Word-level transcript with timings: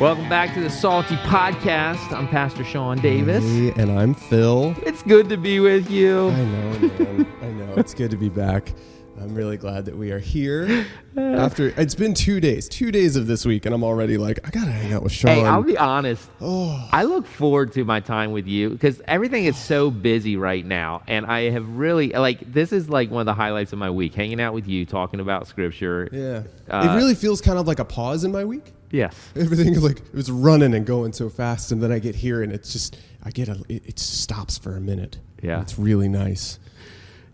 Welcome 0.00 0.28
back 0.28 0.54
to 0.54 0.60
the 0.60 0.70
Salty 0.70 1.16
Podcast. 1.16 2.12
I'm 2.12 2.28
Pastor 2.28 2.62
Sean 2.62 2.98
Davis. 3.00 3.42
Hey, 3.42 3.72
and 3.82 3.90
I'm 3.90 4.14
Phil. 4.14 4.76
It's 4.86 5.02
good 5.02 5.28
to 5.28 5.36
be 5.36 5.58
with 5.58 5.90
you. 5.90 6.28
I 6.28 6.44
know, 6.44 6.78
man. 6.78 7.26
I 7.42 7.46
know. 7.46 7.74
It's 7.76 7.94
good 7.94 8.12
to 8.12 8.16
be 8.16 8.28
back. 8.28 8.72
I'm 9.20 9.34
really 9.34 9.56
glad 9.56 9.84
that 9.86 9.98
we 9.98 10.12
are 10.12 10.20
here. 10.20 10.86
After 11.16 11.74
it's 11.76 11.96
been 11.96 12.14
two 12.14 12.38
days, 12.38 12.68
two 12.68 12.92
days 12.92 13.16
of 13.16 13.26
this 13.26 13.44
week, 13.44 13.66
and 13.66 13.74
I'm 13.74 13.82
already 13.82 14.16
like, 14.18 14.38
I 14.46 14.50
gotta 14.50 14.70
hang 14.70 14.92
out 14.92 15.02
with 15.02 15.10
Sean. 15.10 15.34
Hey, 15.34 15.44
I'll 15.44 15.64
be 15.64 15.76
honest. 15.76 16.30
oh, 16.40 16.88
I 16.92 17.02
look 17.02 17.26
forward 17.26 17.72
to 17.72 17.84
my 17.84 17.98
time 17.98 18.30
with 18.30 18.46
you 18.46 18.70
because 18.70 19.02
everything 19.08 19.46
is 19.46 19.58
so 19.58 19.90
busy 19.90 20.36
right 20.36 20.64
now. 20.64 21.02
And 21.08 21.26
I 21.26 21.50
have 21.50 21.68
really, 21.68 22.10
like, 22.10 22.52
this 22.52 22.72
is 22.72 22.88
like 22.88 23.10
one 23.10 23.22
of 23.22 23.26
the 23.26 23.34
highlights 23.34 23.72
of 23.72 23.80
my 23.80 23.90
week 23.90 24.14
hanging 24.14 24.40
out 24.40 24.54
with 24.54 24.68
you, 24.68 24.86
talking 24.86 25.18
about 25.18 25.48
scripture. 25.48 26.08
yeah. 26.12 26.44
Uh, 26.70 26.88
it 26.88 26.96
really 26.96 27.16
feels 27.16 27.40
kind 27.40 27.58
of 27.58 27.66
like 27.66 27.80
a 27.80 27.84
pause 27.84 28.22
in 28.22 28.30
my 28.30 28.44
week. 28.44 28.72
Yes. 28.90 29.14
Everything 29.36 29.74
is 29.74 29.82
like 29.82 29.98
it 29.98 30.14
was 30.14 30.30
running 30.30 30.74
and 30.74 30.86
going 30.86 31.12
so 31.12 31.28
fast, 31.28 31.72
and 31.72 31.82
then 31.82 31.92
I 31.92 31.98
get 31.98 32.14
here, 32.14 32.42
and 32.42 32.52
it's 32.52 32.72
just 32.72 32.98
I 33.22 33.30
get 33.30 33.48
a 33.48 33.62
it, 33.68 33.86
it 33.86 33.98
stops 33.98 34.56
for 34.58 34.76
a 34.76 34.80
minute. 34.80 35.18
Yeah. 35.42 35.60
it's 35.60 35.78
really 35.78 36.08
nice. 36.08 36.58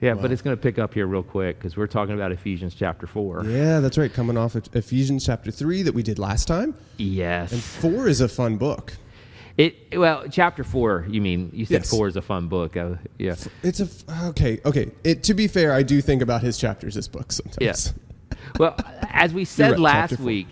Yeah, 0.01 0.13
but 0.15 0.31
it's 0.33 0.43
going 0.43 0.55
to 0.55 0.61
pick 0.63 0.79
up 0.79 0.93
here 0.93 1.07
real 1.07 1.23
quick 1.23 1.57
because 1.59 1.79
we're 1.79 1.87
talking 1.87 2.15
about 2.15 2.31
Ephesians 2.31 2.75
chapter 2.75 3.07
4. 3.07 3.47
Yeah, 3.47 3.81
that's 3.81 3.97
right. 3.97 4.13
Coming 4.13 4.37
off 4.37 4.55
of 4.55 4.69
Ephesians 4.75 5.25
chapter 5.25 5.51
three 5.51 5.81
that 5.81 5.95
we 5.95 6.03
did 6.03 6.19
last 6.19 6.47
time, 6.47 6.75
Yes. 6.99 7.53
and 7.53 7.63
four 7.63 8.07
is 8.09 8.21
a 8.21 8.29
fun 8.29 8.59
book. 8.59 8.95
It 9.57 9.97
well, 9.97 10.25
chapter 10.29 10.65
four. 10.65 11.07
You 11.09 11.21
mean 11.23 11.51
you 11.55 11.65
said 11.65 11.83
Yes. 11.83 11.91
four 11.91 12.09
is 12.09 12.17
a 12.17 12.23
fun 12.23 12.49
book? 12.49 12.77
Uh, 12.77 12.97
yeah, 13.19 13.37
It's 13.63 13.81
a 13.81 13.89
okay, 14.27 14.61
okay. 14.67 14.91
It, 15.05 15.23
to 15.23 15.33
be 15.35 15.47
fair, 15.47 15.73
I 15.73 15.85
do 15.85 16.03
think 16.03 16.21
about 16.23 16.43
his 16.43 16.59
chapters 16.59 16.97
as 16.97 17.07
books 17.09 17.37
sometimes. 17.37 17.59
Yes. 17.61 17.95
Well, 18.59 18.77
as 19.11 19.33
we 19.33 19.45
said 19.45 19.71
right, 19.73 19.81
last 19.81 20.19
week, 20.19 20.49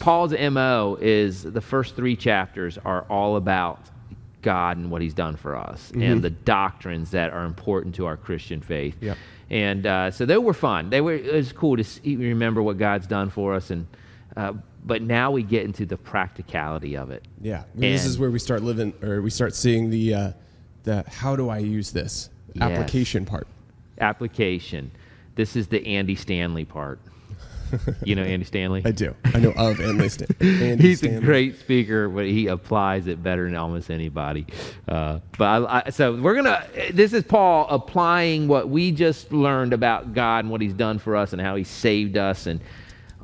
Paul's 0.00 0.32
mo 0.32 0.98
is 1.00 1.42
the 1.42 1.60
first 1.60 1.96
three 1.96 2.16
chapters 2.16 2.78
are 2.84 3.02
all 3.08 3.36
about 3.36 3.80
God 4.42 4.76
and 4.76 4.90
what 4.90 5.00
He's 5.02 5.14
done 5.14 5.36
for 5.36 5.56
us 5.56 5.90
Mm-hmm. 5.92 6.02
and 6.02 6.22
the 6.22 6.30
doctrines 6.30 7.10
that 7.12 7.32
are 7.32 7.44
important 7.44 7.94
to 7.96 8.06
our 8.06 8.16
Christian 8.16 8.60
faith. 8.60 8.96
Yep. 9.00 9.16
And 9.50 9.86
uh, 9.86 10.10
so 10.10 10.24
they 10.26 10.36
were 10.38 10.54
fun. 10.54 10.90
They 10.90 11.00
were. 11.00 11.14
It 11.14 11.32
was 11.34 11.52
cool 11.52 11.76
to 11.76 11.84
see, 11.84 12.16
remember 12.16 12.62
what 12.62 12.78
God's 12.78 13.06
done 13.06 13.28
for 13.30 13.54
us, 13.54 13.70
and 13.70 13.86
uh, 14.36 14.54
but 14.84 15.02
now 15.02 15.30
we 15.30 15.42
get 15.42 15.64
into 15.64 15.84
the 15.86 15.96
practicality 15.96 16.96
of 16.96 17.10
it. 17.10 17.24
Yeah, 17.40 17.64
this 17.74 18.04
is 18.06 18.18
where 18.18 18.30
we 18.30 18.38
start 18.38 18.62
living, 18.62 18.94
or 19.02 19.20
we 19.20 19.28
start 19.30 19.54
seeing 19.54 19.90
the 19.90 20.14
uh, 20.14 20.32
the 20.84 21.04
how 21.06 21.36
do 21.36 21.48
I 21.50 21.58
use 21.58 21.90
this 21.92 22.30
Yes. 22.54 22.62
application 22.70 23.24
part. 23.26 23.46
Application. 24.00 24.90
This 25.34 25.54
is 25.56 25.66
the 25.68 25.86
Andy 25.86 26.14
Stanley 26.16 26.64
part. 26.64 26.98
You 28.04 28.14
know 28.16 28.22
Andy 28.22 28.44
Stanley? 28.44 28.82
I 28.84 28.90
do. 28.90 29.14
I 29.24 29.38
know 29.40 29.50
of 29.52 29.80
Andy, 29.80 30.08
Stan- 30.08 30.28
Andy 30.40 30.82
He's 30.88 30.98
Stanley. 30.98 31.16
a 31.16 31.20
great 31.20 31.58
speaker, 31.60 32.08
but 32.08 32.26
he 32.26 32.46
applies 32.48 33.06
it 33.06 33.22
better 33.22 33.44
than 33.46 33.56
almost 33.56 33.90
anybody. 33.90 34.46
Uh, 34.88 35.18
but 35.38 35.44
I, 35.64 35.82
I, 35.86 35.90
so 35.90 36.14
we're 36.20 36.34
gonna. 36.34 36.66
This 36.92 37.12
is 37.12 37.22
Paul 37.24 37.66
applying 37.68 38.48
what 38.48 38.68
we 38.68 38.92
just 38.92 39.32
learned 39.32 39.72
about 39.72 40.14
God 40.14 40.44
and 40.44 40.50
what 40.50 40.60
He's 40.60 40.74
done 40.74 40.98
for 40.98 41.16
us 41.16 41.32
and 41.32 41.40
how 41.42 41.56
He 41.56 41.64
saved 41.64 42.16
us 42.16 42.46
and 42.46 42.60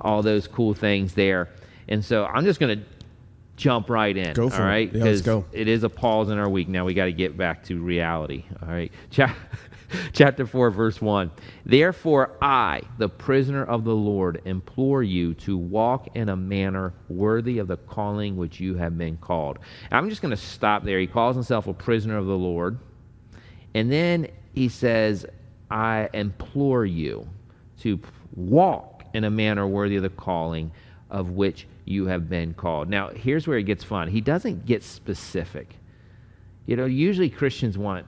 all 0.01 0.23
those 0.23 0.47
cool 0.47 0.75
things 0.75 1.15
there. 1.15 1.49
And 1.89 2.05
so 2.05 2.25
I'm 2.27 2.45
just 2.45 2.61
gonna 2.61 2.83
jump 3.57 3.91
right 3.91 4.17
in. 4.17 4.33
Go 4.35 4.49
for 4.49 4.57
all 4.63 4.69
it. 4.69 4.71
right? 4.71 4.95
Yeah, 4.95 5.05
let's 5.05 5.21
go. 5.23 5.45
It 5.53 5.67
is 5.69 5.83
a 5.83 5.89
pause 5.89 6.31
in 6.31 6.39
our 6.39 6.49
week. 6.49 6.69
Now 6.69 6.85
we 6.85 6.95
got 6.95 7.07
to 7.07 7.13
get 7.13 7.37
back 7.37 7.65
to 7.65 7.81
reality. 7.81 8.45
All 8.63 8.69
right. 8.69 8.93
Cha- 9.11 9.35
Chapter 10.13 10.47
4, 10.47 10.71
verse 10.71 11.01
1. 11.01 11.31
Therefore, 11.65 12.37
I, 12.43 12.83
the 12.99 13.09
prisoner 13.09 13.65
of 13.65 13.85
the 13.85 13.95
Lord, 13.95 14.43
implore 14.45 15.03
you 15.03 15.35
to 15.35 15.57
walk 15.57 16.09
in 16.15 16.29
a 16.29 16.37
manner 16.37 16.93
worthy 17.09 17.59
of 17.59 17.69
the 17.69 17.77
calling 17.77 18.37
which 18.37 18.61
you 18.61 18.75
have 18.77 18.99
been 18.99 19.17
called. 19.17 19.59
And 19.91 19.99
I'm 19.99 20.11
just 20.11 20.23
going 20.23 20.31
to 20.31 20.37
stop 20.37 20.85
there. 20.85 20.99
He 20.99 21.07
calls 21.07 21.37
himself 21.37 21.67
a 21.67 21.75
prisoner 21.75 22.19
of 22.19 22.27
the 22.27 22.37
Lord. 22.37 22.79
And 23.75 23.91
then 23.91 24.29
he 24.55 24.69
says, 24.69 25.27
I 25.71 26.09
implore 26.13 26.85
you 26.85 27.29
to 27.81 28.01
walk 28.35 29.05
in 29.15 29.25
a 29.25 29.31
manner 29.31 29.67
worthy 29.67 29.97
of 29.97 30.03
the 30.03 30.11
calling 30.11 30.71
of 31.11 31.31
which 31.31 31.67
you 31.85 32.07
have 32.07 32.29
been 32.29 32.55
called. 32.55 32.89
Now, 32.89 33.09
here's 33.09 33.47
where 33.47 33.59
it 33.59 33.65
gets 33.65 33.83
fun. 33.83 34.09
He 34.09 34.21
doesn't 34.21 34.67
get 34.67 34.83
specific. 34.83 35.77
You 36.67 36.77
know, 36.77 36.85
usually 36.85 37.31
Christians 37.31 37.79
want, 37.79 38.05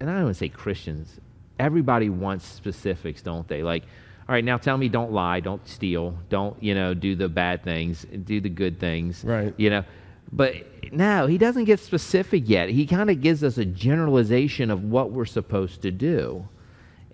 and 0.00 0.10
I 0.10 0.14
don't 0.14 0.24
want 0.24 0.36
to 0.36 0.38
say 0.38 0.48
Christians, 0.48 1.20
everybody 1.58 2.08
wants 2.08 2.46
specifics, 2.46 3.22
don't 3.22 3.46
they? 3.46 3.62
Like, 3.62 3.84
all 4.28 4.34
right, 4.34 4.44
now 4.44 4.56
tell 4.56 4.78
me 4.78 4.88
don't 4.88 5.12
lie, 5.12 5.40
don't 5.40 5.66
steal, 5.68 6.16
don't, 6.28 6.60
you 6.62 6.74
know, 6.74 6.94
do 6.94 7.14
the 7.14 7.28
bad 7.28 7.62
things, 7.62 8.06
do 8.24 8.40
the 8.40 8.48
good 8.48 8.80
things. 8.80 9.24
Right. 9.24 9.52
You 9.56 9.70
know, 9.70 9.84
but 10.32 10.54
no, 10.92 11.26
he 11.26 11.36
doesn't 11.36 11.64
get 11.64 11.80
specific 11.80 12.48
yet. 12.48 12.68
He 12.68 12.86
kind 12.86 13.10
of 13.10 13.20
gives 13.20 13.42
us 13.44 13.58
a 13.58 13.64
generalization 13.64 14.70
of 14.70 14.84
what 14.84 15.10
we're 15.10 15.24
supposed 15.24 15.82
to 15.82 15.90
do. 15.90 16.48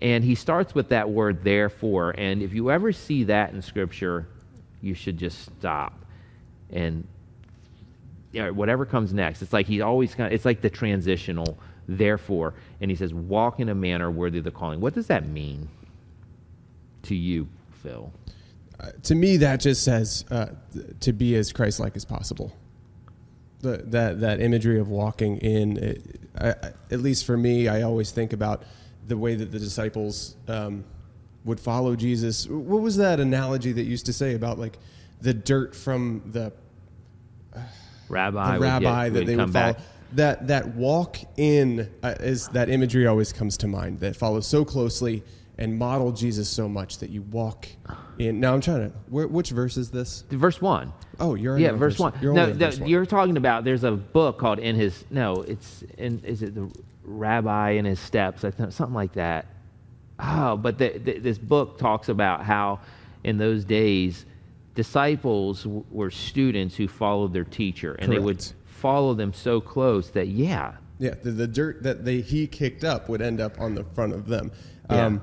And 0.01 0.23
he 0.23 0.35
starts 0.35 0.75
with 0.75 0.89
that 0.89 1.09
word 1.09 1.43
therefore. 1.43 2.11
And 2.17 2.43
if 2.43 2.53
you 2.53 2.69
ever 2.69 2.91
see 2.91 3.23
that 3.25 3.51
in 3.51 3.61
Scripture, 3.61 4.27
you 4.81 4.93
should 4.93 5.17
just 5.17 5.45
stop 5.45 5.93
and 6.71 7.07
you 8.31 8.43
know, 8.43 8.53
whatever 8.53 8.85
comes 8.85 9.13
next. 9.13 9.41
It's 9.41 9.53
like 9.53 9.65
he 9.65 9.81
always 9.81 10.13
kind 10.13 10.27
of, 10.27 10.33
it's 10.33 10.45
like 10.45 10.61
the 10.61 10.69
transitional 10.69 11.57
therefore. 11.87 12.53
And 12.81 12.91
he 12.91 12.95
says, 12.97 13.13
walk 13.13 13.59
in 13.59 13.69
a 13.69 13.75
manner 13.75 14.09
worthy 14.11 14.37
of 14.39 14.43
the 14.43 14.51
calling. 14.51 14.79
What 14.81 14.93
does 14.93 15.07
that 15.07 15.27
mean 15.27 15.69
to 17.03 17.15
you, 17.15 17.47
Phil? 17.83 18.11
Uh, 18.79 18.91
to 19.03 19.15
me, 19.15 19.37
that 19.37 19.59
just 19.59 19.83
says 19.83 20.23
uh, 20.29 20.47
th- 20.73 20.85
to 20.99 21.13
be 21.13 21.35
as 21.35 21.51
Christ-like 21.51 21.95
as 21.95 22.05
possible. 22.05 22.55
The, 23.61 23.77
that 23.87 24.19
that 24.19 24.39
imagery 24.39 24.79
of 24.79 24.89
walking 24.89 25.37
in, 25.37 25.77
it, 25.77 26.01
I, 26.37 26.49
I- 26.49 26.73
at 26.91 26.99
least 26.99 27.25
for 27.25 27.35
me, 27.35 27.67
I 27.67 27.81
always 27.81 28.11
think 28.11 28.33
about 28.33 28.61
the 29.07 29.17
way 29.17 29.33
that 29.33 29.51
the 29.51 29.57
disciples 29.57 30.35
um, 30.47 30.83
would 31.43 31.59
follow 31.59 31.95
Jesus. 31.95 32.45
What 32.47 32.81
was 32.83 32.97
that 32.97 33.19
analogy 33.19 33.71
that 33.71 33.83
used 33.85 34.05
to 34.07 34.13
say 34.13 34.35
about 34.35 34.59
like 34.59 34.77
the 35.21 35.33
dirt 35.33 35.75
from 35.75 36.21
the 36.27 36.53
Rabbi, 38.09 38.53
the 38.53 38.59
would 38.59 38.65
rabbi 38.65 39.09
get- 39.09 39.13
that 39.15 39.25
they 39.25 39.35
would 39.35 39.51
follow. 39.53 39.73
back. 39.73 39.79
That 40.13 40.47
that 40.47 40.75
walk 40.75 41.17
in 41.37 41.89
uh, 42.01 42.15
is 42.19 42.47
that 42.49 42.69
imagery 42.69 43.07
always 43.07 43.33
comes 43.33 43.57
to 43.57 43.67
mind. 43.67 43.99
That 43.99 44.15
follows 44.15 44.47
so 44.47 44.63
closely 44.63 45.23
and 45.57 45.77
model 45.77 46.11
Jesus 46.11 46.47
so 46.47 46.69
much 46.69 46.99
that 46.99 47.09
you 47.09 47.23
walk 47.23 47.67
in. 48.19 48.39
Now 48.39 48.53
I'm 48.53 48.61
trying 48.61 48.89
to. 48.91 48.97
Where, 49.09 49.27
which 49.27 49.49
verse 49.49 49.75
is 49.75 49.89
this? 49.91 50.23
Verse 50.29 50.61
1. 50.61 50.93
Oh, 51.19 51.35
you're 51.35 51.57
yeah, 51.57 51.71
on 51.71 51.77
verse 51.77 51.97
one. 51.99 52.13
You're 52.21 52.33
No, 52.33 52.41
only 52.43 52.53
on 52.53 52.59
the- 52.59 52.65
verse 52.67 52.79
one. 52.79 52.89
you're 52.89 53.05
talking 53.05 53.37
about. 53.37 53.63
There's 53.63 53.83
a 53.83 53.91
book 53.91 54.37
called 54.37 54.59
"In 54.59 54.75
His." 54.75 55.03
No, 55.09 55.41
it's 55.41 55.83
in. 55.97 56.21
Is 56.23 56.41
it 56.43 56.55
the 56.55 56.71
Rabbi 57.03 57.71
in 57.71 57.85
His 57.85 57.99
Steps? 57.99 58.43
I 58.45 58.51
think 58.51 58.71
something 58.71 58.95
like 58.95 59.13
that. 59.13 59.45
Oh, 60.19 60.55
but 60.57 60.77
the, 60.77 60.97
the, 60.97 61.19
this 61.19 61.37
book 61.37 61.77
talks 61.79 62.07
about 62.09 62.43
how 62.43 62.79
in 63.23 63.37
those 63.37 63.65
days 63.65 64.25
disciples 64.75 65.63
w- 65.63 65.83
were 65.91 66.11
students 66.11 66.75
who 66.75 66.87
followed 66.87 67.33
their 67.33 67.43
teacher, 67.43 67.93
and 67.95 68.11
they 68.11 68.19
would 68.19 68.37
Correct. 68.37 68.53
Follow 68.77 69.13
them 69.13 69.33
so 69.33 69.59
close 69.59 70.09
that 70.11 70.27
yeah, 70.27 70.75
Yeah, 70.99 71.15
the, 71.21 71.31
the 71.31 71.47
dirt 71.47 71.83
that 71.83 72.05
they 72.05 72.21
he 72.21 72.47
kicked 72.47 72.83
up 72.83 73.09
would 73.09 73.21
end 73.21 73.41
up 73.41 73.59
on 73.59 73.75
the 73.75 73.83
front 73.83 74.13
of 74.13 74.27
them. 74.27 74.51
Yeah. 74.89 75.05
Um, 75.05 75.21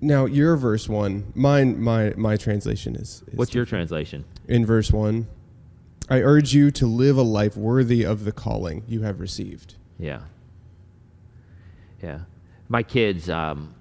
now 0.00 0.26
your 0.26 0.56
verse 0.56 0.88
one, 0.88 1.32
mine 1.34 1.80
my 1.80 2.12
my 2.16 2.36
translation 2.36 2.96
is, 2.96 3.22
is 3.28 3.38
what's 3.38 3.54
your 3.54 3.64
translation? 3.64 4.24
in 4.48 4.66
verse 4.66 4.90
one. 4.90 5.26
I 6.10 6.20
urge 6.20 6.52
you 6.52 6.70
to 6.72 6.86
live 6.86 7.16
a 7.16 7.22
life 7.22 7.56
worthy 7.56 8.04
of 8.04 8.24
the 8.24 8.32
calling 8.32 8.82
you 8.86 9.02
have 9.02 9.20
received. 9.20 9.76
Yeah. 9.98 10.20
Yeah. 12.02 12.20
My 12.68 12.82
kids, 12.82 13.30
um, 13.30 13.74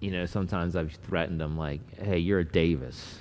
you 0.00 0.10
know, 0.10 0.24
sometimes 0.24 0.74
I've 0.74 0.92
threatened 1.06 1.38
them 1.38 1.58
like, 1.58 1.80
hey, 2.00 2.18
you're 2.18 2.38
a 2.38 2.44
Davis. 2.44 3.18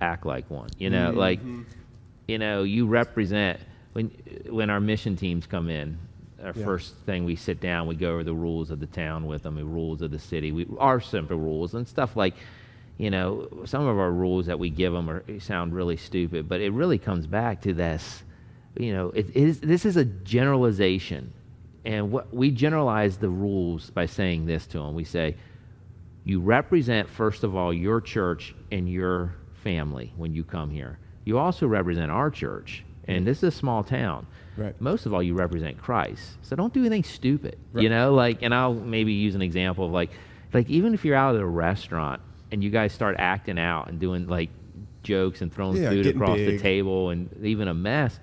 Act 0.00 0.24
like 0.24 0.48
one. 0.50 0.70
You 0.78 0.88
know, 0.88 1.10
like, 1.10 1.40
you 2.32 2.38
know, 2.38 2.62
you 2.62 2.86
represent 2.86 3.60
when 3.92 4.10
when 4.48 4.70
our 4.70 4.80
mission 4.80 5.16
teams 5.16 5.46
come 5.46 5.68
in. 5.68 5.98
Our 6.42 6.54
Yeah. 6.56 6.64
first 6.64 6.96
thing 7.06 7.24
we 7.24 7.36
sit 7.36 7.60
down, 7.60 7.86
we 7.86 7.94
go 7.94 8.14
over 8.14 8.24
the 8.24 8.34
rules 8.34 8.70
of 8.70 8.80
the 8.80 8.86
town 8.86 9.26
with 9.26 9.42
them, 9.42 9.54
the 9.54 9.64
rules 9.66 10.00
of 10.00 10.10
the 10.10 10.18
city. 10.18 10.50
We 10.50 10.66
our 10.78 10.98
simple 10.98 11.36
rules 11.38 11.74
and 11.74 11.86
stuff 11.86 12.16
like, 12.16 12.34
you 12.96 13.10
know, 13.10 13.48
some 13.66 13.86
of 13.86 13.98
our 13.98 14.10
rules 14.10 14.46
that 14.46 14.58
we 14.58 14.70
give 14.70 14.94
them 14.94 15.10
are 15.10 15.22
sound 15.40 15.74
really 15.74 15.98
stupid, 15.98 16.48
but 16.48 16.60
it 16.60 16.72
really 16.72 16.98
comes 16.98 17.26
back 17.26 17.60
to 17.62 17.74
this. 17.74 18.24
You 18.78 18.94
know, 18.94 19.10
it 19.10 19.36
is 19.36 19.60
this 19.60 19.84
is 19.84 19.98
a 19.98 20.06
generalization, 20.06 21.34
and 21.84 22.10
what 22.10 22.32
we 22.34 22.50
generalize 22.50 23.18
the 23.18 23.28
rules 23.28 23.90
by 23.90 24.06
saying 24.06 24.46
this 24.46 24.66
to 24.68 24.78
them. 24.78 24.94
We 24.94 25.04
say, 25.04 25.36
you 26.24 26.40
represent 26.40 27.10
first 27.10 27.44
of 27.44 27.54
all 27.54 27.74
your 27.74 28.00
church 28.00 28.54
and 28.70 28.88
your 28.88 29.34
family 29.62 30.12
when 30.16 30.32
you 30.32 30.44
come 30.44 30.70
here. 30.70 30.98
You 31.24 31.38
also 31.38 31.66
represent 31.66 32.10
our 32.10 32.30
church, 32.30 32.84
and 33.06 33.26
this 33.26 33.38
is 33.38 33.44
a 33.44 33.50
small 33.50 33.84
town. 33.84 34.26
Right. 34.56 34.78
Most 34.80 35.06
of 35.06 35.14
all, 35.14 35.22
you 35.22 35.34
represent 35.34 35.78
Christ. 35.78 36.36
So 36.42 36.56
don't 36.56 36.74
do 36.74 36.80
anything 36.80 37.04
stupid. 37.04 37.56
Right. 37.72 37.82
You 37.82 37.88
know, 37.88 38.14
like, 38.14 38.42
and 38.42 38.54
I'll 38.54 38.74
maybe 38.74 39.12
use 39.12 39.34
an 39.34 39.42
example 39.42 39.86
of 39.86 39.92
like, 39.92 40.10
like 40.52 40.68
even 40.68 40.94
if 40.94 41.04
you're 41.04 41.16
out 41.16 41.34
at 41.34 41.40
a 41.40 41.46
restaurant 41.46 42.20
and 42.50 42.62
you 42.62 42.70
guys 42.70 42.92
start 42.92 43.16
acting 43.18 43.58
out 43.58 43.88
and 43.88 43.98
doing 43.98 44.26
like 44.26 44.50
jokes 45.02 45.40
and 45.40 45.52
throwing 45.52 45.82
Yeah, 45.82 45.88
food 45.88 46.06
across 46.06 46.36
the 46.36 46.58
table 46.58 47.10
and 47.10 47.30
even 47.42 47.68
a 47.68 47.74
mess, 47.74 48.20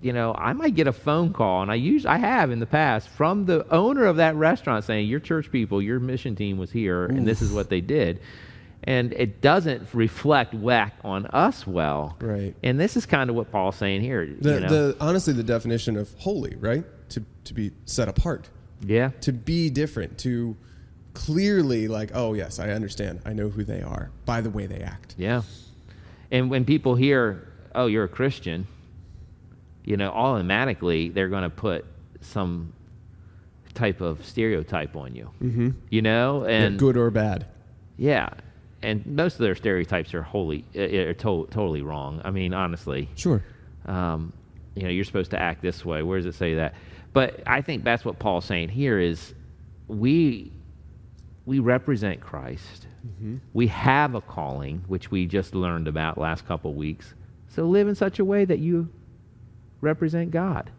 you 0.00 0.12
know, 0.12 0.34
I 0.36 0.52
might 0.52 0.74
get 0.74 0.86
a 0.86 0.92
phone 0.92 1.32
call, 1.32 1.62
and 1.62 1.70
I 1.70 1.76
use 1.76 2.04
I 2.04 2.18
have 2.18 2.50
in 2.50 2.60
the 2.60 2.66
past 2.66 3.08
from 3.08 3.46
the 3.46 3.66
owner 3.70 4.04
of 4.04 4.16
that 4.16 4.34
restaurant 4.36 4.84
saying, 4.84 5.08
"Your 5.08 5.20
church 5.20 5.50
people, 5.50 5.80
your 5.80 5.98
mission 5.98 6.36
team 6.36 6.58
was 6.58 6.70
here, 6.70 7.06
and 7.06 7.26
this 7.26 7.40
is 7.40 7.52
what 7.52 7.70
they 7.70 7.80
did." 7.80 8.20
And 8.86 9.12
it 9.14 9.40
doesn't 9.40 9.88
reflect 9.94 10.62
back 10.64 10.94
on 11.02 11.26
us 11.26 11.66
well. 11.66 12.16
Right. 12.20 12.54
And 12.62 12.78
this 12.78 12.96
is 12.96 13.06
kind 13.06 13.30
of 13.30 13.36
what 13.36 13.50
Paul's 13.50 13.76
saying 13.76 14.02
here. 14.02 14.26
The, 14.26 14.54
you 14.54 14.60
know? 14.60 14.68
the 14.68 14.96
honestly 15.00 15.32
the 15.32 15.42
definition 15.42 15.96
of 15.96 16.12
holy, 16.18 16.54
right? 16.56 16.84
To 17.10 17.24
to 17.44 17.54
be 17.54 17.72
set 17.86 18.08
apart, 18.08 18.48
yeah. 18.84 19.10
to 19.22 19.32
be 19.32 19.70
different, 19.70 20.18
to 20.18 20.56
clearly 21.14 21.88
like, 21.88 22.10
oh 22.14 22.34
yes, 22.34 22.58
I 22.58 22.70
understand. 22.70 23.20
I 23.24 23.32
know 23.32 23.48
who 23.48 23.64
they 23.64 23.80
are 23.82 24.10
by 24.26 24.40
the 24.40 24.50
way 24.50 24.66
they 24.66 24.80
act. 24.80 25.14
Yeah. 25.16 25.42
And 26.30 26.50
when 26.50 26.64
people 26.64 26.94
hear, 26.94 27.48
oh, 27.74 27.86
you're 27.86 28.04
a 28.04 28.08
Christian, 28.08 28.66
you 29.84 29.96
know, 29.96 30.10
automatically 30.10 31.08
they're 31.10 31.28
going 31.28 31.42
to 31.44 31.50
put 31.50 31.84
some 32.20 32.72
type 33.74 34.00
of 34.00 34.24
stereotype 34.24 34.96
on 34.96 35.14
you. 35.14 35.30
Mm-hmm. 35.42 35.70
You 35.90 36.02
know? 36.02 36.44
Yeah, 36.46 36.50
And 36.54 36.78
good 36.78 36.96
or 36.96 37.10
bad. 37.10 37.46
yeah. 37.96 38.30
And 38.84 39.04
most 39.06 39.34
of 39.34 39.38
their 39.40 39.54
stereotypes 39.54 40.14
are 40.14 40.22
wholly, 40.22 40.64
uh, 40.76 40.80
are 40.80 41.14
to- 41.14 41.48
totally 41.50 41.82
wrong. 41.82 42.20
I 42.24 42.30
mean, 42.30 42.52
honestly, 42.54 43.08
Sure. 43.16 43.42
um, 43.86 44.32
you 44.74 44.82
know, 44.82 44.88
you're 44.90 45.04
supposed 45.04 45.30
to 45.32 45.40
act 45.40 45.62
this 45.62 45.84
way. 45.84 46.02
Where 46.02 46.18
does 46.18 46.26
it 46.26 46.34
say 46.34 46.54
that? 46.54 46.74
But 47.12 47.42
I 47.46 47.60
think 47.62 47.84
that's 47.84 48.04
what 48.04 48.18
Paul's 48.18 48.44
saying 48.44 48.70
here 48.70 48.98
is 48.98 49.34
we 49.88 50.52
we 51.46 51.58
represent 51.58 52.20
Christ. 52.20 52.86
We 53.52 53.66
have 53.66 54.14
a 54.14 54.20
calling, 54.22 54.82
which 54.88 55.10
we 55.10 55.26
just 55.26 55.54
learned 55.54 55.88
about 55.88 56.16
last 56.16 56.46
couple 56.46 56.70
of 56.70 56.76
weeks. 56.76 57.12
So 57.48 57.68
live 57.68 57.86
in 57.86 57.94
such 57.94 58.18
a 58.18 58.24
way 58.24 58.46
that 58.46 58.58
you 58.60 58.88
represent 59.82 60.30
God. 60.30 60.70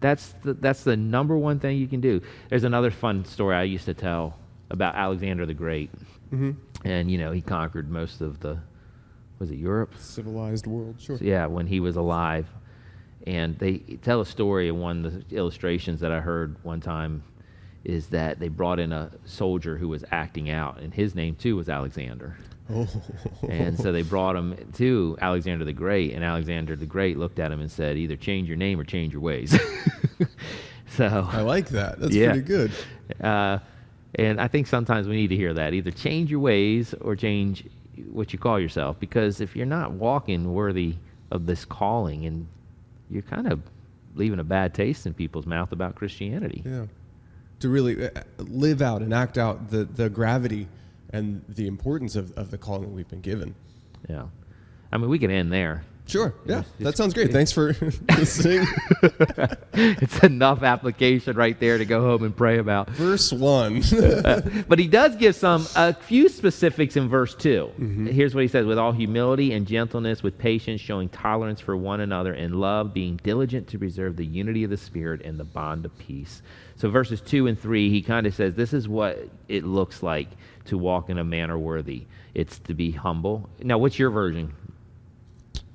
That's 0.00 0.34
the, 0.42 0.54
that's 0.54 0.84
the 0.84 0.96
number 0.96 1.36
one 1.36 1.58
thing 1.60 1.76
you 1.76 1.86
can 1.86 2.00
do. 2.00 2.22
There's 2.48 2.64
another 2.64 2.90
fun 2.90 3.26
story 3.26 3.54
I 3.54 3.64
used 3.64 3.84
to 3.84 3.94
tell 3.94 4.38
about 4.70 4.94
Alexander 4.94 5.44
the 5.44 5.52
Great, 5.52 5.90
and 6.84 7.10
you 7.10 7.18
know 7.18 7.32
he 7.32 7.40
conquered 7.40 7.90
most 7.90 8.20
of 8.20 8.40
the 8.40 8.58
was 9.38 9.50
it 9.50 9.56
Europe? 9.58 9.94
Civilized 9.98 10.66
world. 10.66 10.96
Sure. 11.00 11.16
So, 11.18 11.24
yeah, 11.24 11.46
when 11.46 11.66
he 11.66 11.80
was 11.80 11.96
alive. 11.96 12.46
And 13.26 13.58
they 13.58 13.78
tell 14.02 14.20
a 14.22 14.26
story 14.26 14.68
of 14.68 14.76
one 14.76 15.04
of 15.04 15.28
the 15.28 15.36
illustrations 15.36 16.00
that 16.00 16.10
I 16.12 16.20
heard 16.20 16.56
one 16.62 16.80
time 16.80 17.22
is 17.84 18.06
that 18.08 18.38
they 18.38 18.48
brought 18.48 18.78
in 18.78 18.92
a 18.92 19.10
soldier 19.24 19.76
who 19.78 19.88
was 19.88 20.04
acting 20.10 20.48
out, 20.50 20.80
and 20.80 20.92
his 20.92 21.14
name 21.14 21.34
too 21.34 21.56
was 21.56 21.68
Alexander. 21.68 22.36
Oh. 22.72 22.86
And 23.48 23.78
so 23.78 23.92
they 23.92 24.02
brought 24.14 24.36
him 24.36 24.54
to 24.74 25.18
Alexander 25.20 25.64
the 25.66 25.72
Great, 25.72 26.12
and 26.14 26.22
Alexander 26.24 26.76
the 26.76 26.86
Great 26.86 27.16
looked 27.18 27.38
at 27.38 27.50
him 27.52 27.60
and 27.60 27.70
said, 27.70 27.96
"Either 27.98 28.16
change 28.16 28.48
your 28.48 28.56
name 28.58 28.78
or 28.80 28.84
change 28.84 29.12
your 29.12 29.22
ways." 29.22 29.58
so 30.88 31.26
I 31.30 31.40
like 31.42 31.68
that. 31.70 31.98
That's 32.00 32.14
Yeah. 32.14 32.32
pretty 32.32 32.46
good. 32.46 32.72
uh, 33.22 33.58
and 34.14 34.40
I 34.40 34.48
think 34.48 34.66
sometimes 34.66 35.06
we 35.06 35.16
need 35.16 35.28
to 35.28 35.36
hear 35.36 35.54
that. 35.54 35.72
Either 35.72 35.90
change 35.90 36.30
your 36.30 36.40
ways 36.40 36.94
or 37.00 37.14
change 37.14 37.64
what 38.10 38.32
you 38.32 38.38
call 38.38 38.58
yourself. 38.58 38.98
Because 38.98 39.40
if 39.40 39.54
you're 39.54 39.66
not 39.66 39.92
walking 39.92 40.52
worthy 40.52 40.96
of 41.30 41.46
this 41.46 41.64
calling, 41.64 42.26
and 42.26 42.46
you're 43.08 43.22
kind 43.22 43.50
of 43.50 43.60
leaving 44.14 44.38
a 44.40 44.44
bad 44.44 44.74
taste 44.74 45.06
in 45.06 45.14
people's 45.14 45.46
mouth 45.46 45.72
about 45.72 45.94
Christianity. 45.94 46.62
Yeah. 46.64 46.86
To 47.60 47.68
really 47.68 48.04
uh, 48.04 48.10
live 48.38 48.82
out 48.82 49.02
and 49.02 49.14
act 49.14 49.38
out 49.38 49.70
the, 49.70 49.84
the 49.84 50.08
gravity 50.08 50.66
and 51.10 51.44
the 51.48 51.66
importance 51.66 52.16
of, 52.16 52.36
of 52.36 52.50
the 52.50 52.58
calling 52.58 52.94
we've 52.94 53.08
been 53.08 53.20
given. 53.20 53.54
Yeah. 54.08 54.26
I 54.90 54.96
mean, 54.96 55.08
we 55.08 55.18
can 55.18 55.30
end 55.30 55.52
there. 55.52 55.84
Sure. 56.10 56.34
Yeah. 56.44 56.64
That 56.80 56.96
sounds 56.96 57.14
great. 57.14 57.30
Thanks 57.30 57.52
for 57.52 57.68
listening. 58.18 58.66
it's 59.72 60.18
enough 60.24 60.64
application 60.64 61.36
right 61.36 61.58
there 61.60 61.78
to 61.78 61.84
go 61.84 62.00
home 62.00 62.24
and 62.24 62.36
pray 62.36 62.58
about. 62.58 62.90
Verse 62.90 63.32
1. 63.32 63.82
But 64.68 64.78
he 64.78 64.88
does 64.88 65.14
give 65.16 65.36
some 65.36 65.66
a 65.76 65.94
few 65.94 66.28
specifics 66.28 66.96
in 66.96 67.08
verse 67.08 67.34
2. 67.36 67.70
Mm-hmm. 67.78 68.06
Here's 68.08 68.34
what 68.34 68.42
he 68.42 68.48
says 68.48 68.66
with 68.66 68.78
all 68.78 68.90
humility 68.90 69.52
and 69.52 69.66
gentleness, 69.66 70.22
with 70.22 70.36
patience, 70.36 70.80
showing 70.80 71.08
tolerance 71.08 71.60
for 71.60 71.76
one 71.76 72.00
another, 72.00 72.32
and 72.32 72.56
love, 72.56 72.92
being 72.92 73.20
diligent 73.22 73.68
to 73.68 73.78
preserve 73.78 74.16
the 74.16 74.26
unity 74.26 74.64
of 74.64 74.70
the 74.70 74.76
Spirit 74.76 75.22
and 75.22 75.38
the 75.38 75.44
bond 75.44 75.84
of 75.84 75.96
peace. 75.98 76.42
So, 76.76 76.90
verses 76.90 77.20
2 77.20 77.46
and 77.46 77.58
3, 77.58 77.90
he 77.90 78.02
kind 78.02 78.26
of 78.26 78.34
says 78.34 78.54
this 78.54 78.72
is 78.72 78.88
what 78.88 79.28
it 79.48 79.64
looks 79.64 80.02
like 80.02 80.28
to 80.66 80.76
walk 80.76 81.08
in 81.08 81.18
a 81.18 81.24
manner 81.24 81.58
worthy. 81.58 82.06
It's 82.34 82.58
to 82.60 82.74
be 82.74 82.90
humble. 82.90 83.48
Now, 83.60 83.78
what's 83.78 83.98
your 83.98 84.10
version? 84.10 84.54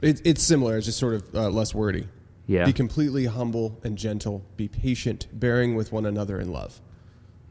It, 0.06 0.22
it's 0.24 0.44
similar. 0.44 0.78
It's 0.78 0.86
just 0.86 1.00
sort 1.00 1.16
of 1.16 1.36
uh, 1.36 1.50
less 1.50 1.74
wordy. 1.74 2.08
Yeah. 2.48 2.66
Be 2.66 2.74
completely 2.74 3.26
humble 3.26 3.80
and 3.84 3.98
gentle. 3.98 4.44
Be 4.56 4.68
patient, 4.68 5.28
bearing 5.34 5.76
with 5.76 5.92
one 5.92 6.06
another 6.06 6.40
in 6.40 6.52
love. 6.52 6.80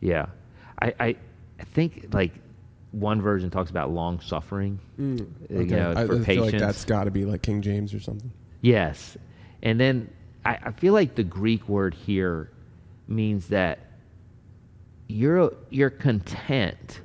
Yeah. 0.00 0.26
I, 0.80 0.94
I, 1.00 1.16
I 1.58 1.64
think 1.64 2.08
like 2.12 2.32
one 2.92 3.20
version 3.20 3.50
talks 3.50 3.70
about 3.70 3.90
long 3.90 4.20
suffering. 4.20 4.78
You 4.96 5.26
know, 5.48 5.94
I, 5.96 6.06
for 6.06 6.20
I 6.20 6.24
feel 6.24 6.44
like 6.44 6.58
that's 6.58 6.84
got 6.84 7.04
to 7.04 7.10
be 7.10 7.24
like 7.24 7.42
King 7.42 7.60
James 7.60 7.92
or 7.92 8.00
something. 8.00 8.30
Yes. 8.60 9.16
And 9.62 9.80
then 9.80 10.10
I, 10.44 10.58
I 10.62 10.70
feel 10.72 10.92
like 10.92 11.16
the 11.16 11.24
Greek 11.24 11.68
word 11.68 11.94
here 11.94 12.50
means 13.08 13.48
that 13.48 13.80
you're 15.08 15.52
you're 15.70 15.90
content 15.90 17.00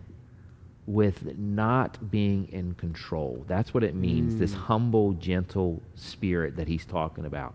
with 0.89 1.37
not 1.37 2.09
being 2.09 2.47
in 2.51 2.73
control. 2.73 3.45
That's 3.47 3.75
what 3.75 3.83
it 3.83 3.93
means. 3.93 4.37
This 4.37 4.55
humble, 4.55 5.13
gentle 5.13 5.83
spirit 5.93 6.55
that 6.55 6.67
he's 6.67 6.83
talking 6.83 7.25
about. 7.25 7.53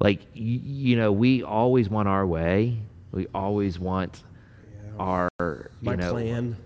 Like 0.00 0.22
you, 0.34 0.58
you 0.62 0.96
know, 0.96 1.12
we 1.12 1.44
always 1.44 1.88
want 1.88 2.08
our 2.08 2.26
way. 2.26 2.78
We 3.12 3.28
always 3.32 3.78
want 3.78 4.24
our 4.98 5.28
My 5.38 5.92
you 5.92 5.96
know 5.96 6.12
plan. 6.12 6.56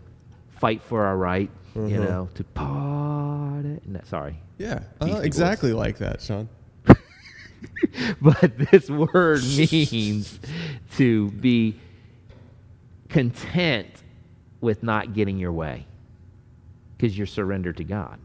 fight 0.58 0.82
for 0.82 1.05
our 1.05 1.17
right. 1.19 1.50
You 1.75 1.82
Mhm. 1.82 1.90
know, 2.00 2.29
to 2.37 2.44
pardon. 2.44 3.81
No, 3.87 4.00
sorry, 4.05 4.37
Yeah. 4.56 4.81
Uh, 4.99 5.20
exactly 5.22 5.75
like 5.75 5.99
that, 5.99 6.22
Sean. 6.22 6.49
but 8.22 8.56
this 8.70 8.88
word 8.88 9.43
means 9.58 10.40
to 10.96 11.31
be 11.32 11.79
content 13.11 13.88
with 14.61 14.82
not 14.82 15.12
getting 15.14 15.38
your 15.38 15.53
way 15.53 15.86
because 16.96 17.17
you're 17.17 17.27
surrendered 17.27 17.77
to 17.79 17.84
God. 17.84 18.19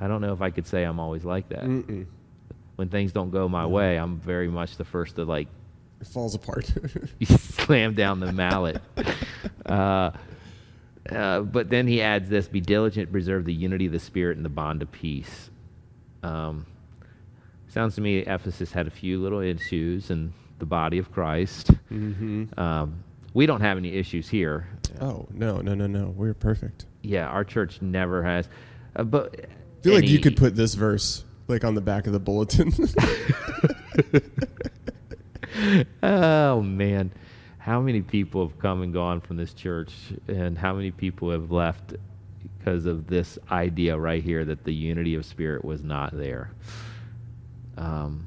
I 0.00 0.08
don't 0.08 0.20
know 0.20 0.32
if 0.32 0.40
I 0.42 0.50
could 0.50 0.66
say 0.66 0.82
I'm 0.84 0.98
always 0.98 1.24
like 1.24 1.48
that. 1.50 1.62
Mm-mm. 1.64 2.06
When 2.76 2.88
things 2.88 3.12
don't 3.12 3.30
go 3.30 3.48
my 3.48 3.66
way, 3.66 3.96
I'm 3.96 4.18
very 4.18 4.48
much 4.48 4.76
the 4.76 4.84
first 4.84 5.16
to 5.16 5.24
like 5.24 5.46
It 6.00 6.06
falls 6.08 6.34
apart. 6.34 6.72
slam 7.24 7.94
down 7.94 8.18
the 8.20 8.32
mallet. 8.32 8.82
uh, 9.66 10.10
uh, 11.10 11.40
but 11.40 11.70
then 11.70 11.86
he 11.86 12.00
adds 12.02 12.28
this 12.28 12.48
be 12.48 12.60
diligent, 12.60 13.12
preserve 13.12 13.44
the 13.44 13.52
unity 13.54 13.86
of 13.86 13.92
the 13.92 14.00
Spirit 14.00 14.36
and 14.36 14.44
the 14.44 14.50
bond 14.50 14.82
of 14.82 14.90
peace. 14.90 15.50
Um, 16.22 16.66
sounds 17.68 17.94
to 17.96 18.00
me 18.00 18.18
Ephesus 18.20 18.72
had 18.72 18.86
a 18.86 18.90
few 18.90 19.20
little 19.22 19.40
issues 19.40 20.10
in 20.10 20.32
the 20.58 20.66
body 20.66 20.98
of 20.98 21.12
Christ. 21.12 21.68
hmm 21.88 22.44
Um, 22.56 23.04
we 23.34 23.46
don't 23.46 23.60
have 23.60 23.76
any 23.76 23.92
issues 23.92 24.28
here. 24.28 24.66
Oh 25.00 25.26
no, 25.30 25.60
no, 25.60 25.74
no, 25.74 25.86
no. 25.86 26.14
We're 26.16 26.34
perfect. 26.34 26.86
Yeah, 27.02 27.26
our 27.26 27.44
church 27.44 27.82
never 27.82 28.22
has. 28.22 28.48
Uh, 28.96 29.04
but 29.04 29.46
I 29.48 29.82
feel 29.82 29.94
like 29.94 30.08
you 30.08 30.20
could 30.20 30.36
put 30.36 30.56
this 30.56 30.74
verse 30.74 31.24
like 31.46 31.64
on 31.64 31.74
the 31.74 31.80
back 31.82 32.06
of 32.06 32.12
the 32.12 32.20
bulletin. 32.20 32.72
Oh 36.02 36.60
man, 36.60 37.12
how 37.58 37.80
many 37.80 38.02
people 38.02 38.46
have 38.48 38.58
come 38.58 38.82
and 38.82 38.92
gone 38.92 39.20
from 39.20 39.36
this 39.36 39.54
church, 39.54 39.92
and 40.28 40.58
how 40.58 40.74
many 40.74 40.90
people 40.90 41.30
have 41.30 41.50
left 41.50 41.94
because 42.42 42.86
of 42.86 43.06
this 43.06 43.38
idea 43.50 43.96
right 43.96 44.22
here 44.22 44.44
that 44.44 44.64
the 44.64 44.74
unity 44.74 45.14
of 45.14 45.24
spirit 45.24 45.64
was 45.64 45.82
not 45.82 46.16
there. 46.16 46.50
Um, 47.76 48.26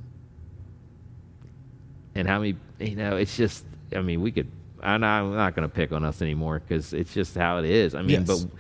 and 2.16 2.28
how 2.28 2.40
many, 2.40 2.56
you 2.80 2.96
know, 2.96 3.18
it's 3.18 3.36
just. 3.36 3.66
I 3.96 4.02
mean, 4.02 4.22
we 4.22 4.32
could. 4.32 4.50
I'm 4.88 5.02
not, 5.02 5.22
I'm 5.24 5.36
not 5.36 5.56
going 5.56 5.68
to 5.68 5.74
pick 5.74 5.92
on 5.92 6.06
us 6.06 6.22
anymore 6.22 6.60
because 6.60 6.94
it's 6.94 7.14
just 7.14 7.36
how 7.36 7.58
it 7.58 7.66
is. 7.66 7.94
I 7.94 8.02
mean, 8.02 8.26
Yes. 8.26 8.44
but 8.44 8.52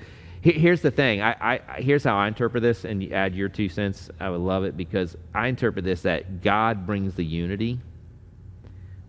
he- 0.42 0.52
here's 0.60 0.82
the 0.82 0.92
thing. 0.92 1.22
I, 1.22 1.60
I, 1.68 1.82
here's 1.82 2.04
how 2.04 2.18
I 2.18 2.28
interpret 2.28 2.62
this, 2.64 2.84
and 2.86 3.02
you 3.02 3.12
add 3.12 3.34
your 3.34 3.50
two 3.50 3.70
cents. 3.70 4.10
I 4.20 4.30
would 4.30 4.42
love 4.42 4.64
it 4.66 4.76
because 4.76 5.16
I 5.34 5.48
interpret 5.48 5.86
this 5.86 6.02
that 6.02 6.42
God 6.42 6.86
brings 6.86 7.16
the 7.16 7.24
unity. 7.24 7.80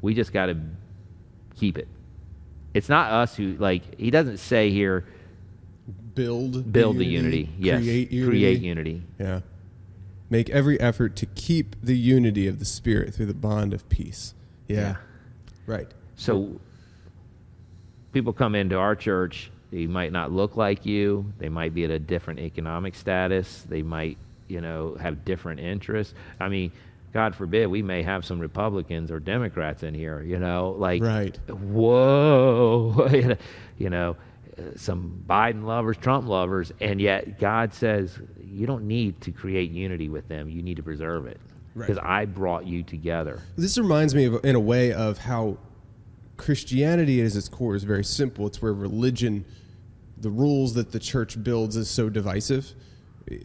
We 0.00 0.14
just 0.14 0.32
got 0.32 0.46
to 0.46 0.56
keep 1.56 1.76
it. 1.76 1.88
It's 2.74 2.88
not 2.88 3.10
us 3.10 3.34
who 3.34 3.56
like. 3.58 3.98
He 3.98 4.10
doesn't 4.10 4.36
say 4.38 4.70
here 4.70 5.04
build, 6.14 6.72
build 6.72 6.98
the 6.98 7.04
unity. 7.04 7.50
Yes, 7.58 7.82
create 7.82 8.12
unity. 8.12 8.30
create 8.30 8.60
unity. 8.60 9.02
Yeah. 9.18 9.40
Make 10.30 10.50
every 10.50 10.78
effort 10.78 11.16
to 11.16 11.26
keep 11.26 11.74
the 11.82 11.96
unity 11.96 12.46
of 12.46 12.58
the 12.58 12.64
spirit 12.66 13.14
through 13.14 13.26
the 13.26 13.34
bond 13.34 13.72
of 13.72 13.88
peace. 13.88 14.34
Yeah. 14.68 14.76
Yeah. 14.76 14.96
Right. 15.66 15.88
So 16.16 16.60
people 18.12 18.32
come 18.32 18.54
into 18.54 18.76
our 18.76 18.94
church 18.96 19.50
they 19.70 19.86
might 19.86 20.12
not 20.12 20.32
look 20.32 20.56
like 20.56 20.86
you, 20.86 21.30
they 21.38 21.48
might 21.50 21.74
be 21.74 21.84
at 21.84 21.90
a 21.90 21.98
different 21.98 22.40
economic 22.40 22.94
status, 22.94 23.66
they 23.68 23.82
might, 23.82 24.16
you 24.48 24.60
know, 24.62 24.94
have 24.98 25.24
different 25.26 25.60
interests. 25.60 26.14
I 26.40 26.48
mean, 26.48 26.72
God 27.12 27.34
forbid, 27.34 27.66
we 27.66 27.82
may 27.82 28.02
have 28.02 28.24
some 28.24 28.38
Republicans 28.38 29.10
or 29.10 29.20
Democrats 29.20 29.82
in 29.82 29.92
here, 29.92 30.22
you 30.22 30.38
know, 30.38 30.74
like, 30.78 31.02
Right. 31.02 31.36
whoa, 31.48 33.08
you 33.78 33.90
know, 33.90 34.16
some 34.76 35.22
Biden 35.28 35.64
lovers, 35.64 35.96
Trump 35.98 36.26
lovers, 36.26 36.72
and 36.80 37.00
yet 37.00 37.38
God 37.38 37.72
says 37.74 38.18
you 38.42 38.66
don't 38.66 38.86
need 38.88 39.20
to 39.20 39.30
create 39.32 39.70
unity 39.70 40.08
with 40.08 40.28
them. 40.28 40.48
You 40.48 40.62
need 40.62 40.76
to 40.78 40.82
preserve 40.82 41.26
it 41.26 41.38
Right. 41.74 41.86
because 41.86 42.02
I 42.02 42.24
brought 42.24 42.66
you 42.66 42.82
together. 42.82 43.40
This 43.56 43.76
reminds 43.78 44.14
me 44.14 44.24
of, 44.24 44.44
in 44.44 44.56
a 44.56 44.60
way, 44.60 44.92
of 44.92 45.18
how 45.18 45.58
Christianity, 46.38 47.20
at 47.20 47.36
its 47.36 47.48
core, 47.50 47.76
is 47.76 47.84
very 47.84 48.04
simple. 48.04 48.46
It's 48.46 48.62
where 48.62 48.72
religion, 48.72 49.44
the 50.16 50.30
rules 50.30 50.72
that 50.74 50.92
the 50.92 50.98
church 50.98 51.42
builds, 51.42 51.76
is 51.76 51.90
so 51.90 52.08
divisive. 52.08 52.74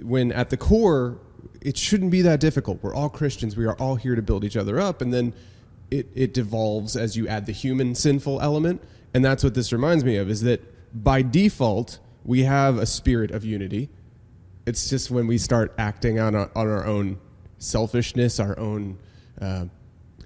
When 0.01 0.31
at 0.31 0.49
the 0.49 0.55
core, 0.55 1.19
it 1.61 1.75
shouldn't 1.75 2.11
be 2.11 2.21
that 2.21 2.39
difficult. 2.39 2.81
We're 2.81 2.95
all 2.95 3.09
Christians. 3.09 3.57
We 3.57 3.65
are 3.65 3.75
all 3.75 3.95
here 3.95 4.15
to 4.15 4.21
build 4.21 4.45
each 4.45 4.55
other 4.55 4.79
up, 4.79 5.01
and 5.01 5.13
then 5.13 5.33
it, 5.91 6.07
it 6.15 6.33
devolves 6.33 6.95
as 6.95 7.17
you 7.17 7.27
add 7.27 7.45
the 7.45 7.51
human 7.51 7.95
sinful 7.95 8.39
element. 8.41 8.81
And 9.13 9.25
that's 9.25 9.43
what 9.43 9.53
this 9.53 9.73
reminds 9.73 10.05
me 10.05 10.15
of: 10.15 10.29
is 10.29 10.41
that 10.43 10.61
by 11.03 11.21
default 11.21 11.99
we 12.23 12.43
have 12.43 12.77
a 12.77 12.85
spirit 12.85 13.31
of 13.31 13.43
unity. 13.43 13.89
It's 14.65 14.89
just 14.89 15.11
when 15.11 15.27
we 15.27 15.37
start 15.37 15.73
acting 15.77 16.19
on 16.19 16.35
our, 16.35 16.49
on 16.55 16.69
our 16.69 16.85
own 16.85 17.19
selfishness, 17.57 18.39
our 18.39 18.57
own 18.57 18.97
uh, 19.41 19.65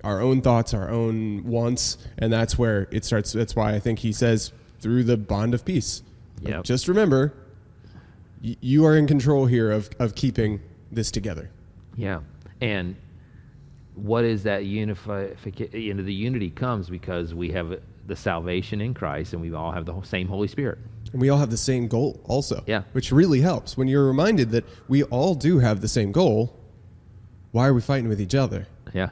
our 0.04 0.22
own 0.22 0.42
thoughts, 0.42 0.74
our 0.74 0.90
own 0.90 1.44
wants, 1.44 1.98
and 2.18 2.32
that's 2.32 2.58
where 2.58 2.88
it 2.92 3.06
starts. 3.06 3.32
That's 3.34 3.56
why 3.56 3.74
I 3.74 3.80
think 3.80 4.00
he 4.00 4.12
says 4.14 4.52
through 4.80 5.04
the 5.04 5.18
bond 5.18 5.54
of 5.54 5.66
peace. 5.66 6.04
Yep. 6.42 6.64
Just 6.64 6.88
remember, 6.88 7.34
y- 8.44 8.56
you 8.62 8.86
are 8.86 8.96
in 8.98 9.08
control 9.08 9.46
here 9.46 9.72
of 9.72 9.90
of 10.00 10.16
keeping 10.16 10.62
this 10.92 11.12
together. 11.12 11.50
Yeah, 11.96 12.20
and 12.62 12.96
what 13.96 14.24
is 14.24 14.44
that 14.44 14.66
unification? 14.66 15.70
You 15.82 15.94
know, 15.96 16.04
the 16.04 16.14
unity 16.14 16.50
comes 16.52 16.90
because 16.90 17.34
we 17.34 17.50
have 17.52 17.80
the 18.06 18.16
salvation 18.16 18.80
in 18.82 18.94
Christ, 18.94 19.34
and 19.34 19.42
we 19.42 19.54
all 19.54 19.72
have 19.72 19.86
the 19.86 20.00
same 20.04 20.28
Holy 20.28 20.48
Spirit. 20.48 20.78
And 21.12 21.22
we 21.22 21.30
all 21.30 21.40
have 21.40 21.50
the 21.50 21.58
same 21.58 21.88
goal, 21.88 22.20
also. 22.26 22.64
Yeah. 22.68 22.84
Which 22.92 23.12
really 23.12 23.40
helps 23.42 23.78
when 23.78 23.88
you're 23.88 24.06
reminded 24.06 24.52
that 24.52 24.66
we 24.88 25.04
all 25.04 25.36
do 25.36 25.60
have 25.60 25.82
the 25.82 25.88
same 25.88 26.12
goal. 26.12 26.54
Why 27.52 27.68
are 27.68 27.74
we 27.74 27.82
fighting 27.82 28.10
with 28.10 28.22
each 28.22 28.36
other? 28.36 28.68
Yeah, 28.94 29.10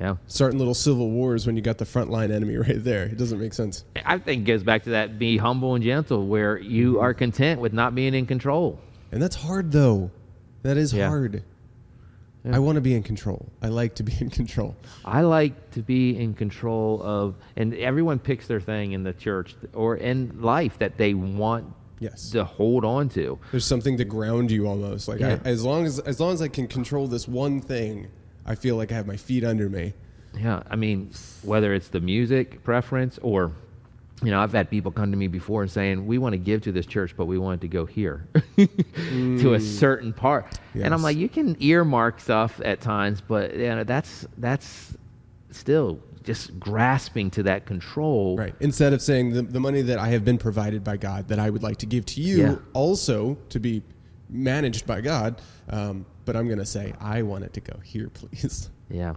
yeah. 0.00 0.16
Starting 0.26 0.58
little 0.58 0.74
civil 0.74 1.10
wars 1.10 1.46
when 1.46 1.56
you 1.56 1.62
got 1.62 1.78
the 1.78 1.84
frontline 1.84 2.30
enemy 2.30 2.56
right 2.68 2.82
there. 2.82 3.04
It 3.04 3.16
doesn't 3.16 3.38
make 3.40 3.54
sense. 3.54 3.84
I 4.04 4.18
think 4.18 4.42
it 4.42 4.52
goes 4.52 4.62
back 4.62 4.84
to 4.84 4.90
that 4.90 5.18
be 5.18 5.36
humble 5.36 5.74
and 5.74 5.82
gentle, 5.84 6.26
where 6.26 6.58
you 6.58 6.94
mm-hmm. 6.94 7.02
are 7.02 7.14
content 7.14 7.60
with 7.60 7.72
not 7.72 7.94
being 7.94 8.14
in 8.14 8.26
control. 8.26 8.78
And 9.12 9.22
that's 9.22 9.36
hard, 9.36 9.72
though. 9.72 10.10
That 10.62 10.76
is 10.76 10.92
Yeah. 10.92 11.08
hard. 11.08 11.42
Yeah. 12.44 12.56
I 12.56 12.58
want 12.60 12.76
to 12.76 12.80
be 12.80 12.94
in 12.94 13.02
control. 13.02 13.46
I 13.60 13.68
like 13.68 13.94
to 13.96 14.02
be 14.02 14.12
in 14.20 14.30
control. 14.30 14.76
I 15.04 15.22
like 15.22 15.72
to 15.72 15.82
be 15.82 16.16
in 16.16 16.34
control 16.34 17.02
of, 17.02 17.34
and 17.56 17.74
everyone 17.74 18.18
picks 18.18 18.46
their 18.46 18.60
thing 18.60 18.92
in 18.92 19.02
the 19.02 19.12
church 19.12 19.56
or 19.74 19.96
in 19.96 20.40
life 20.40 20.78
that 20.78 20.96
they 20.96 21.14
want 21.14 21.72
Yes. 21.98 22.30
to 22.30 22.44
hold 22.44 22.84
on 22.84 23.08
to. 23.10 23.38
There's 23.50 23.64
something 23.64 23.96
to 23.96 24.04
ground 24.04 24.50
you 24.50 24.68
almost. 24.68 25.08
Like 25.08 25.20
Yeah. 25.20 25.38
I, 25.44 25.48
as 25.48 25.64
long 25.64 25.86
as 25.86 25.98
as 26.00 26.20
long 26.20 26.34
as 26.34 26.42
I 26.42 26.48
can 26.48 26.68
control 26.68 27.08
this 27.08 27.26
one 27.26 27.60
thing, 27.60 28.08
I 28.46 28.54
feel 28.54 28.76
like 28.76 28.92
I 28.92 28.94
have 28.94 29.06
my 29.06 29.16
feet 29.16 29.44
under 29.44 29.68
me. 29.68 29.92
Yeah, 30.38 30.62
I 30.70 30.76
mean, 30.76 31.10
whether 31.42 31.74
it's 31.74 31.88
the 31.88 32.00
music 32.00 32.62
preference 32.62 33.18
or, 33.22 33.52
you 34.22 34.30
know, 34.30 34.40
I've 34.40 34.52
had 34.52 34.70
people 34.70 34.92
come 34.92 35.10
to 35.10 35.16
me 35.16 35.26
before 35.28 35.62
and 35.62 35.70
saying, 35.70 36.06
we 36.06 36.18
want 36.18 36.34
to 36.34 36.38
give 36.38 36.62
to 36.62 36.72
this 36.72 36.86
church, 36.86 37.16
but 37.16 37.26
we 37.26 37.38
want 37.38 37.60
it 37.60 37.66
to 37.66 37.68
go 37.68 37.86
here 37.86 38.28
to 38.56 38.62
a 38.64 38.66
mm. 38.68 39.60
certain 39.60 40.12
part. 40.12 40.58
And 40.74 40.94
I'm 40.94 41.02
like, 41.02 41.16
you 41.16 41.28
can 41.28 41.56
earmark 41.60 42.20
stuff 42.20 42.60
at 42.64 42.80
times, 42.80 43.20
but 43.20 43.54
you 43.56 43.68
know, 43.68 43.84
that's 43.84 44.26
that's 44.38 44.96
still 45.50 46.00
just 46.22 46.58
grasping 46.58 47.30
to 47.30 47.42
that 47.44 47.66
control. 47.66 48.36
Right. 48.36 48.54
Instead 48.60 48.92
of 48.92 49.00
saying 49.00 49.32
the, 49.32 49.42
the 49.42 49.60
money 49.60 49.80
that 49.82 49.98
I 49.98 50.08
have 50.08 50.24
been 50.24 50.38
provided 50.38 50.82
by 50.82 50.96
God 50.96 51.28
that 51.28 51.38
I 51.38 51.48
would 51.48 51.62
like 51.62 51.78
to 51.78 51.86
give 51.86 52.04
to 52.06 52.20
you 52.20 52.36
Yeah. 52.38 52.56
also 52.74 53.38
to 53.50 53.60
be 53.60 53.82
managed 54.28 54.86
by 54.86 55.00
God, 55.00 55.40
um, 55.68 56.06
but 56.24 56.36
I'm 56.36 56.46
going 56.46 56.58
to 56.58 56.66
say 56.66 56.94
I 57.00 57.22
want 57.22 57.44
it 57.44 57.52
to 57.54 57.60
go 57.60 57.78
here, 57.80 58.08
please. 58.14 58.70
Yeah. 58.88 59.14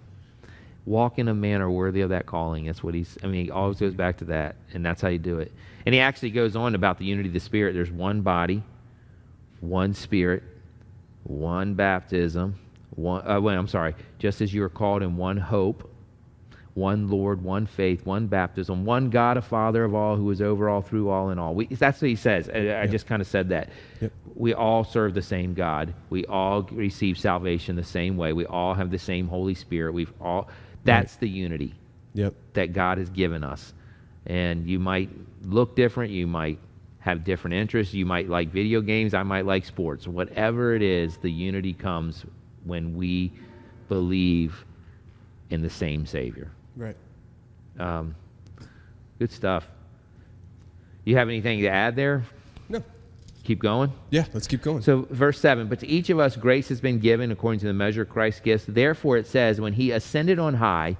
Walk 0.85 1.19
in 1.19 1.27
a 1.27 1.33
manner 1.33 1.69
worthy 1.69 2.01
of 2.01 2.09
that 2.09 2.25
calling. 2.25 2.65
That's 2.65 2.83
what 2.83 2.93
he's, 2.95 3.17
I 3.23 3.27
mean, 3.27 3.45
he 3.45 3.51
always 3.51 3.79
goes 3.79 3.93
back 3.93 4.17
to 4.17 4.25
that, 4.25 4.55
and 4.73 4.85
that's 4.85 5.01
how 5.01 5.09
you 5.09 5.19
do 5.19 5.39
it. 5.39 5.51
And 5.85 5.93
he 5.93 6.01
actually 6.01 6.31
goes 6.31 6.55
on 6.55 6.75
about 6.75 6.97
the 6.97 7.05
unity 7.05 7.29
of 7.29 7.33
the 7.33 7.39
Spirit. 7.39 7.73
There's 7.73 7.91
one 7.91 8.21
body, 8.21 8.63
one 9.59 9.93
Spirit, 9.93 10.43
one 11.23 11.75
baptism, 11.75 12.55
one, 12.95 13.23
uh, 13.27 13.39
I'm 13.39 13.67
sorry, 13.67 13.95
just 14.17 14.41
as 14.41 14.53
you 14.53 14.63
are 14.63 14.69
called 14.69 15.03
in 15.03 15.15
one 15.15 15.37
hope, 15.37 15.89
one 16.79 17.09
Lord, 17.09 17.43
one 17.43 17.65
faith, 17.65 18.05
one 18.05 18.27
baptism, 18.27 18.86
one 18.86 19.09
God, 19.09 19.38
a 19.38 19.41
Father 19.41 19.83
of 19.83 19.93
all, 19.93 20.15
who 20.15 20.29
is 20.31 20.41
over 20.41 20.69
all, 20.69 20.81
through 20.81 21.09
all, 21.09 21.29
and 21.29 21.39
all. 21.39 21.53
We, 21.53 21.67
that's 21.67 22.01
what 22.01 22.09
he 22.09 22.15
says. 22.15 22.50
I, 22.50 22.81
I 22.81 22.88
just 22.88 23.05
kind 23.05 23.21
of 23.21 23.27
said 23.27 23.50
that. 23.50 23.69
Yep. 24.00 24.12
We 24.36 24.53
all 24.53 24.83
serve 24.83 25.13
the 25.13 25.21
same 25.21 25.53
God. 25.53 25.93
We 26.09 26.25
all 26.25 26.63
receive 26.63 27.19
salvation 27.19 27.75
the 27.75 27.83
same 27.83 28.15
way. 28.15 28.31
We 28.33 28.45
all 28.45 28.74
have 28.74 28.89
the 28.89 28.98
same 29.00 29.27
Holy 29.27 29.53
Spirit. 29.53 29.93
We've 29.93 30.13
all. 30.21 30.50
That's 30.86 31.17
the 31.17 31.27
unity 31.27 31.75
Yep. 32.13 32.33
that 32.53 32.74
God 32.74 32.98
has 32.98 33.09
given 33.09 33.43
us. 33.43 33.74
And 34.25 34.65
you 34.65 34.79
might 34.79 35.09
look 35.43 35.75
different. 35.75 36.12
You 36.12 36.25
might 36.25 36.59
have 37.00 37.24
different 37.24 37.55
interests. 37.55 37.93
You 37.93 38.05
might 38.05 38.29
like 38.29 38.50
video 38.50 38.81
games. 38.81 39.13
I 39.13 39.24
might 39.24 39.45
like 39.45 39.65
sports. 39.65 40.07
Whatever 40.07 40.74
it 40.75 40.81
is, 40.81 41.17
the 41.17 41.31
unity 41.31 41.74
comes 41.74 42.25
when 42.63 42.95
we 42.95 43.31
believe 43.89 44.65
in 45.50 45.62
the 45.62 45.69
same 45.69 46.05
Savior. 46.05 46.51
Right. 46.79 46.95
Um, 47.77 48.15
good 49.19 49.31
stuff. 49.33 49.67
You 51.03 51.17
have 51.17 51.27
anything 51.27 51.59
to 51.59 51.67
add 51.67 51.98
there? 51.98 52.24
No. 52.69 52.81
Keep 53.43 53.59
going. 53.59 53.91
Yeah, 54.12 54.25
let's 54.33 54.48
keep 54.48 54.62
going. 54.62 54.81
So, 54.81 55.05
verse 55.09 55.41
7 55.41 55.67
But 55.67 55.81
to 55.81 55.88
each 55.88 56.09
of 56.09 56.19
us 56.19 56.38
grace 56.38 56.69
has 56.69 56.79
been 56.79 57.00
given 57.00 57.31
according 57.31 57.59
to 57.59 57.65
the 57.65 57.74
measure 57.74 58.03
of 58.03 58.09
Christ's 58.09 58.39
gifts. 58.39 58.63
Therefore, 58.65 59.17
it 59.17 59.27
says, 59.27 59.59
When 59.59 59.74
he 59.74 59.91
ascended 59.91 60.39
on 60.39 60.53
high, 60.53 60.95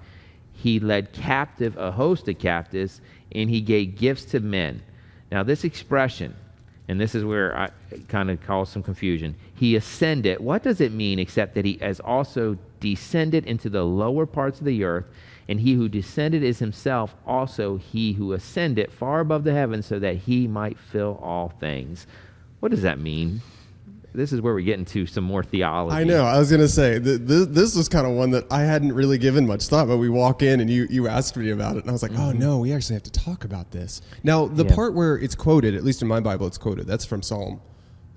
he 0.52 0.82
led 0.82 1.14
captive 1.14 1.78
a 1.78 1.92
host 1.92 2.28
of 2.28 2.38
captives, 2.38 3.00
and 3.32 3.50
he 3.50 3.62
gave 3.62 3.96
gifts 3.96 4.26
to 4.26 4.42
men. 4.42 4.82
Now, 5.32 5.44
this 5.44 5.64
expression, 5.64 6.36
and 6.90 7.00
this 7.00 7.16
is 7.16 7.24
where 7.24 7.58
I 7.58 7.70
kind 8.10 8.30
of 8.30 8.42
cause 8.42 8.68
some 8.68 8.84
confusion. 8.84 9.34
He 9.56 9.78
ascended. 9.78 10.42
What 10.42 10.64
does 10.64 10.82
it 10.82 10.92
mean 10.92 11.20
except 11.20 11.56
that 11.56 11.64
he 11.64 11.78
has 11.78 12.02
also 12.02 12.58
descended 12.82 13.46
into 13.46 13.70
the 13.70 13.84
lower 13.86 14.26
parts 14.26 14.60
of 14.60 14.66
the 14.66 14.84
earth? 14.84 15.06
And 15.50 15.60
he 15.60 15.74
who 15.74 15.90
descended 15.90 16.44
is 16.44 16.60
himself 16.60 17.16
also 17.28 17.76
he 17.78 18.14
who 18.14 18.32
ascended 18.34 18.92
far 18.94 19.20
above 19.20 19.44
the 19.44 19.52
heavens 19.54 19.86
so 19.88 20.00
that 20.00 20.16
he 20.16 20.48
might 20.48 20.78
fill 20.80 21.20
all 21.22 21.50
things. 21.60 22.08
What 22.62 22.70
does 22.70 22.84
that 22.84 23.00
mean? 23.00 23.42
This 24.14 24.32
is 24.34 24.42
where 24.42 24.54
we 24.56 24.64
get 24.64 24.80
into 24.80 25.06
some 25.06 25.24
more 25.24 25.44
theology. 25.44 25.96
I 25.96 26.04
know. 26.04 26.24
I 26.26 26.40
was 26.40 26.50
going 26.50 26.62
to 26.62 26.68
say 26.68 27.00
th- 27.00 27.28
th- 27.28 27.48
this 27.50 27.76
was 27.76 27.88
kind 27.88 28.08
of 28.08 28.14
one 28.14 28.32
that 28.32 28.46
I 28.52 28.62
hadn't 28.62 28.94
really 28.94 29.18
given 29.20 29.46
much 29.46 29.68
thought, 29.68 29.88
but 29.88 29.98
we 29.98 30.10
walk 30.10 30.42
in 30.42 30.60
and 30.60 30.70
you 30.70 30.88
you 30.90 31.08
asked 31.08 31.38
me 31.38 31.52
about 31.52 31.76
it, 31.78 31.82
and 31.82 31.90
I 31.90 31.94
was 31.94 32.02
like, 32.02 32.18
oh 32.18 32.32
no, 32.32 32.58
we 32.60 32.74
actually 32.74 32.96
have 32.96 33.04
to 33.04 33.12
talk 33.12 33.44
about 33.44 33.70
this. 33.72 34.02
Now, 34.24 34.46
the 34.48 34.64
Mm-hmm. 34.64 34.70
Yeah. 34.70 34.76
part 34.76 34.94
where 34.96 35.16
it's 35.16 35.36
quoted, 35.36 35.76
at 35.76 35.84
least 35.84 36.02
in 36.02 36.08
my 36.08 36.20
Bible, 36.20 36.48
it's 36.48 36.58
quoted. 36.58 36.88
That's 36.88 37.06
from 37.06 37.22
Psalm, 37.22 37.62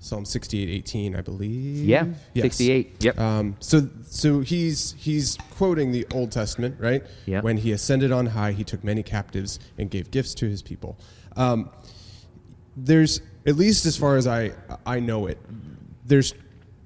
Psalm 0.03 0.25
sixty-eight, 0.25 0.67
eighteen, 0.69 1.15
I 1.15 1.21
believe. 1.21 1.85
Yeah, 1.85 2.07
Yes. 2.33 2.43
68. 2.43 3.03
Yep. 3.05 3.19
Um, 3.19 3.55
so 3.61 3.87
so 4.05 4.41
he's 4.41 4.95
he's 4.97 5.37
quoting 5.51 5.93
the 5.93 6.05
Old 6.13 6.29
Testament, 6.29 6.75
right? 6.77 7.01
Yeah. 7.25 7.39
When 7.39 7.55
he 7.55 7.71
ascended 7.71 8.11
on 8.11 8.25
high, 8.25 8.51
he 8.51 8.65
took 8.65 8.83
many 8.83 9.01
captives 9.01 9.59
and 9.77 9.89
gave 9.89 10.11
gifts 10.11 10.33
to 10.35 10.49
his 10.49 10.61
people. 10.61 10.97
Um, 11.37 11.69
there's 12.75 13.21
at 13.45 13.55
least 13.55 13.85
as 13.85 13.95
far 13.95 14.17
as 14.17 14.27
I 14.27 14.51
I 14.85 14.99
know 14.99 15.27
it, 15.27 15.37
there's 16.05 16.33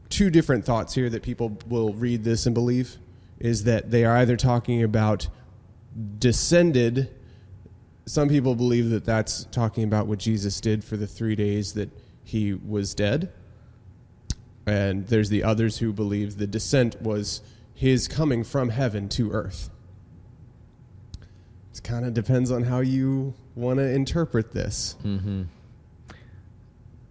two 0.10 0.30
different 0.30 0.64
thoughts 0.64 0.94
here 0.94 1.10
that 1.10 1.24
people 1.24 1.58
will 1.68 1.94
read 1.94 2.24
this 2.24 2.46
and 2.46 2.54
believe 2.54 2.98
is 3.40 3.64
that 3.64 3.90
they 3.90 4.06
are 4.06 4.18
either 4.18 4.38
talking 4.38 4.84
about 4.84 5.28
descended. 6.20 7.10
Some 8.06 8.30
people 8.30 8.54
believe 8.54 8.92
that 8.92 9.06
that's 9.06 9.46
talking 9.46 9.84
about 9.84 10.06
what 10.06 10.20
Jesus 10.20 10.62
did 10.62 10.84
for 10.84 10.98
the 10.98 11.08
three 11.08 11.36
days 11.36 11.74
that 11.74 11.90
he 12.28 12.54
was 12.54 12.94
dead. 12.94 13.32
And 14.66 15.08
there's 15.08 15.30
the 15.30 15.44
others 15.46 15.78
who 15.78 15.94
believe 15.94 16.38
the 16.38 16.46
descent 16.46 17.02
was 17.02 17.42
his 17.74 18.10
coming 18.10 18.44
from 18.44 18.68
heaven 18.70 19.08
to 19.10 19.32
earth. 19.32 19.70
It 21.74 21.82
kind 21.84 22.06
of 22.06 22.14
depends 22.14 22.52
on 22.52 22.64
how 22.64 22.82
you 22.82 23.34
want 23.56 23.80
to 23.80 23.90
interpret 23.90 24.52
this. 24.52 24.98
hmm 25.02 25.44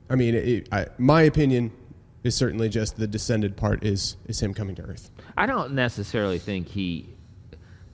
I 0.09 0.15
mean, 0.15 0.35
it, 0.37 0.69
I, 0.71 0.87
my 0.99 1.23
opinion 1.23 1.73
is 2.23 2.35
certainly 2.37 2.69
just 2.69 2.97
the 2.97 3.07
descended 3.09 3.57
part 3.57 3.83
is 3.83 4.17
is 4.27 4.41
him 4.41 4.53
coming 4.55 4.77
to 4.77 4.83
earth. 4.83 5.11
I 5.37 5.47
don't 5.47 5.73
necessarily 5.73 6.39
think 6.39 6.69
he 6.69 7.16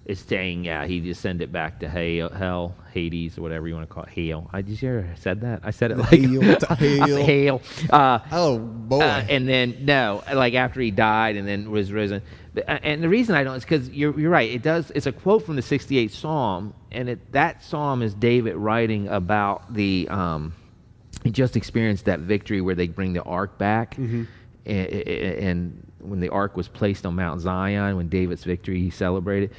is 0.05 0.19
saying, 0.19 0.65
yeah, 0.65 0.85
he 0.85 1.01
just 1.01 1.21
send 1.21 1.41
it 1.43 1.53
back 1.53 1.79
to 1.81 1.89
hell, 1.89 2.29
hell, 2.29 2.75
Hades, 2.93 3.39
or 3.39 3.43
whatever 3.43 3.69
you 3.69 3.75
want 3.75 3.89
to 3.89 3.95
call 3.95 4.03
it. 4.05 4.09
Hell. 4.29 4.51
I 4.53 4.61
just 4.63 4.81
hear 4.81 5.15
said 5.17 5.43
that. 5.43 5.61
I 5.63 5.71
said 5.71 5.93
it 5.93 5.99
like 5.99 6.11
Hail 6.21 6.57
to 6.57 6.67
I 6.73 6.75
hail. 6.75 7.17
hail. 7.17 7.63
Uh, 7.89 8.19
Oh 8.33 8.59
boy. 8.59 9.01
uh, 9.01 9.25
and 9.29 9.49
then 9.49 9.85
no, 9.85 10.25
like 10.33 10.55
after 10.55 10.81
he 10.81 10.91
died 10.91 11.37
and 11.37 11.47
then 11.47 11.71
was 11.71 11.93
risen. 11.93 12.21
But- 12.53 12.69
uh, 12.69 12.79
And 12.83 13.01
the 13.03 13.09
reason 13.09 13.37
I 13.37 13.45
don't 13.45 13.55
is 13.57 13.63
because 13.65 13.89
you're, 13.91 14.19
you're 14.19 14.31
right. 14.31 14.51
It 14.51 14.63
does. 14.63 14.91
It's 14.93 15.07
a 15.07 15.13
quote 15.13 15.47
from 15.47 15.55
the 15.55 15.63
68th 15.63 16.11
Psalm, 16.11 16.75
and 16.91 17.09
it, 17.09 17.33
that 17.33 17.63
psalm 17.63 18.03
is 18.03 18.13
David 18.15 18.57
writing 18.57 19.07
about 19.09 19.73
the. 19.73 20.09
Um, 20.11 20.53
he 21.23 21.31
just 21.31 21.57
experienced 21.57 22.07
that 22.07 22.19
victory 22.19 22.61
where 22.61 22.75
they 22.75 22.89
bring 22.89 23.13
the 23.13 23.23
ark 23.23 23.57
back, 23.57 23.97
and, 23.97 24.27
and 24.67 25.87
when 26.01 26.19
the 26.21 26.29
ark 26.31 26.57
was 26.57 26.67
placed 26.67 27.07
on 27.07 27.15
Mount 27.15 27.41
Zion, 27.41 27.97
when 27.97 28.09
David's 28.09 28.43
victory 28.45 28.81
he 28.81 28.91
celebrated, 28.91 29.53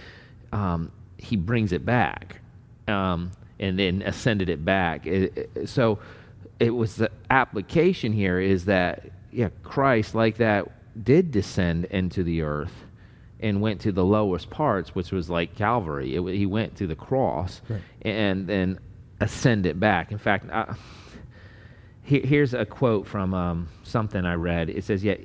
um, 0.54 0.92
he 1.18 1.36
brings 1.36 1.72
it 1.74 1.86
back, 1.86 2.40
um, 2.88 3.32
and 3.60 3.78
then 3.80 4.02
ascended 4.04 4.50
it 4.50 4.64
back. 4.64 5.06
It- 5.08 5.50
it- 5.56 5.70
so 5.70 6.00
it 6.60 6.70
was 6.70 6.96
the 6.98 7.10
application 7.30 8.14
here 8.14 8.40
is 8.40 8.66
that 8.66 9.10
yeah, 9.32 9.50
Christ 9.64 10.14
like 10.16 10.38
that 10.38 10.70
did 11.04 11.32
descend 11.32 11.86
into 11.86 12.24
the 12.24 12.44
earth 12.44 12.86
and 13.40 13.60
went 13.62 13.82
to 13.82 13.92
the 13.92 14.06
lowest 14.06 14.50
parts, 14.52 14.94
which 14.94 15.12
was 15.12 15.30
like 15.30 15.56
Calvary. 15.56 16.16
It, 16.16 16.22
he 16.36 16.46
went 16.46 16.76
to 16.78 16.88
the 16.88 16.96
cross 16.96 17.62
Right. 17.68 17.82
and 18.04 18.46
then 18.48 18.80
ascended 19.20 19.80
back. 19.80 20.12
In 20.12 20.18
fact, 20.20 20.50
I, 20.52 20.76
here, 22.04 22.22
here's 22.24 22.54
a 22.54 22.66
quote 22.66 23.08
from 23.08 23.34
um, 23.34 23.68
something 23.84 24.24
I 24.24 24.36
read. 24.36 24.70
It 24.70 24.84
says, 24.84 25.04
Yet 25.04 25.22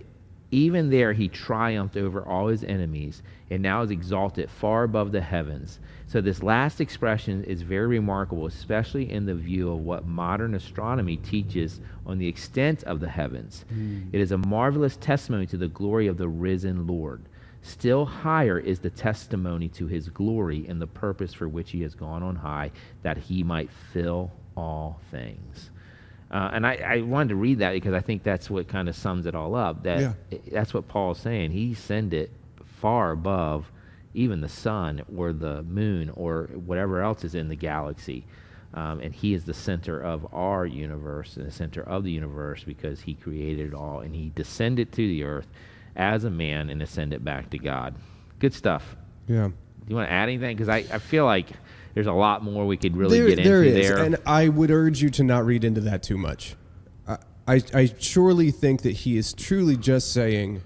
even 0.50 0.88
there 0.90 1.12
he 1.12 1.28
triumphed 1.28 1.96
over 1.98 2.22
all 2.22 2.48
his 2.48 2.64
enemies 2.64 3.22
and 3.50 3.62
now 3.62 3.82
is 3.82 3.90
exalted 3.90 4.50
far 4.50 4.84
above 4.84 5.12
the 5.12 5.20
heavens. 5.20 5.78
So, 6.06 6.20
this 6.20 6.42
last 6.42 6.80
expression 6.80 7.44
is 7.44 7.62
very 7.62 7.86
remarkable, 7.86 8.46
especially 8.46 9.10
in 9.10 9.26
the 9.26 9.34
view 9.34 9.70
of 9.70 9.80
what 9.80 10.06
modern 10.06 10.54
astronomy 10.54 11.16
teaches 11.16 11.80
on 12.06 12.18
the 12.18 12.28
extent 12.28 12.82
of 12.84 13.00
the 13.00 13.08
heavens. 13.08 13.64
It 14.12 14.20
is 14.20 14.32
a 14.32 14.38
marvelous 14.38 14.96
testimony 14.96 15.46
to 15.46 15.56
the 15.56 15.68
glory 15.68 16.06
of 16.06 16.16
the 16.16 16.28
risen 16.28 16.86
Lord. 16.86 17.22
Still 17.60 18.04
higher 18.06 18.58
is 18.58 18.78
the 18.80 18.88
testimony 18.90 19.68
to 19.70 19.86
his 19.86 20.08
glory 20.08 20.64
and 20.68 20.80
the 20.80 20.86
purpose 20.86 21.34
for 21.34 21.48
which 21.48 21.72
he 21.72 21.82
has 21.82 21.94
gone 21.94 22.22
on 22.22 22.36
high, 22.36 22.70
that 23.02 23.18
he 23.18 23.42
might 23.42 23.70
fill 23.92 24.30
all 24.56 25.00
things. 25.10 25.70
Uh, 26.30 26.50
and 26.52 26.66
I, 26.66 26.74
I 26.76 27.00
wanted 27.00 27.30
to 27.30 27.36
read 27.36 27.58
that 27.58 27.72
because 27.72 27.94
I 27.94 28.00
think 28.00 28.22
that's 28.22 28.48
what 28.50 28.68
kind 28.68 28.88
of 28.88 28.94
sums 28.96 29.26
it 29.26 29.34
all 29.34 29.54
up. 29.54 29.82
That 29.82 30.00
Yeah. 30.30 30.38
that's 30.52 30.72
what 30.72 30.86
Paul's 30.88 31.18
saying. 31.18 31.50
He 31.50 31.72
ascended 31.72 32.30
far 32.80 33.12
above 33.12 33.70
even 34.14 34.40
the 34.40 34.48
sun 34.48 35.02
or 35.16 35.32
the 35.32 35.62
moon 35.64 36.10
or 36.14 36.48
whatever 36.54 37.02
else 37.02 37.24
is 37.24 37.34
in 37.34 37.48
the 37.48 37.56
galaxy. 37.56 38.24
Um, 38.74 39.00
and 39.00 39.14
he 39.14 39.32
is 39.32 39.44
the 39.44 39.54
center 39.54 40.00
of 40.00 40.26
our 40.32 40.66
universe 40.66 41.36
and 41.36 41.46
the 41.46 41.50
center 41.52 41.82
of 41.82 42.04
the 42.04 42.10
universe 42.10 42.64
because 42.64 43.00
he 43.00 43.14
created 43.14 43.68
it 43.68 43.74
all. 43.74 44.00
And 44.00 44.14
he 44.14 44.30
descended 44.34 44.92
to 44.92 44.96
the 44.96 45.24
earth 45.24 45.46
as 45.96 46.24
a 46.24 46.30
man 46.30 46.68
and 46.68 46.82
ascended 46.82 47.24
back 47.24 47.50
to 47.50 47.58
God. 47.58 47.94
Good 48.38 48.54
stuff. 48.54 48.96
yeah. 49.26 49.48
Do 49.48 49.92
you 49.92 49.96
want 49.96 50.08
to 50.08 50.12
add 50.12 50.28
anything? 50.28 50.54
Because 50.54 50.68
I, 50.68 50.84
I 50.92 50.98
feel 50.98 51.24
like 51.24 51.46
there's 51.94 52.06
a 52.06 52.12
lot 52.12 52.44
more 52.44 52.66
we 52.66 52.76
could 52.76 52.94
really 52.94 53.18
there, 53.18 53.28
get 53.28 53.38
into 53.38 53.50
there 53.50 53.64
is, 53.64 53.88
there. 53.88 53.98
and 53.98 54.16
I 54.26 54.48
would 54.48 54.70
urge 54.70 55.00
you 55.00 55.08
to 55.10 55.24
not 55.24 55.46
read 55.46 55.64
into 55.64 55.80
that 55.80 56.02
too 56.02 56.18
much. 56.18 56.56
I, 57.06 57.16
I, 57.46 57.62
I 57.72 57.94
surely 57.98 58.50
think 58.50 58.82
that 58.82 58.92
he 58.92 59.16
is 59.16 59.32
truly 59.32 59.78
just 59.78 60.12
saying, 60.12 60.60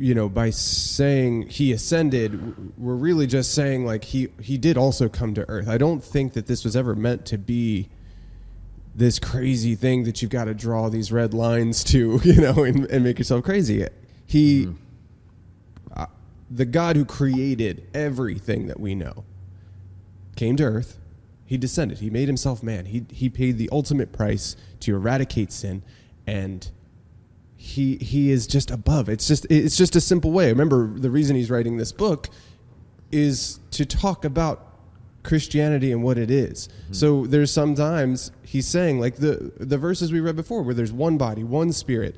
you 0.00 0.14
know, 0.14 0.30
by 0.30 0.48
saying 0.48 1.48
he 1.48 1.72
ascended, 1.72 2.78
we're 2.78 2.94
really 2.94 3.26
just 3.26 3.54
saying 3.54 3.84
like 3.84 4.02
he 4.02 4.28
he 4.40 4.56
did 4.56 4.78
also 4.78 5.10
come 5.10 5.34
to 5.34 5.46
earth. 5.50 5.68
I 5.68 5.76
don't 5.76 6.02
think 6.02 6.32
that 6.32 6.46
this 6.46 6.64
was 6.64 6.74
ever 6.74 6.94
meant 6.94 7.26
to 7.26 7.36
be 7.36 7.90
this 8.94 9.18
crazy 9.18 9.74
thing 9.74 10.04
that 10.04 10.22
you've 10.22 10.30
got 10.30 10.46
to 10.46 10.54
draw 10.54 10.88
these 10.88 11.12
red 11.12 11.34
lines 11.34 11.84
to, 11.84 12.18
you 12.24 12.40
know, 12.40 12.64
and, 12.64 12.86
and 12.86 13.04
make 13.04 13.18
yourself 13.18 13.44
crazy. 13.44 13.86
He, 14.26 14.68
uh, 15.94 16.06
the 16.50 16.64
God 16.64 16.96
who 16.96 17.04
created 17.04 17.86
everything 17.92 18.68
that 18.68 18.80
we 18.80 18.94
know, 18.94 19.24
came 20.34 20.56
to 20.56 20.64
earth. 20.64 20.98
He 21.44 21.58
descended. 21.58 21.98
He 21.98 22.08
made 22.08 22.26
himself 22.26 22.62
man. 22.62 22.86
He 22.86 23.04
he 23.10 23.28
paid 23.28 23.58
the 23.58 23.68
ultimate 23.70 24.12
price 24.12 24.56
to 24.80 24.94
eradicate 24.94 25.52
sin, 25.52 25.82
and 26.26 26.70
he 27.60 27.96
he 27.96 28.30
is 28.30 28.46
just 28.46 28.70
above. 28.70 29.10
It's 29.10 29.28
just 29.28 29.46
it's 29.50 29.76
just 29.76 29.94
a 29.94 30.00
simple 30.00 30.30
way. 30.32 30.48
Remember, 30.48 30.88
the 30.88 31.10
reason 31.10 31.36
he's 31.36 31.50
writing 31.50 31.76
this 31.76 31.92
book 31.92 32.30
is 33.12 33.60
to 33.72 33.84
talk 33.84 34.24
about 34.24 34.66
Christianity 35.24 35.92
and 35.92 36.02
what 36.02 36.16
it 36.16 36.30
is. 36.30 36.70
So 36.90 37.26
there's 37.26 37.52
sometimes 37.52 38.32
he's 38.42 38.66
saying 38.66 38.98
like 38.98 39.16
the 39.16 39.52
the 39.58 39.76
verses 39.76 40.10
we 40.10 40.20
read 40.20 40.36
before, 40.36 40.62
where 40.62 40.72
there's 40.72 40.90
one 40.90 41.18
body, 41.18 41.44
one 41.44 41.70
spirit, 41.74 42.16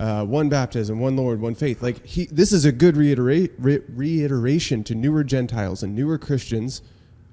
uh, 0.00 0.24
one 0.24 0.48
baptism, 0.48 0.98
one 0.98 1.14
Lord, 1.14 1.40
one 1.40 1.54
faith. 1.54 1.80
Like 1.80 2.04
he, 2.04 2.26
this 2.26 2.50
is 2.50 2.64
a 2.64 2.72
good 2.72 2.96
reiterate, 2.96 3.52
re- 3.58 3.82
reiteration 3.88 4.82
to 4.82 4.96
newer 4.96 5.22
Gentiles 5.22 5.84
and 5.84 5.94
newer 5.94 6.18
Christians 6.18 6.82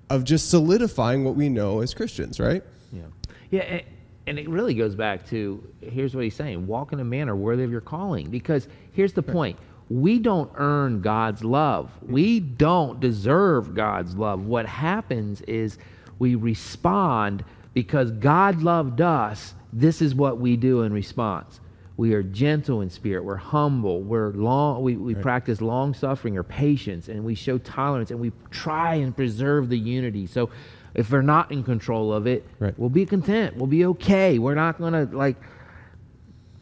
of 0.08 0.24
just 0.24 0.52
solidifying 0.52 1.26
what 1.26 1.36
we 1.36 1.50
know 1.50 1.82
as 1.82 1.96
Christians, 1.96 2.40
right? 2.40 2.62
Yeah. 2.94 3.02
Yeah. 3.50 3.62
And, 3.62 3.84
and 4.30 4.38
it 4.38 4.48
really 4.48 4.76
goes 4.76 4.94
back 4.94 5.26
to 5.30 5.62
here's 5.82 6.14
what 6.16 6.24
he's 6.24 6.36
saying 6.36 6.68
walk 6.68 6.94
in 6.94 7.00
a 7.00 7.04
manner 7.04 7.36
worthy 7.36 7.64
of 7.64 7.72
your 7.72 7.82
calling. 7.82 8.30
Because 8.30 8.68
here's 8.94 9.12
the 9.12 9.24
point 9.24 9.58
we 9.90 10.20
don't 10.20 10.52
earn 10.56 11.02
God's 11.02 11.44
love, 11.44 11.90
we 12.04 12.40
don't 12.40 13.00
deserve 13.00 13.74
God's 13.74 14.16
love. 14.16 14.46
What 14.46 14.68
happens 14.68 15.42
is 15.42 15.80
we 16.20 16.36
respond 16.36 17.44
because 17.74 18.12
God 18.12 18.62
loved 18.62 19.02
us. 19.02 19.56
This 19.74 20.00
is 20.00 20.14
what 20.14 20.40
we 20.40 20.56
do 20.56 20.84
in 20.84 20.94
response. 20.94 21.60
We 21.98 22.14
are 22.14 22.24
gentle 22.24 22.82
in 22.82 22.90
spirit. 22.92 23.26
We're 23.26 23.36
humble. 23.36 24.02
We're 24.02 24.32
long. 24.32 24.84
We, 24.84 24.96
we 24.96 25.16
practice 25.16 25.60
long 25.60 25.94
suffering 25.94 26.38
or 26.38 26.44
patience, 26.44 27.10
and 27.10 27.26
we 27.26 27.36
show 27.36 27.58
tolerance, 27.58 28.12
and 28.12 28.20
we 28.20 28.32
try 28.52 28.96
and 28.96 29.14
preserve 29.14 29.70
the 29.70 29.78
unity. 29.78 30.28
So, 30.28 30.50
if 30.94 31.12
we're 31.12 31.22
not 31.22 31.52
in 31.52 31.64
control 31.64 32.12
of 32.14 32.28
it, 32.28 32.46
Right. 32.60 32.74
we'll 32.78 32.90
be 32.90 33.06
content. 33.06 33.56
We'll 33.58 33.68
be 33.68 33.86
okay. 33.86 34.40
We're 34.40 34.56
not 34.56 34.78
going 34.78 34.94
to 34.94 35.16
like, 35.16 35.38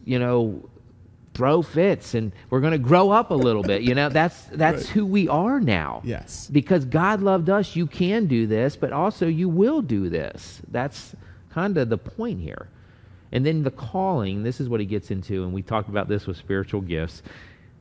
you 0.04 0.20
know, 0.20 0.68
throw 1.34 1.62
fits, 1.62 2.14
and 2.16 2.32
we're 2.50 2.62
going 2.62 2.72
to 2.72 2.78
grow 2.80 3.12
up 3.12 3.30
a 3.32 3.36
little 3.36 3.62
bit. 3.64 3.84
You 3.84 3.94
know, 3.96 4.10
that's 4.10 4.44
that's 4.52 4.86
Right. 4.86 4.90
who 4.90 5.06
we 5.06 5.28
are 5.28 5.60
now. 5.60 6.02
Yes. 6.04 6.50
Because 6.52 6.86
God 6.86 7.22
loved 7.22 7.50
us, 7.50 7.76
you 7.76 7.86
can 7.88 8.26
do 8.26 8.48
this, 8.48 8.76
but 8.76 8.92
also 8.92 9.28
you 9.28 9.48
will 9.50 9.82
do 9.82 10.10
this. 10.10 10.62
That's 10.72 11.16
kind 11.52 11.78
of 11.78 11.90
the 11.90 11.98
point 11.98 12.40
here. 12.42 12.68
And 13.32 13.46
then 13.46 13.62
the 13.64 13.72
calling, 13.72 14.44
this 14.44 14.60
is 14.62 14.70
what 14.70 14.80
he 14.80 14.86
gets 14.86 15.12
into, 15.12 15.44
and 15.44 15.52
we 15.54 15.62
talked 15.62 15.90
about 15.90 16.08
this 16.08 16.26
with 16.28 16.38
spiritual 16.38 16.82
gifts. 16.82 17.22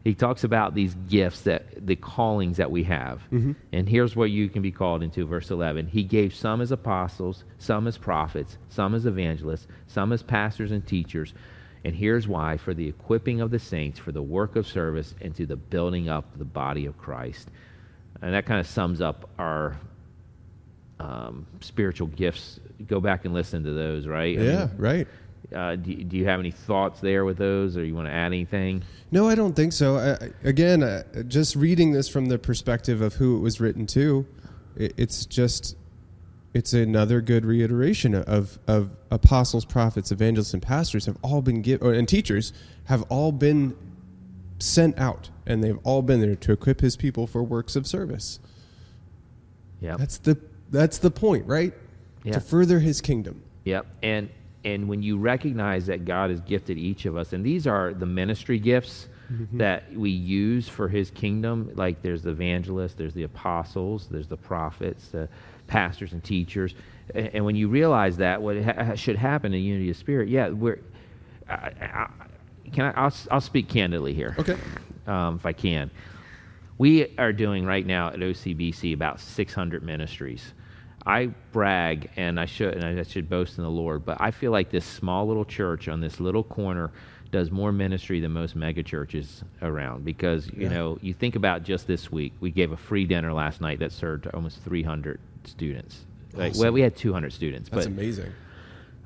He 0.07 0.15
talks 0.15 0.45
about 0.45 0.73
these 0.77 0.95
gifts 1.09 1.41
that 1.41 1.85
the 1.85 1.97
callings 1.97 2.59
that 2.59 2.71
we 2.71 2.85
have. 2.85 3.21
And 3.73 3.89
here's 3.89 4.15
what 4.15 4.31
you 4.31 4.49
can 4.49 4.63
be 4.63 4.71
called 4.71 5.03
into, 5.03 5.27
verse 5.27 5.51
11. 5.51 5.89
He 5.89 6.05
gave 6.05 6.33
some 6.33 6.61
as 6.61 6.71
apostles, 6.71 7.43
some 7.59 7.89
as 7.89 7.99
prophets, 7.99 8.57
some 8.69 8.95
as 8.95 9.05
evangelists, 9.05 9.67
some 9.89 10.13
as 10.13 10.23
pastors 10.23 10.71
and 10.71 10.87
teachers. 10.87 11.35
And 11.85 11.93
here's 11.93 12.29
why 12.29 12.57
for 12.57 12.73
the 12.73 12.87
equipping 12.87 13.41
of 13.41 13.51
the 13.51 13.59
saints, 13.59 13.99
for 13.99 14.13
the 14.13 14.23
work 14.23 14.55
of 14.55 14.69
service, 14.69 15.13
and 15.21 15.35
to 15.35 15.45
the 15.45 15.57
building 15.57 16.09
up 16.09 16.39
the 16.39 16.45
body 16.45 16.87
of 16.87 16.97
Christ. 16.97 17.49
And 18.23 18.33
that 18.33 18.47
kind 18.47 18.61
of 18.61 18.69
sums 18.69 19.01
up 19.01 19.29
our 19.41 19.77
um, 21.01 21.49
spiritual 21.61 22.07
gifts. 22.07 22.61
Go 22.87 23.01
back 23.01 23.25
and 23.25 23.35
listen 23.35 23.65
to 23.65 23.73
those, 23.73 24.07
right? 24.07 24.39
I 24.39 24.43
Yeah, 24.43 24.67
mean, 24.67 24.71
right. 24.77 25.09
Uh, 25.55 25.77
do, 25.77 25.95
do 25.95 26.17
you 26.17 26.27
have 26.27 26.41
any 26.41 26.51
thoughts 26.51 27.01
there 27.01 27.25
with 27.25 27.39
those, 27.39 27.77
or 27.77 27.85
you 27.85 27.95
want 27.95 28.09
to 28.09 28.13
add 28.13 28.27
anything? 28.27 28.83
No, 29.11 29.29
I 29.29 29.35
don't 29.35 29.55
think 29.55 29.73
so. 29.73 29.97
I, 29.97 30.31
again, 30.47 30.83
uh, 30.83 31.23
just 31.25 31.57
reading 31.57 31.93
this 31.93 32.09
from 32.09 32.27
the 32.27 32.39
perspective 32.39 33.01
of 33.01 33.15
who 33.15 33.37
it 33.37 33.41
was 33.41 33.61
written 33.61 33.87
to, 33.89 34.27
it, 34.77 34.95
it's 34.97 35.27
just 35.27 35.77
it's 36.55 36.73
another 36.73 37.21
good 37.21 37.45
reiteration 37.45 38.15
of 38.15 38.59
of 38.67 38.91
apostles, 39.11 39.65
prophets, 39.65 40.11
evangelists, 40.11 40.55
and 40.55 40.63
pastors 40.63 41.07
have 41.07 41.19
all 41.23 41.43
been 41.43 41.63
given, 41.63 41.95
and 41.95 42.09
teachers 42.09 42.53
have 42.85 43.03
all 43.09 43.33
been 43.33 43.77
sent 44.59 44.99
out, 44.99 45.31
and 45.47 45.63
they've 45.63 45.79
all 45.85 46.03
been 46.03 46.21
there 46.21 46.35
to 46.35 46.53
equip 46.53 46.81
His 46.81 46.97
people 46.97 47.27
for 47.27 47.43
works 47.43 47.77
of 47.77 47.87
service. 47.87 48.41
Yeah. 49.81 49.97
That's 49.97 50.19
the 50.19 50.39
that's 50.71 50.99
the 50.99 51.11
point, 51.11 51.47
right? 51.47 51.73
Yeah. 52.25 52.33
To 52.33 52.41
further 52.41 52.81
His 52.81 53.01
kingdom. 53.01 53.43
Yep. 53.65 53.87
And 54.03 54.31
and 54.67 54.89
when 54.89 55.01
you 55.01 55.17
recognize 55.17 55.87
that 55.87 56.05
God 56.05 56.31
has 56.31 56.41
gifted 56.41 56.77
each 56.77 57.07
of 57.07 57.17
us, 57.17 57.33
and 57.33 57.47
these 57.47 57.69
are 57.69 57.95
the 57.95 58.05
ministry 58.05 58.59
gifts 58.59 59.09
that 59.55 59.93
we 59.93 60.11
use 60.11 60.69
for 60.69 60.89
His 60.89 61.11
kingdom, 61.11 61.71
like 61.75 62.03
there's 62.03 62.23
the 62.23 62.31
evangelists, 62.31 62.95
there's 62.95 63.15
the 63.15 63.23
apostles, 63.23 64.09
there's 64.11 64.29
the 64.29 64.37
prophets, 64.37 65.09
the 65.09 65.29
pastors 65.69 66.13
and 66.13 66.23
teachers, 66.23 66.75
and, 67.15 67.31
and 67.35 67.45
when 67.45 67.55
you 67.55 67.69
realize 67.69 68.17
that, 68.17 68.43
what 68.43 68.61
ha- 68.63 68.95
should 68.95 69.17
happen 69.17 69.55
in 69.55 69.63
unity 69.63 69.91
of 69.91 69.97
spirit, 69.97 70.29
yeah, 70.29 70.49
we're. 70.49 70.81
I, 71.49 71.73
I, 71.81 72.11
can 72.73 72.87
I? 72.87 73.01
I'll, 73.01 73.15
I'll 73.31 73.41
speak 73.41 73.69
candidly 73.69 74.15
here. 74.15 74.35
Okay. 74.39 74.57
um, 75.07 75.37
if 75.37 75.47
I 75.47 75.53
can. 75.53 75.91
We 76.79 77.17
are 77.17 77.33
doing 77.33 77.65
right 77.65 77.87
now 77.87 78.09
at 78.09 78.17
OCBC 78.17 78.93
about 78.93 79.21
600 79.21 79.83
ministries. 79.83 80.53
I 81.07 81.27
brag, 81.53 82.11
and 82.17 82.39
I 82.41 82.47
should, 82.47 82.75
and 82.75 82.85
I 82.99 83.03
should 83.05 83.29
boast 83.29 83.59
in 83.59 83.65
the 83.65 83.71
Lord, 83.71 84.05
but 84.05 84.17
I 84.21 84.31
feel 84.33 84.51
like 84.51 84.71
this 84.71 84.85
small 84.85 85.27
little 85.27 85.45
church 85.45 85.89
on 85.89 86.01
this 86.01 86.19
little 86.21 86.43
corner 86.43 86.91
does 87.31 87.51
more 87.51 87.71
ministry 87.73 88.21
than 88.21 88.33
most 88.33 88.57
mega 88.57 88.83
churches 88.83 89.43
around 89.63 90.05
because 90.05 90.47
you 90.49 90.63
Yeah. 90.63 90.69
know 90.69 90.99
you 91.03 91.13
think 91.13 91.35
about 91.37 91.65
just 91.65 91.87
this 91.87 92.11
week 92.11 92.33
we 92.41 92.51
gave 92.51 92.71
a 92.73 92.77
free 92.77 93.05
dinner 93.05 93.33
last 93.33 93.61
night 93.61 93.81
that 93.81 93.91
served 93.93 94.27
almost 94.29 94.63
300 94.63 95.19
students 95.45 96.05
like, 96.35 96.55
well 96.57 96.71
we 96.73 96.81
had 96.83 96.95
200 96.97 97.33
students 97.33 97.69
That's 97.69 97.87
but 97.87 97.93
amazing. 97.93 98.33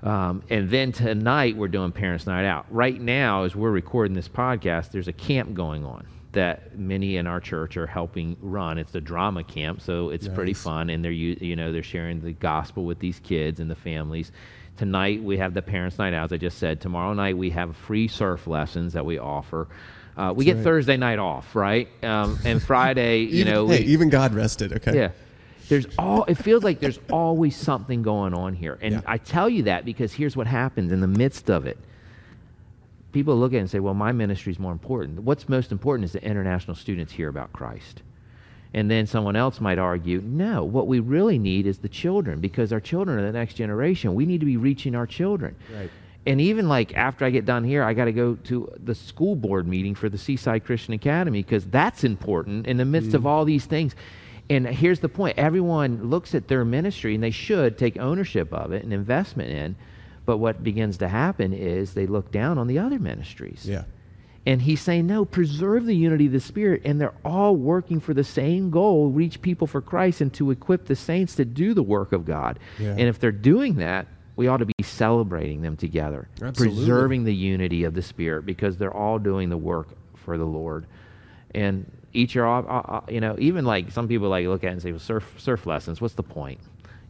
um, 0.03 0.43
and 0.51 0.69
then 0.71 0.93
tonight 0.93 1.57
we're 1.57 1.69
doing 1.69 1.93
Parents 1.93 2.27
Night 2.27 2.45
Out. 2.45 2.67
Right 2.71 3.01
now, 3.01 3.45
as 3.45 3.57
we're 3.57 3.71
recording 3.71 4.15
this 4.15 4.29
podcast, 4.29 4.91
there's 4.91 5.09
a 5.09 5.13
camp 5.15 5.55
going 5.55 5.85
on 5.85 6.07
that 6.33 6.79
many 6.79 7.17
in 7.17 7.27
our 7.27 7.41
church 7.41 7.77
are 7.77 7.87
helping 7.87 8.37
run. 8.41 8.79
It's 8.79 8.95
a 8.95 9.01
drama 9.01 9.43
camp, 9.43 9.81
so 9.81 10.11
it's 10.11 10.29
pretty 10.29 10.55
fun, 10.55 10.91
and 10.91 11.05
they're 11.05 11.11
you 11.13 11.57
know 11.57 11.73
they're 11.73 11.83
sharing 11.83 12.21
the 12.21 12.33
gospel 12.33 12.85
with 12.85 12.99
these 13.01 13.21
kids 13.21 13.61
and 13.61 13.71
the 13.71 13.75
families. 13.77 14.31
Tonight 14.77 15.23
we 15.23 15.37
have 15.39 15.53
the 15.55 15.63
Parents 15.63 15.99
Night 15.99 16.15
Out, 16.15 16.25
as 16.27 16.33
I 16.33 16.37
just 16.37 16.59
said. 16.59 16.81
Tomorrow 16.81 17.13
night 17.15 17.37
we 17.37 17.51
have 17.51 17.77
free 17.77 18.09
surf 18.09 18.47
lessons 18.47 18.93
that 18.95 19.05
we 19.05 19.19
offer. 19.19 19.69
Uh, 20.17 20.33
we 20.35 20.45
get 20.45 20.57
right. 20.57 20.65
Thursday 20.65 20.97
night 20.97 21.19
off, 21.19 21.55
right? 21.55 21.89
Um, 22.05 22.39
and 22.45 22.63
Friday, 22.63 23.19
you 23.21 23.41
even, 23.43 23.53
know, 23.53 23.67
hey, 23.69 23.81
we, 23.81 23.87
even 23.87 24.09
God 24.09 24.35
rested. 24.35 24.73
Okay. 24.73 24.95
yeah. 24.97 25.11
There's 25.69 25.87
all 25.99 26.25
it 26.25 26.35
feels 26.35 26.65
like 26.65 26.81
there's 26.81 26.99
always 27.11 27.57
something 27.57 28.03
going 28.03 28.35
on 28.35 28.55
here. 28.55 28.79
And 28.81 28.95
Yeah. 28.95 29.01
I 29.07 29.19
tell 29.19 29.49
you 29.49 29.65
that 29.65 29.85
because 29.85 30.13
here's 30.13 30.37
what 30.37 30.47
happens 30.47 30.93
in 30.93 31.01
the 31.01 31.07
midst 31.07 31.49
of 31.51 31.67
it. 31.67 31.79
People 33.13 33.37
look 33.37 33.53
at 33.53 33.57
it 33.57 33.61
and 33.61 33.71
say, 33.71 33.81
"Well, 33.81 33.95
my 33.95 34.13
ministry 34.13 34.53
is 34.53 34.59
more 34.59 34.73
important." 34.73 35.23
What's 35.23 35.49
most 35.49 35.73
important 35.73 36.05
is 36.05 36.13
the 36.13 36.25
international 36.25 36.75
students 36.75 37.13
hear 37.13 37.29
about 37.29 37.53
Christ. 37.53 38.03
And 38.73 38.89
then 38.89 39.07
someone 39.07 39.35
else 39.35 39.61
might 39.61 39.79
argue, 39.79 40.23
"No, 40.25 40.65
what 40.65 40.87
we 40.87 41.01
really 41.01 41.39
need 41.39 41.67
is 41.67 41.79
the 41.79 41.89
children 41.89 42.41
because 42.41 42.73
our 42.73 42.81
children 42.81 43.19
are 43.19 43.27
the 43.27 43.33
next 43.33 43.55
generation. 43.55 44.15
We 44.15 44.27
need 44.27 44.41
to 44.41 44.47
be 44.47 44.57
reaching 44.57 44.95
our 44.95 45.07
children." 45.07 45.57
Right. 45.77 45.91
And 46.27 46.41
even 46.41 46.69
like 46.69 46.97
after 46.97 47.25
I 47.25 47.31
get 47.31 47.47
done 47.47 47.65
here, 47.65 47.83
I 47.83 47.95
got 47.95 48.05
to 48.05 48.13
go 48.13 48.35
to 48.45 48.71
the 48.83 48.95
school 48.95 49.35
board 49.35 49.67
meeting 49.67 49.95
for 49.95 50.09
the 50.09 50.19
Seaside 50.19 50.65
Christian 50.65 50.93
Academy 50.93 51.43
because 51.43 51.65
that's 51.67 52.05
important 52.05 52.67
in 52.67 52.77
the 52.77 52.85
midst 52.85 53.15
of 53.15 53.23
mm. 53.23 53.27
all 53.27 53.45
these 53.45 53.65
things. 53.65 53.97
And 54.51 54.67
here's 54.67 55.01
the 55.01 55.09
point 55.09 55.39
everyone 55.39 56.11
looks 56.11 56.35
at 56.35 56.49
their 56.49 56.65
ministry 56.65 57.15
and 57.15 57.25
they 57.25 57.31
should 57.31 57.79
take 57.79 57.99
ownership 57.99 58.53
of 58.53 58.73
it 58.73 58.85
and 58.85 58.93
investment 58.93 59.51
in. 59.51 59.77
But 60.27 60.39
what 60.39 60.63
begins 60.63 60.99
to 60.99 61.09
happen 61.09 61.53
is 61.53 61.95
they 61.95 62.07
look 62.07 62.31
down 62.31 62.59
on 62.59 62.67
the 62.67 62.79
other 62.79 62.99
ministries. 62.99 63.67
Yeah. 63.67 63.85
And 64.47 64.63
he's 64.63 64.81
saying, 64.81 65.07
no, 65.07 65.25
preserve 65.25 65.85
the 65.85 65.95
unity 65.95 66.27
of 66.27 66.33
the 66.33 66.41
Spirit. 66.41 66.83
And 66.85 67.01
they're 67.01 67.15
all 67.25 67.57
working 67.57 68.01
for 68.01 68.15
the 68.15 68.25
same 68.25 68.71
goal 68.71 69.11
reach 69.11 69.43
people 69.43 69.67
for 69.67 69.81
Christ 69.81 70.21
and 70.21 70.33
to 70.35 70.51
equip 70.51 70.87
the 70.87 70.97
saints 70.97 71.35
to 71.37 71.45
do 71.45 71.75
the 71.75 71.83
work 71.83 72.13
of 72.13 72.25
God. 72.25 72.59
Yeah. 72.79 72.91
And 72.91 73.03
if 73.03 73.19
they're 73.19 73.33
doing 73.33 73.77
that, 73.77 74.07
we 74.37 74.49
ought 74.49 74.59
to 74.59 74.67
be 74.67 74.73
celebrating 74.83 75.61
them 75.61 75.77
together, 75.77 76.29
Absolutely. 76.41 76.79
preserving 76.79 77.25
the 77.25 77.35
unity 77.35 77.85
of 77.85 77.93
the 77.93 78.01
Spirit 78.01 78.47
because 78.47 78.79
they're 78.79 78.95
all 78.95 79.19
doing 79.19 79.51
the 79.51 79.59
work 79.59 79.89
for 80.15 80.39
the 80.39 80.47
Lord. 80.47 80.87
And 81.55 81.91
each 82.15 82.37
are, 82.37 83.05
you 83.09 83.21
know, 83.21 83.37
even 83.39 83.67
like 83.67 83.91
some 83.91 84.09
people 84.09 84.29
like 84.29 84.47
look 84.47 84.65
at 84.65 84.69
it 84.69 84.73
and 84.73 84.83
say, 84.83 84.93
well, 84.93 85.01
surf, 85.01 85.35
surf 85.37 85.67
lessons, 85.67 86.01
what's 86.01 86.15
the 86.15 86.23
point? 86.23 86.61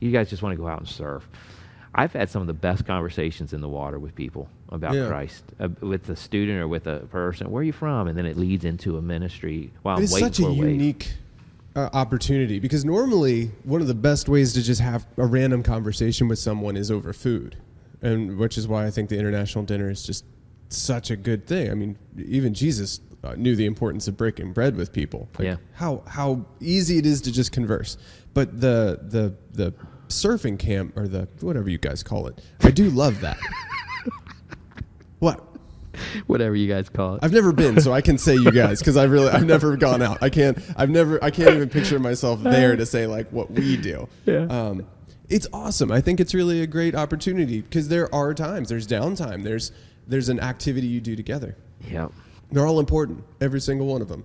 You 0.01 0.11
guys 0.11 0.29
just 0.29 0.43
want 0.43 0.55
to 0.55 0.61
go 0.61 0.67
out 0.67 0.81
and 0.81 0.89
surf. 0.89 1.29
I've 1.95 2.13
had 2.13 2.31
some 2.31 2.41
of 2.41 2.47
the 2.47 2.55
best 2.55 2.87
conversations 2.87 3.53
in 3.53 3.61
the 3.61 3.69
water 3.69 3.99
with 3.99 4.15
people 4.15 4.49
about 4.69 4.95
Yeah. 4.95 5.09
Christ, 5.09 5.43
uh, 5.59 5.69
with 5.81 6.09
a 6.09 6.17
student 6.17 6.61
or 6.61 6.69
with 6.69 6.87
a 6.87 7.01
person. 7.11 7.51
Where 7.51 7.61
are 7.63 7.65
you 7.65 7.73
from? 7.73 8.07
And 8.09 8.17
then 8.17 8.27
it 8.27 8.37
leads 8.37 8.65
into 8.65 8.97
a 8.97 9.03
ministry 9.03 9.73
while 9.83 9.99
It's 9.99 10.17
such 10.17 10.39
a 10.39 10.47
a 10.47 10.53
unique 10.53 11.13
uh, 11.75 11.89
opportunity 11.93 12.59
because 12.61 12.85
normally 12.85 13.51
one 13.65 13.81
of 13.81 13.87
the 13.89 13.95
best 13.95 14.29
ways 14.29 14.53
to 14.55 14.63
just 14.63 14.81
have 14.81 15.07
a 15.17 15.27
random 15.27 15.63
conversation 15.63 16.29
with 16.29 16.39
someone 16.39 16.77
is 16.77 16.91
over 16.91 17.13
food, 17.13 17.57
and 18.03 18.39
which 18.39 18.57
is 18.57 18.69
why 18.69 18.87
I 18.87 18.91
think 18.91 19.09
the 19.09 19.19
international 19.19 19.65
dinner 19.65 19.91
is 19.91 20.05
just 20.05 20.25
such 20.69 21.11
a 21.11 21.17
good 21.17 21.47
thing. 21.47 21.71
I 21.71 21.75
mean, 21.75 21.99
even 22.17 22.55
Jesus 22.55 23.01
uh, 23.25 23.35
knew 23.35 23.57
the 23.57 23.67
importance 23.67 24.07
of 24.09 24.17
breaking 24.17 24.53
bread 24.53 24.77
with 24.77 24.93
people. 24.93 25.29
Like 25.39 25.47
Yeah. 25.47 25.57
How 25.75 26.03
how 26.07 26.45
easy 26.61 26.99
it 26.99 27.07
is 27.07 27.21
to 27.23 27.33
just 27.33 27.51
converse, 27.51 27.97
but 28.33 28.61
the 28.61 29.01
the 29.03 29.35
the 29.53 29.75
surfing 30.11 30.59
camp 30.59 30.97
or 30.97 31.09
the 31.09 31.29
whatever 31.41 31.69
you 31.69 31.79
guys 31.79 32.03
call 32.03 32.27
it, 32.27 32.41
I 32.63 32.71
do 32.71 32.91
love 32.91 33.21
that. 33.21 33.39
what? 35.19 35.47
Whatever 36.27 36.55
you 36.55 36.69
guys 36.69 36.89
call 36.89 37.17
it. 37.17 37.21
I've 37.23 37.33
never 37.33 37.53
been, 37.53 37.81
so 37.81 37.93
I 37.93 38.01
can 38.01 38.17
say 38.17 38.35
you 38.35 38.53
guys 38.53 38.79
because 38.79 38.97
I 38.97 39.05
really 39.05 39.31
I've 39.31 39.45
never 39.45 39.77
gone 39.77 40.03
out. 40.03 40.23
I 40.23 40.31
can't 40.31 40.59
I've 40.77 40.91
never 40.91 41.23
I 41.23 41.31
can't 41.31 41.55
even 41.55 41.69
picture 41.69 41.99
myself 41.99 42.41
there 42.43 42.77
to 42.77 42.87
say 42.87 43.07
like 43.07 43.31
what 43.31 43.51
we 43.51 43.77
do. 43.77 44.09
Yeah. 44.25 44.47
Um, 44.47 44.87
it's 45.29 45.47
awesome. 45.53 45.93
I 45.93 46.01
think 46.01 46.21
it's 46.21 46.35
really 46.35 46.63
a 46.63 46.67
great 46.67 46.95
opportunity 46.95 47.61
because 47.61 47.89
there 47.89 48.13
are 48.15 48.35
times 48.35 48.69
there's 48.69 48.87
downtime. 48.87 49.45
There's 49.45 49.73
there's 50.07 50.29
an 50.29 50.41
activity 50.41 50.87
you 50.87 51.01
do 51.01 51.15
together. 51.17 51.57
Yep. 51.89 52.13
They're 52.53 52.67
all 52.67 52.81
important, 52.81 53.25
every 53.41 53.61
single 53.61 53.87
one 53.87 54.03
of 54.03 54.09
them. 54.09 54.25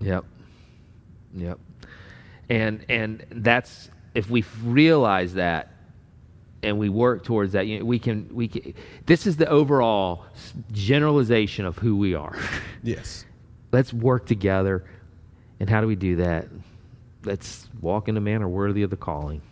Yep. 0.00 0.24
Yep. 1.34 1.58
And 2.48 2.84
and 2.88 3.24
that's 3.30 3.90
if 4.16 4.30
we 4.30 4.44
realize 4.64 5.34
that 5.34 5.72
and 6.62 6.78
we 6.78 6.88
work 6.88 7.22
towards 7.22 7.52
that, 7.52 7.66
you 7.66 7.78
know, 7.78 7.84
we 7.84 7.98
can 7.98 8.28
we 8.34 8.48
can. 8.48 8.72
This 9.04 9.26
is 9.26 9.36
the 9.36 9.46
overall 9.48 10.24
generalization 10.72 11.66
of 11.66 11.76
who 11.78 11.96
we 11.96 12.14
are. 12.14 12.36
Yes. 12.82 13.24
Let's 13.72 13.92
work 13.92 14.26
together. 14.26 14.84
And 15.58 15.68
how 15.68 15.80
do 15.80 15.88
we 15.88 15.96
do 15.96 16.16
that? 16.16 16.46
Let's 17.24 17.68
walk 17.80 18.06
in 18.06 18.16
a 18.16 18.20
manner 18.20 18.48
worthy 18.48 18.84
of 18.84 18.90
the 18.90 18.96
calling. 18.96 19.42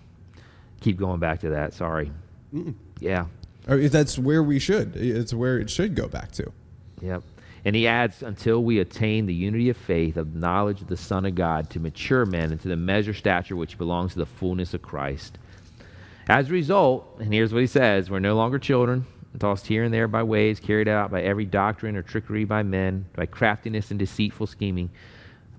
Keep 0.80 0.98
going 0.98 1.18
back 1.18 1.40
to 1.40 1.48
that. 1.48 1.74
Sorry. 1.74 2.12
Yeah. 3.00 3.26
I 3.66 3.74
mean, 3.74 3.88
that's 3.88 4.16
where 4.20 4.44
we 4.44 4.60
should. 4.60 4.94
It's 4.94 5.34
where 5.34 5.58
it 5.58 5.68
should 5.68 5.96
go 5.96 6.06
back 6.06 6.30
to. 6.32 6.52
Yep. 7.02 7.24
And 7.64 7.74
he 7.74 7.86
adds, 7.86 8.22
until 8.22 8.62
we 8.62 8.78
attain 8.78 9.24
the 9.24 9.34
unity 9.34 9.70
of 9.70 9.76
faith, 9.76 10.18
of 10.18 10.34
knowledge 10.34 10.82
of 10.82 10.88
the 10.88 10.96
Son 10.96 11.24
of 11.24 11.34
God, 11.34 11.70
to 11.70 11.80
mature 11.80 12.26
men, 12.26 12.52
and 12.52 12.60
to 12.60 12.68
the 12.68 12.76
measure 12.76 13.14
stature 13.14 13.56
which 13.56 13.78
belongs 13.78 14.12
to 14.12 14.18
the 14.18 14.26
fullness 14.26 14.74
of 14.74 14.82
Christ. 14.82 15.38
As 16.28 16.50
a 16.50 16.52
result, 16.52 17.16
and 17.18 17.32
here's 17.32 17.52
what 17.52 17.60
he 17.60 17.66
says 17.66 18.10
we're 18.10 18.18
no 18.18 18.36
longer 18.36 18.58
children, 18.58 19.06
tossed 19.38 19.66
here 19.66 19.82
and 19.82 19.92
there 19.92 20.08
by 20.08 20.22
waves, 20.22 20.60
carried 20.60 20.88
out 20.88 21.10
by 21.10 21.22
every 21.22 21.46
doctrine 21.46 21.96
or 21.96 22.02
trickery 22.02 22.44
by 22.44 22.62
men, 22.62 23.06
by 23.16 23.24
craftiness 23.26 23.90
and 23.90 23.98
deceitful 23.98 24.46
scheming. 24.46 24.90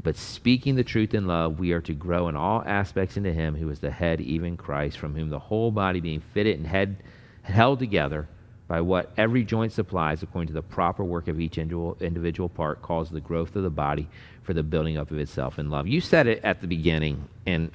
But 0.03 0.15
speaking 0.15 0.75
the 0.75 0.83
truth 0.83 1.15
in 1.15 1.25
love, 1.25 1.59
we 1.59 1.71
are 1.71 1.81
to 1.81 1.93
grow 1.93 2.27
in 2.27 2.35
all 2.35 2.63
aspects 2.65 3.17
into 3.17 3.33
Him 3.33 3.55
who 3.55 3.69
is 3.69 3.79
the 3.79 3.89
head, 3.89 4.21
even 4.21 4.57
Christ, 4.57 4.99
from 4.99 5.15
whom 5.15 5.29
the 5.29 5.39
whole 5.39 5.71
body 5.71 5.99
being 5.99 6.21
fitted 6.21 6.57
and 6.57 6.67
head, 6.67 6.97
held 7.41 7.79
together 7.79 8.27
by 8.67 8.81
what 8.81 9.11
every 9.17 9.43
joint 9.43 9.71
supplies, 9.71 10.23
according 10.23 10.47
to 10.47 10.53
the 10.53 10.61
proper 10.61 11.03
work 11.03 11.27
of 11.27 11.39
each 11.39 11.57
individual, 11.57 12.49
part, 12.49 12.81
causes 12.81 13.11
the 13.11 13.21
growth 13.21 13.55
of 13.55 13.63
the 13.63 13.69
body 13.69 14.07
for 14.43 14.53
the 14.53 14.63
building 14.63 14.97
up 14.97 15.11
of 15.11 15.19
itself 15.19 15.59
in 15.59 15.69
love. 15.69 15.87
You 15.87 16.01
said 16.01 16.27
it 16.27 16.43
at 16.43 16.61
the 16.61 16.67
beginning, 16.67 17.27
and 17.45 17.71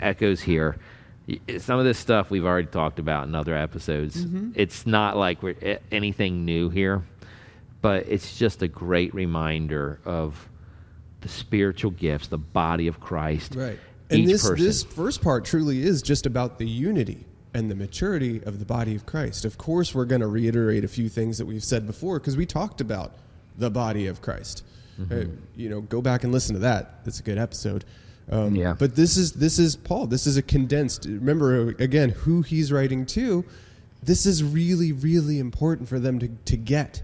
echoes 0.00 0.40
here. 0.42 0.76
Some 1.58 1.78
of 1.78 1.84
this 1.84 1.98
stuff 1.98 2.30
we've 2.30 2.44
already 2.44 2.68
talked 2.68 2.98
about 2.98 3.26
in 3.26 3.34
other 3.34 3.56
episodes. 3.56 4.24
Mm-hmm. 4.24 4.52
It's 4.54 4.86
not 4.86 5.16
like 5.16 5.42
we're 5.42 5.80
anything 5.90 6.44
new 6.44 6.68
here, 6.68 7.02
but 7.80 8.06
it's 8.08 8.38
just 8.38 8.62
a 8.62 8.68
great 8.68 9.14
reminder 9.14 9.98
of 10.04 10.48
the 11.22 11.28
spiritual 11.28 11.90
gifts, 11.90 12.28
the 12.28 12.38
body 12.38 12.86
of 12.86 13.00
Christ. 13.00 13.54
Right. 13.54 13.78
And 14.10 14.28
this 14.28 14.48
person. 14.48 14.64
this 14.64 14.84
first 14.84 15.22
part 15.22 15.44
truly 15.44 15.82
is 15.82 16.00
just 16.00 16.26
about 16.26 16.58
the 16.58 16.68
unity 16.68 17.24
and 17.56 17.70
the 17.70 17.74
maturity 17.74 18.42
of 18.44 18.58
the 18.58 18.66
body 18.66 18.94
of 18.94 19.06
Christ. 19.06 19.46
Of 19.46 19.56
course, 19.56 19.94
we're 19.94 20.04
going 20.04 20.20
to 20.20 20.26
reiterate 20.26 20.84
a 20.84 20.88
few 20.88 21.08
things 21.08 21.38
that 21.38 21.46
we've 21.46 21.64
said 21.64 21.86
before 21.86 22.18
because 22.18 22.36
we 22.36 22.44
talked 22.44 22.82
about 22.82 23.14
the 23.56 23.70
body 23.70 24.06
of 24.08 24.20
Christ. 24.20 24.62
Mm-hmm. 25.00 25.18
Uh, 25.18 25.34
you 25.56 25.70
know, 25.70 25.80
go 25.80 26.02
back 26.02 26.22
and 26.22 26.34
listen 26.34 26.52
to 26.52 26.60
that. 26.60 27.00
It's 27.06 27.18
a 27.18 27.22
good 27.22 27.38
episode. 27.38 27.86
Um, 28.30 28.54
Yeah. 28.54 28.74
But 28.78 28.94
this 28.94 29.16
is 29.16 29.32
this 29.32 29.58
is 29.58 29.74
Paul. 29.74 30.06
This 30.06 30.26
is 30.26 30.36
a 30.36 30.42
condensed. 30.42 31.06
Remember 31.06 31.68
again 31.78 32.10
who 32.10 32.42
he's 32.42 32.70
writing 32.70 33.06
to. 33.06 33.42
This 34.02 34.26
is 34.26 34.44
really 34.44 34.92
really 34.92 35.38
important 35.38 35.88
for 35.88 35.98
them 35.98 36.18
to 36.18 36.28
to 36.28 36.56
get. 36.58 37.02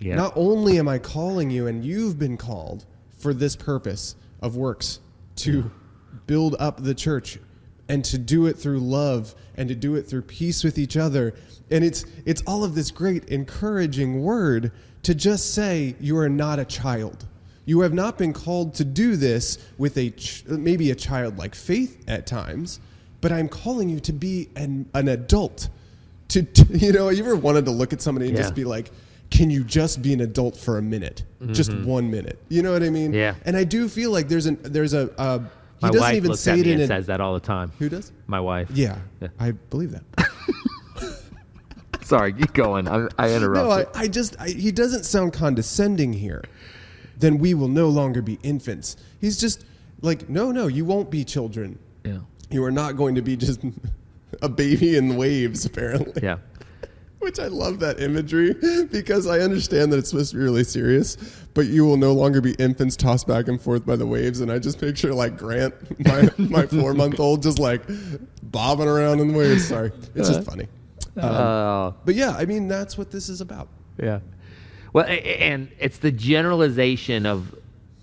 Yeah. 0.00 0.16
Not 0.16 0.32
only 0.34 0.80
am 0.80 0.88
I 0.88 0.98
calling 0.98 1.50
you, 1.50 1.68
and 1.68 1.84
you've 1.84 2.18
been 2.18 2.36
called 2.36 2.84
for 3.18 3.32
this 3.32 3.54
purpose 3.54 4.16
of 4.42 4.56
works 4.56 4.98
to 5.36 5.70
build 6.26 6.56
up 6.58 6.82
the 6.82 6.94
church 6.94 7.38
and 7.88 8.04
to 8.04 8.18
do 8.18 8.46
it 8.46 8.56
through 8.58 8.80
love 8.80 9.34
and 9.56 9.68
to 9.68 9.74
do 9.74 9.94
it 9.94 10.02
through 10.02 10.22
peace 10.22 10.64
with 10.64 10.78
each 10.78 10.96
other. 10.96 11.34
And 11.70 11.84
it's 11.84 12.04
it's 12.24 12.42
all 12.46 12.64
of 12.64 12.74
this 12.74 12.90
great 12.90 13.24
encouraging 13.26 14.22
word 14.22 14.72
to 15.02 15.14
just 15.14 15.54
say 15.54 15.94
you 16.00 16.16
are 16.18 16.28
not 16.28 16.58
a 16.58 16.64
child. 16.64 17.26
You 17.64 17.80
have 17.80 17.92
not 17.94 18.16
been 18.18 18.32
called 18.32 18.74
to 18.74 18.84
do 18.84 19.16
this 19.16 19.58
with 19.78 19.96
a 19.96 20.10
ch- 20.10 20.44
maybe 20.46 20.90
a 20.90 20.94
childlike 20.94 21.54
faith 21.54 22.04
at 22.08 22.26
times, 22.26 22.78
but 23.20 23.32
I'm 23.32 23.48
calling 23.48 23.88
you 23.88 23.98
to 24.00 24.12
be 24.12 24.48
an, 24.54 24.86
an 24.94 25.08
adult. 25.08 25.68
To, 26.28 26.42
to 26.42 26.64
you 26.78 26.92
know, 26.92 27.08
you 27.08 27.24
ever 27.24 27.34
wanted 27.36 27.64
to 27.64 27.72
look 27.72 27.92
at 27.92 28.00
somebody 28.00 28.26
and 28.28 28.36
Yeah. 28.36 28.42
just 28.42 28.54
be 28.54 28.64
like, 28.64 28.90
can 29.30 29.50
you 29.50 29.64
just 29.64 30.00
be 30.02 30.12
an 30.12 30.20
adult 30.20 30.56
for 30.56 30.78
a 30.78 30.82
minute, 30.82 31.24
just 31.50 31.72
one 31.78 32.08
minute? 32.08 32.38
You 32.48 32.62
know 32.62 32.72
what 32.72 32.84
I 32.84 32.90
mean? 32.90 33.08
Mm-hmm. 33.08 33.14
Yeah. 33.18 33.34
And 33.44 33.56
I 33.56 33.64
do 33.64 33.88
feel 33.88 34.12
like 34.12 34.28
there's 34.28 34.46
an 34.46 34.58
there's 34.62 34.94
a 34.94 35.10
he 35.18 35.50
My 35.86 35.90
doesn't 35.92 36.00
wife 36.00 36.14
even 36.16 36.30
looks 36.30 36.40
say 36.42 36.52
at 36.52 36.58
it 36.58 36.66
me 36.66 36.72
in 36.72 36.80
and 36.80 36.90
a, 36.90 36.94
says 36.94 37.06
that 37.06 37.20
all 37.20 37.34
the 37.34 37.40
time. 37.40 37.72
who 37.78 37.88
does? 37.88 38.12
My 38.26 38.40
wife. 38.40 38.70
Yeah, 38.72 38.98
Yeah. 39.20 39.28
I 39.38 39.52
believe 39.52 39.92
that. 39.92 40.02
Sorry, 42.02 42.32
keep 42.32 42.52
going. 42.52 42.86
I, 42.86 43.08
I 43.18 43.36
No. 43.38 43.70
I, 43.70 43.86
I 43.94 44.06
just 44.06 44.36
I, 44.40 44.48
he 44.48 44.70
doesn't 44.70 45.04
sound 45.04 45.32
condescending 45.32 46.12
here. 46.12 46.42
Then 47.18 47.38
we 47.38 47.54
will 47.54 47.68
no 47.68 47.88
longer 47.88 48.22
be 48.22 48.38
infants. 48.44 48.96
He's 49.20 49.38
just 49.38 49.64
like, 50.02 50.28
no, 50.28 50.52
no, 50.52 50.66
you 50.68 50.84
won't 50.84 51.10
be 51.10 51.24
children. 51.24 51.78
yeah. 52.04 52.18
You 52.48 52.62
are 52.64 52.70
not 52.70 52.96
going 52.96 53.16
to 53.16 53.22
be 53.22 53.36
just 53.36 53.60
a 54.42 54.48
baby 54.48 54.96
in 54.96 55.16
waves, 55.16 55.64
apparently. 55.64 56.22
Yeah. 56.22 56.36
Which 57.26 57.40
I 57.40 57.48
love 57.48 57.80
that 57.80 57.98
imagery 58.00 58.54
because 58.92 59.26
I 59.26 59.40
understand 59.40 59.92
that 59.92 59.98
it's 59.98 60.10
supposed 60.10 60.30
to 60.30 60.36
be 60.36 60.44
really 60.44 60.62
serious, 60.62 61.16
but 61.54 61.66
you 61.66 61.84
will 61.84 61.96
no 61.96 62.12
longer 62.12 62.40
be 62.40 62.52
infants 62.52 62.94
tossed 62.94 63.26
back 63.26 63.48
and 63.48 63.60
forth 63.60 63.84
by 63.84 63.96
the 63.96 64.06
waves. 64.06 64.40
And 64.42 64.52
I 64.52 64.60
just 64.60 64.78
picture 64.78 65.12
like 65.12 65.36
Grant, 65.36 65.74
my, 66.06 66.30
my 66.38 66.66
four 66.66 66.94
month 66.94 67.18
old, 67.18 67.42
just 67.42 67.58
like 67.58 67.82
bobbing 68.44 68.86
around 68.86 69.18
in 69.18 69.32
the 69.32 69.36
waves. 69.36 69.66
Sorry. 69.66 69.90
It's 70.14 70.28
just 70.28 70.44
funny. 70.48 70.68
Um, 71.16 71.24
Uh, 71.24 71.90
but 72.04 72.14
yeah, 72.14 72.30
I 72.38 72.44
mean, 72.44 72.68
that's 72.68 72.96
what 72.96 73.10
this 73.10 73.28
is 73.28 73.40
about. 73.40 73.66
Yeah. 74.00 74.20
Well, 74.92 75.06
and 75.06 75.68
it's 75.80 75.98
the 75.98 76.12
generalization 76.12 77.26
of 77.26 77.52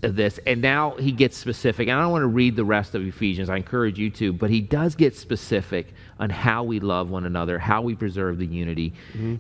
this, 0.09 0.39
and 0.45 0.61
now 0.61 0.91
he 0.97 1.11
gets 1.11 1.37
specific. 1.37 1.87
And 1.87 1.97
I 1.97 2.01
don't 2.03 2.11
want 2.11 2.23
to 2.23 2.27
read 2.27 2.55
the 2.55 2.65
rest 2.65 2.95
of 2.95 3.05
Ephesians. 3.05 3.49
I 3.49 3.57
encourage 3.57 3.97
you 3.97 4.09
to, 4.11 4.33
but 4.33 4.49
he 4.49 4.61
does 4.61 4.95
get 4.95 5.15
specific 5.15 5.93
on 6.19 6.29
how 6.29 6.63
we 6.63 6.79
love 6.79 7.09
one 7.09 7.25
another, 7.25 7.57
how 7.59 7.81
we 7.81 7.95
preserve 7.95 8.37
the 8.37 8.45
unity. 8.45 8.93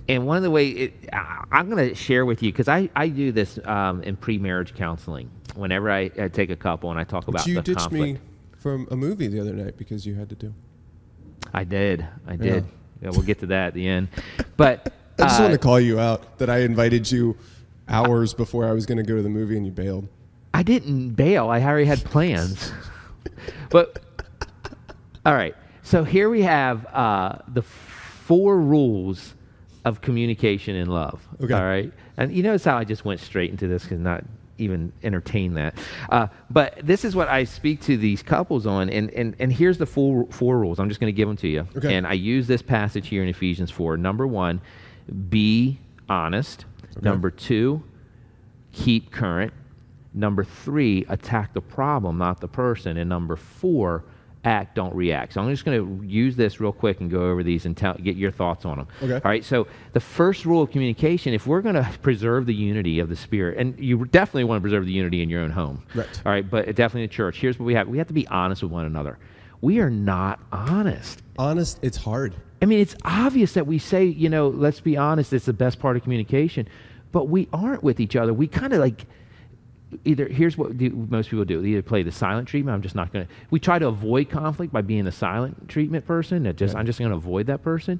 And 0.07 0.25
one 0.25 0.37
of 0.37 0.43
the 0.43 0.51
way 0.51 0.69
it, 0.69 1.09
I- 1.13 1.43
I'm 1.51 1.69
going 1.69 1.89
to 1.89 1.95
share 1.95 2.25
with 2.25 2.41
you 2.41 2.51
because 2.51 2.67
I 2.67 2.89
I 2.95 3.07
do 3.09 3.31
this 3.31 3.59
um, 3.65 4.01
in 4.03 4.15
pre-marriage 4.15 4.73
counseling. 4.75 5.29
Whenever 5.55 5.91
I, 5.91 6.09
I 6.19 6.27
take 6.29 6.49
a 6.49 6.55
couple 6.55 6.89
and 6.89 6.99
I 6.99 7.03
talk 7.03 7.27
about 7.27 7.41
But 7.41 7.47
you 7.47 7.55
the 7.55 7.61
ditched 7.61 7.79
conflict. 7.81 8.13
me 8.15 8.19
from 8.57 8.87
a 8.89 8.95
movie 8.95 9.27
the 9.27 9.39
other 9.39 9.53
night 9.53 9.77
because 9.77 10.05
you 10.05 10.15
had 10.15 10.29
to 10.29 10.35
do. 10.35 10.53
I 11.53 11.63
did. 11.63 12.07
I 12.25 12.35
did. 12.35 12.65
Yeah. 13.01 13.09
we'll 13.11 13.21
get 13.21 13.39
to 13.41 13.45
that 13.47 13.67
at 13.67 13.73
the 13.75 13.85
end. 13.87 14.07
But 14.57 14.91
I 15.19 15.23
just 15.23 15.39
uh, 15.39 15.43
want 15.43 15.53
to 15.53 15.59
call 15.59 15.79
you 15.79 15.99
out 15.99 16.39
that 16.39 16.49
I 16.49 16.59
invited 16.61 17.11
you 17.11 17.37
hours 17.87 18.33
before 18.33 18.65
I 18.65 18.71
was 18.71 18.85
going 18.87 18.97
to 18.97 19.03
go 19.03 19.15
to 19.17 19.21
the 19.21 19.29
movie 19.29 19.57
and 19.57 19.65
you 19.65 19.71
bailed. 19.71 20.07
I 20.53 20.63
didn't 20.63 21.11
bail. 21.11 21.49
I 21.49 21.61
already 21.61 21.85
had 21.85 22.03
plans. 22.03 22.71
but 23.69 23.99
all 25.25 25.33
right. 25.33 25.55
So 25.81 26.03
here 26.03 26.29
we 26.29 26.41
have 26.43 26.85
uh, 26.87 27.39
the 27.47 27.61
four 27.61 28.59
rules 28.59 29.33
of 29.85 30.01
communication 30.01 30.75
in 30.75 30.87
love. 30.87 31.27
Okay. 31.41 31.53
All 31.53 31.63
right. 31.63 31.91
And 32.17 32.33
you 32.33 32.43
notice 32.43 32.63
how 32.63 32.77
I 32.77 32.83
just 32.83 33.03
went 33.03 33.19
straight 33.19 33.51
into 33.51 33.67
this 33.67 33.83
because 33.83 33.99
not 33.99 34.23
even 34.57 34.93
entertain 35.01 35.55
that. 35.55 35.77
Uh, 36.09 36.27
but 36.49 36.79
this 36.83 37.03
is 37.03 37.15
what 37.15 37.27
I 37.27 37.43
speak 37.43 37.81
to 37.81 37.97
these 37.97 38.21
couples 38.21 38.65
on, 38.65 38.89
and 38.89 39.09
and 39.11 39.35
and 39.39 39.51
here's 39.51 39.77
the 39.77 39.85
four 39.85 40.27
four 40.27 40.59
rules. 40.59 40.79
I'm 40.79 40.89
just 40.89 41.01
going 41.01 41.13
to 41.13 41.15
give 41.15 41.27
them 41.27 41.37
to 41.37 41.47
you. 41.47 41.67
Okay. 41.75 41.95
And 41.95 42.05
I 42.05 42.13
use 42.13 42.47
this 42.47 42.61
passage 42.61 43.07
here 43.07 43.23
in 43.23 43.29
Ephesians 43.29 43.71
four. 43.71 43.97
Number 43.97 44.27
one, 44.27 44.61
be 45.29 45.79
honest. 46.07 46.65
Number 47.01 47.31
two, 47.31 47.83
keep 48.71 49.11
current. 49.11 49.51
Number 50.13 50.43
three, 50.43 51.05
attack 51.09 51.53
the 51.53 51.61
problem, 51.61 52.17
not 52.17 52.39
the 52.39 52.47
person. 52.47 52.97
And 52.97 53.09
number 53.09 53.35
four, 53.35 54.03
act, 54.43 54.75
don't 54.75 54.93
react. 54.93 55.33
So 55.33 55.41
I'm 55.41 55.49
just 55.49 55.65
going 55.65 56.01
to 56.01 56.05
use 56.05 56.35
this 56.35 56.59
real 56.59 56.71
quick 56.71 56.99
and 56.99 57.09
go 57.09 57.29
over 57.29 57.43
these 57.43 57.65
and 57.65 57.75
tell, 57.75 57.95
get 57.95 58.15
your 58.15 58.31
thoughts 58.31 58.65
on 58.65 58.77
them. 58.77 58.87
Okay. 59.01 59.13
All 59.13 59.21
right. 59.23 59.43
So 59.43 59.67
the 59.93 59.99
first 59.99 60.45
rule 60.45 60.61
of 60.61 60.69
communication, 60.69 61.33
if 61.33 61.47
we're 61.47 61.61
going 61.61 61.75
to 61.75 61.89
preserve 62.01 62.45
the 62.45 62.53
unity 62.53 62.99
of 62.99 63.09
the 63.09 63.15
spirit, 63.15 63.57
and 63.57 63.79
you 63.79 64.05
definitely 64.05 64.43
want 64.43 64.59
to 64.59 64.61
preserve 64.61 64.85
the 64.85 64.91
unity 64.91 65.23
in 65.23 65.29
your 65.29 65.41
own 65.41 65.51
home. 65.51 65.83
Right. 65.95 66.21
All 66.25 66.31
right. 66.31 66.47
But 66.47 66.67
definitely 66.75 67.03
in 67.03 67.09
the 67.09 67.13
church. 67.13 67.39
Here's 67.39 67.57
what 67.57 67.65
we 67.65 67.73
have: 67.73 67.87
we 67.87 67.97
have 67.97 68.07
to 68.07 68.13
be 68.13 68.27
honest 68.27 68.63
with 68.63 68.71
one 68.71 68.85
another. 68.85 69.17
We 69.61 69.79
are 69.79 69.89
not 69.89 70.41
honest. 70.51 71.23
Honest, 71.39 71.79
it's 71.81 71.95
hard. 71.95 72.35
I 72.61 72.65
mean, 72.65 72.79
it's 72.79 72.95
obvious 73.05 73.53
that 73.53 73.65
we 73.65 73.79
say, 73.79 74.05
you 74.05 74.29
know, 74.29 74.49
let's 74.49 74.81
be 74.81 74.97
honest, 74.97 75.31
it's 75.31 75.45
the 75.45 75.53
best 75.53 75.79
part 75.79 75.95
of 75.95 76.03
communication, 76.03 76.67
but 77.13 77.29
we 77.29 77.47
aren't 77.53 77.81
with 77.81 78.01
each 78.01 78.17
other. 78.17 78.33
We 78.33 78.47
kind 78.47 78.73
of 78.73 78.79
like 78.79 79.05
either 80.05 80.27
here's 80.27 80.57
what 80.57 80.77
do, 80.77 80.89
most 81.09 81.29
people 81.29 81.45
do: 81.45 81.61
they 81.61 81.69
either 81.69 81.81
play 81.81 82.03
the 82.03 82.11
silent 82.11 82.47
treatment. 82.47 82.75
I'm 82.75 82.81
just 82.81 82.95
not 82.95 83.11
going 83.13 83.25
to. 83.25 83.33
We 83.51 83.59
try 83.59 83.79
to 83.79 83.87
avoid 83.87 84.29
conflict 84.29 84.71
by 84.73 84.81
being 84.81 85.05
the 85.05 85.11
silent 85.11 85.67
treatment 85.69 86.05
person. 86.05 86.43
That 86.43 86.55
just 86.57 86.73
Right. 86.73 86.79
I'm 86.81 86.85
just 86.85 86.99
going 86.99 87.11
to 87.11 87.17
avoid 87.17 87.47
that 87.47 87.63
person, 87.63 87.99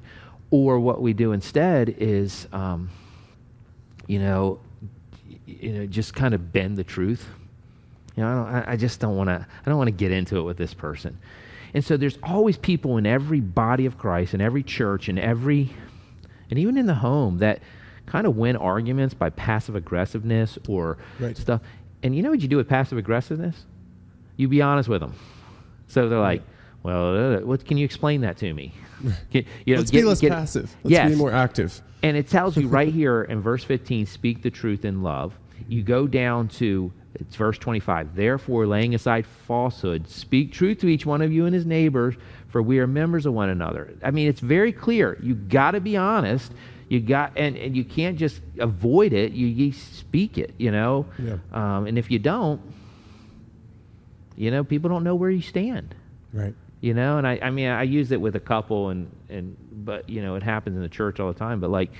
or 0.50 0.78
what 0.80 1.00
we 1.02 1.12
do 1.12 1.32
instead 1.32 1.94
is, 1.98 2.46
um, 2.52 2.90
you 4.06 4.18
know, 4.18 4.60
you 5.46 5.72
know, 5.72 5.86
just 5.86 6.14
kind 6.14 6.34
of 6.34 6.52
bend 6.52 6.76
the 6.76 6.84
truth. 6.84 7.26
You 8.16 8.22
know, 8.22 8.28
I, 8.28 8.34
don't, 8.34 8.46
I- 8.68 8.72
I 8.72 8.76
just 8.76 9.00
don't 9.00 9.16
want 9.16 9.28
to. 9.28 9.46
I 9.64 9.68
don't 9.68 9.78
want 9.78 9.88
to 9.88 9.92
get 9.94 10.10
into 10.12 10.38
it 10.38 10.42
with 10.42 10.56
this 10.56 10.74
person. 10.74 11.18
And 11.74 11.84
so 11.84 11.96
there's 11.96 12.18
always 12.22 12.56
people 12.56 12.98
in 12.98 13.06
every 13.06 13.40
body 13.40 13.86
of 13.86 13.98
Christ, 13.98 14.32
in 14.32 14.40
every 14.40 14.62
church, 14.62 15.08
in 15.08 15.18
every, 15.18 15.70
and 16.48 16.56
even 16.58 16.78
in 16.78 16.86
the 16.86 16.94
home 16.94 17.38
that 17.38 17.60
kind 18.06 18.26
of 18.28 18.36
win 18.36 18.54
arguments 18.54 19.12
by 19.14 19.30
passive 19.30 19.74
aggressiveness 19.74 20.56
or 20.68 20.98
Right. 21.18 21.36
stuff. 21.36 21.62
And 22.04 22.14
you 22.14 22.22
know 22.22 22.30
what 22.30 22.40
you 22.42 22.48
do 22.48 22.56
with 22.58 22.68
passive 22.68 22.98
aggressiveness? 22.98 23.64
You 24.36 24.46
be 24.46 24.62
honest 24.62 24.88
with 24.88 25.00
them. 25.00 25.14
So 25.88 26.08
they're 26.08 26.18
like, 26.20 26.42
"Well, 26.82 27.36
uh, 27.36 27.40
what 27.40 27.64
can 27.64 27.78
you 27.78 27.84
explain 27.84 28.20
that 28.20 28.36
to 28.38 28.52
me?" 28.52 28.72
Can- 29.32 29.44
you 29.64 29.74
know, 29.74 29.80
Let's 29.80 29.90
get- 29.90 30.00
be 30.02 30.04
less 30.04 30.20
get- 30.20 30.30
passive. 30.32 30.74
Let's 30.84 30.92
yes. 30.92 31.10
be 31.10 31.16
more 31.16 31.32
active. 31.32 31.80
And 32.02 32.16
it 32.16 32.28
tells 32.28 32.56
you 32.56 32.68
right 32.68 32.92
here 33.00 33.22
in 33.22 33.40
verse 33.40 33.64
15, 33.64 34.06
speak 34.06 34.42
the 34.42 34.50
truth 34.50 34.84
in 34.84 35.02
love. 35.02 35.32
You 35.68 35.82
go 35.82 36.06
down 36.06 36.48
to 36.48 36.92
it's 37.14 37.36
verse 37.36 37.56
25. 37.58 38.14
Therefore, 38.14 38.66
laying 38.66 38.94
aside 38.94 39.24
falsehood, 39.46 40.08
speak 40.08 40.52
truth 40.52 40.78
to 40.80 40.88
each 40.88 41.06
one 41.06 41.22
of 41.22 41.32
you 41.32 41.46
and 41.46 41.54
his 41.54 41.64
neighbors, 41.64 42.16
for 42.48 42.60
we 42.60 42.78
are 42.80 42.86
members 42.86 43.24
of 43.24 43.32
one 43.32 43.48
another. 43.48 43.94
I 44.02 44.10
mean, 44.10 44.28
it's 44.28 44.40
very 44.40 44.72
clear. 44.72 45.16
You 45.22 45.34
got 45.36 45.70
to 45.72 45.80
be 45.80 45.96
honest. 45.96 46.52
You 46.88 47.00
got, 47.00 47.32
and, 47.36 47.56
and 47.56 47.76
you 47.76 47.84
can't 47.84 48.18
just 48.18 48.40
avoid 48.58 49.12
it. 49.12 49.32
You, 49.32 49.46
you 49.46 49.72
speak 49.72 50.36
it, 50.38 50.54
you 50.58 50.70
know. 50.70 51.06
Yeah. 51.18 51.38
Um, 51.52 51.86
and 51.86 51.96
if 51.98 52.10
you 52.10 52.18
don't, 52.18 52.60
you 54.36 54.50
know, 54.50 54.64
people 54.64 54.90
don't 54.90 55.04
know 55.04 55.14
where 55.14 55.30
you 55.30 55.42
stand 55.42 55.94
Right. 56.32 56.54
you 56.80 56.94
know 56.94 57.16
and 57.18 57.26
i 57.28 57.38
i 57.40 57.50
mean 57.50 57.68
i 57.68 57.84
use 57.84 58.10
it 58.10 58.20
with 58.20 58.34
a 58.34 58.40
couple 58.40 58.88
and 58.88 59.08
and 59.28 59.56
but 59.70 60.10
you 60.10 60.20
know 60.20 60.34
it 60.34 60.42
happens 60.42 60.74
in 60.74 60.82
the 60.82 60.88
church 60.88 61.20
all 61.20 61.32
the 61.32 61.38
time 61.38 61.60
but 61.60 61.70
like 61.70 61.92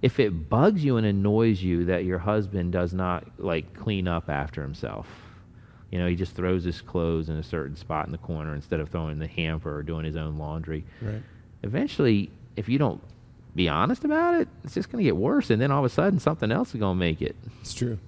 if 0.00 0.20
it 0.20 0.48
bugs 0.48 0.84
you 0.84 0.96
and 0.96 1.04
annoys 1.04 1.60
you 1.60 1.86
that 1.86 2.04
your 2.04 2.18
husband 2.20 2.70
does 2.70 2.94
not 2.94 3.26
like 3.38 3.74
clean 3.74 4.06
up 4.06 4.30
after 4.30 4.62
himself 4.62 5.08
you 5.90 5.98
know 5.98 6.06
he 6.06 6.14
just 6.14 6.36
throws 6.36 6.62
his 6.62 6.80
clothes 6.80 7.28
in 7.28 7.36
a 7.36 7.42
certain 7.42 7.74
spot 7.74 8.06
in 8.06 8.12
the 8.12 8.18
corner 8.18 8.54
instead 8.54 8.78
of 8.78 8.88
throwing 8.90 9.10
in 9.14 9.18
the 9.18 9.26
hamper 9.26 9.78
or 9.78 9.82
doing 9.82 10.04
his 10.04 10.14
own 10.16 10.38
laundry 10.38 10.84
Right. 11.02 11.22
eventually 11.64 12.30
if 12.54 12.68
you 12.68 12.78
don't 12.78 13.02
be 13.54 13.68
honest 13.68 14.04
about 14.04 14.40
it 14.40 14.48
it's 14.64 14.74
just 14.74 14.90
going 14.90 15.02
to 15.02 15.04
get 15.06 15.16
worse 15.16 15.50
and 15.50 15.60
then 15.60 15.70
all 15.70 15.84
of 15.84 15.90
a 15.90 15.92
sudden 15.94 16.18
something 16.20 16.52
else 16.52 16.74
is 16.74 16.80
going 16.80 16.96
to 16.96 16.98
make 17.00 17.20
it 17.20 17.34
It's 17.60 17.74
true. 17.74 17.98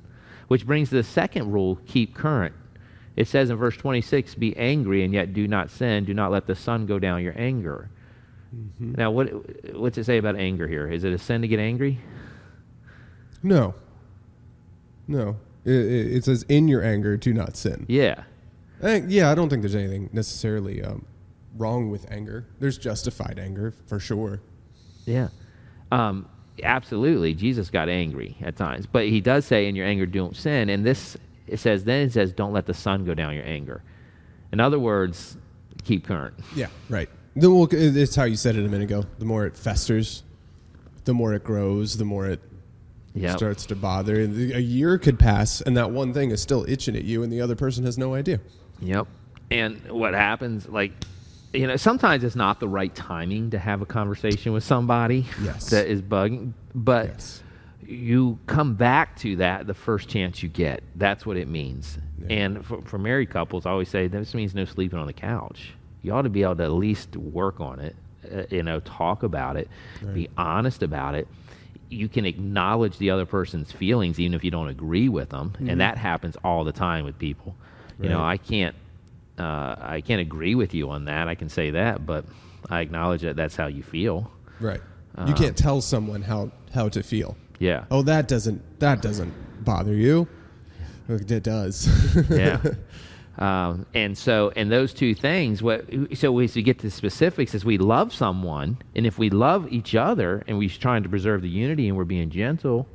which 0.49 0.65
brings 0.67 0.89
to 0.91 0.95
the 0.97 1.03
second 1.03 1.51
rule 1.51 1.79
keep 1.87 2.15
current. 2.15 2.55
It 3.17 3.29
says 3.29 3.51
in 3.51 3.57
verse 3.57 3.77
26 3.77 4.35
be 4.37 4.57
angry 4.57 5.05
and 5.05 5.13
yet 5.13 5.35
do 5.35 5.47
not 5.47 5.71
sin. 5.71 6.05
Do 6.05 6.15
not 6.15 6.31
let 6.33 6.47
the 6.47 6.55
sun 6.55 6.87
go 6.87 6.99
down 6.99 7.23
your 7.23 7.35
anger. 7.39 7.91
Now, 8.79 9.11
what, 9.11 9.27
what's 9.75 9.99
it 9.99 10.05
say 10.05 10.17
about 10.19 10.37
anger 10.37 10.67
here? 10.69 10.87
Is 10.91 11.05
it 11.05 11.13
a 11.13 11.19
sin 11.19 11.43
to 11.43 11.49
get 11.49 11.59
angry? 11.59 11.99
No. 13.43 13.75
No. 15.09 15.37
It, 15.65 15.73
it, 15.73 16.13
it 16.17 16.25
says, 16.25 16.45
in 16.49 16.69
your 16.69 16.83
anger, 16.83 17.17
do 17.17 17.33
not 17.33 17.57
sin. 17.57 17.85
Yeah. 17.89 18.25
Yeah, 18.83 19.31
I 19.31 19.35
don't 19.35 19.49
think 19.49 19.63
there's 19.63 19.75
anything 19.75 20.11
necessarily 20.13 20.83
um, 20.83 21.05
wrong 21.57 21.91
with 21.91 22.11
anger. 22.11 22.47
There's 22.61 22.79
justified 22.79 23.39
anger, 23.39 23.73
for 23.87 23.99
sure. 24.01 24.41
Yeah. 25.07 25.29
Um, 25.91 26.27
absolutely. 26.63 27.35
Jesus 27.35 27.71
got 27.71 27.89
angry 27.89 28.37
at 28.41 28.57
times. 28.57 28.87
But 28.87 29.07
he 29.09 29.21
does 29.21 29.45
say, 29.45 29.69
in 29.69 29.77
your 29.77 29.87
anger, 29.87 30.07
don't 30.07 30.37
sin. 30.37 30.69
And 30.69 30.85
this, 30.85 31.17
it 31.47 31.59
says, 31.59 31.85
then 31.85 32.07
it 32.07 32.13
says, 32.13 32.33
don't 32.33 32.53
let 32.53 32.67
the 32.67 32.75
sun 32.75 33.05
go 33.05 33.15
down 33.15 33.35
your 33.35 33.47
anger. 33.47 33.83
In 34.53 34.61
other 34.61 34.79
words, 34.79 35.37
keep 35.85 36.07
current. 36.07 36.35
Yeah, 36.55 36.69
right. 36.89 37.09
The 37.37 37.49
more, 37.49 37.67
it's 37.71 38.15
how 38.15 38.25
you 38.25 38.37
said 38.37 38.57
it 38.57 38.65
a 38.65 38.69
minute 38.69 38.85
ago. 38.85 39.05
The 39.19 39.25
more 39.25 39.47
it 39.47 39.57
festers, 39.57 40.23
the 41.05 41.15
more 41.15 41.33
it 41.35 41.43
grows, 41.45 41.97
the 41.97 42.05
more 42.05 42.27
it 42.27 42.41
Yeah. 43.15 43.35
starts 43.37 43.67
to 43.67 43.77
bother. 43.77 44.21
And 44.21 44.53
A 44.53 44.61
year 44.61 44.99
could 44.99 45.19
pass, 45.19 45.61
and 45.63 45.77
that 45.77 45.91
one 45.91 46.13
thing 46.13 46.31
is 46.31 46.41
still 46.43 46.65
itching 46.69 46.95
at 46.97 47.05
you, 47.05 47.23
and 47.23 47.33
the 47.33 47.41
other 47.41 47.57
person 47.57 47.85
has 47.85 47.97
no 47.97 48.15
idea. 48.15 48.41
Yep. 48.81 49.07
And 49.51 49.91
what 49.91 50.13
happens, 50.15 50.69
like, 50.69 50.93
you 51.53 51.67
know, 51.67 51.77
sometimes 51.77 52.25
it's 52.25 52.37
not 52.37 52.61
the 52.61 52.69
right 52.69 52.95
timing 52.95 53.51
to 53.51 53.59
have 53.59 53.83
a 53.83 53.87
conversation 53.87 54.53
with 54.53 54.65
somebody 54.65 55.27
Yes. 55.43 55.71
that 55.71 55.87
is 55.87 56.01
bugging, 56.01 56.53
but 56.75 57.07
Yes. 57.09 57.43
you 57.87 58.39
come 58.47 58.75
back 58.75 59.17
to 59.19 59.37
that 59.37 59.67
the 59.67 59.75
first 59.75 60.09
chance 60.09 60.43
you 60.43 60.49
get. 60.49 60.83
That's 60.97 61.27
what 61.27 61.37
it 61.37 61.49
means. 61.49 61.99
Yeah. 62.21 62.33
And 62.37 62.65
for, 62.67 62.81
for 62.83 62.99
married 62.99 63.31
couples, 63.31 63.67
I 63.67 63.71
always 63.71 63.89
say 63.89 64.07
this 64.09 64.35
means 64.35 64.55
no 64.55 64.65
sleeping 64.65 64.99
on 64.99 65.07
the 65.07 65.13
couch. 65.13 65.73
You 66.03 66.13
ought 66.13 66.23
to 66.23 66.31
be 66.31 66.43
able 66.43 66.57
to 66.57 66.65
at 66.65 66.73
least 66.73 67.17
work 67.17 67.61
on 67.61 67.79
it, 67.81 67.95
uh, 68.33 68.43
you 68.51 68.63
know, 68.63 68.81
talk 68.81 69.23
about 69.23 69.57
it, 69.57 69.69
be 70.15 70.29
honest 70.37 70.83
about 70.83 71.15
it. 71.15 71.29
you 71.91 72.09
can 72.09 72.25
acknowledge 72.25 72.97
the 72.97 73.11
other 73.11 73.27
person's 73.27 73.71
feelings 73.71 74.19
even 74.19 74.33
if 74.33 74.43
you 74.43 74.51
don't 74.51 74.69
agree 74.69 75.11
with 75.11 75.29
them, 75.29 75.53
and 75.69 75.79
that 75.83 75.99
happens 75.99 76.37
all 76.43 76.65
the 76.65 76.73
time 76.73 77.05
with 77.05 77.19
people. 77.19 77.55
You 78.01 78.09
know, 78.09 78.25
I 78.25 78.39
can't 78.39 78.75
uh, 79.39 79.77
I 79.79 80.03
can't 80.05 80.21
agree 80.21 80.55
with 80.55 80.75
you 80.75 80.91
on 80.91 81.07
that. 81.07 81.29
I 81.29 81.35
can 81.35 81.49
say 81.49 81.71
that, 81.71 82.05
but 82.07 82.25
I 82.69 82.81
acknowledge 82.81 83.23
that 83.23 83.37
that's 83.37 83.57
how 83.57 83.67
you 83.67 83.83
feel. 83.83 84.31
Right. 84.61 84.81
Uh, 85.17 85.27
you 85.29 85.35
can't 85.35 85.57
tell 85.57 85.81
someone 85.81 86.23
how 86.23 86.53
how 86.73 86.89
to 86.91 87.03
feel. 87.03 87.37
Yeah. 87.59 87.85
Oh, 87.91 88.03
that 88.03 88.29
doesn't 88.29 88.81
that 88.81 89.03
doesn't 89.03 89.33
bother 89.65 89.95
you. 89.95 90.29
It 91.09 91.43
does. 91.43 91.89
yeah. 92.31 92.61
Um, 93.39 93.87
and 93.95 94.17
so, 94.17 94.53
and 94.57 94.71
those 94.71 94.93
two 94.93 95.15
things, 95.15 95.63
what, 95.63 95.87
so 96.15 96.39
as 96.39 96.55
we 96.55 96.63
get 96.63 96.79
to 96.81 96.91
specifics, 96.91 97.55
is 97.55 97.65
we 97.65 97.79
love 97.79 98.13
someone, 98.13 98.77
and 98.95 99.07
if 99.07 99.19
we 99.19 99.31
love 99.31 99.73
each 99.73 99.95
other 99.95 100.45
and 100.47 100.59
we're 100.59 100.69
trying 100.69 101.03
to 101.03 101.09
preserve 101.09 101.41
the 101.41 101.49
unity 101.49 101.89
and 101.89 101.97
we're 101.97 102.05
being 102.05 102.29
gentle 102.29 102.87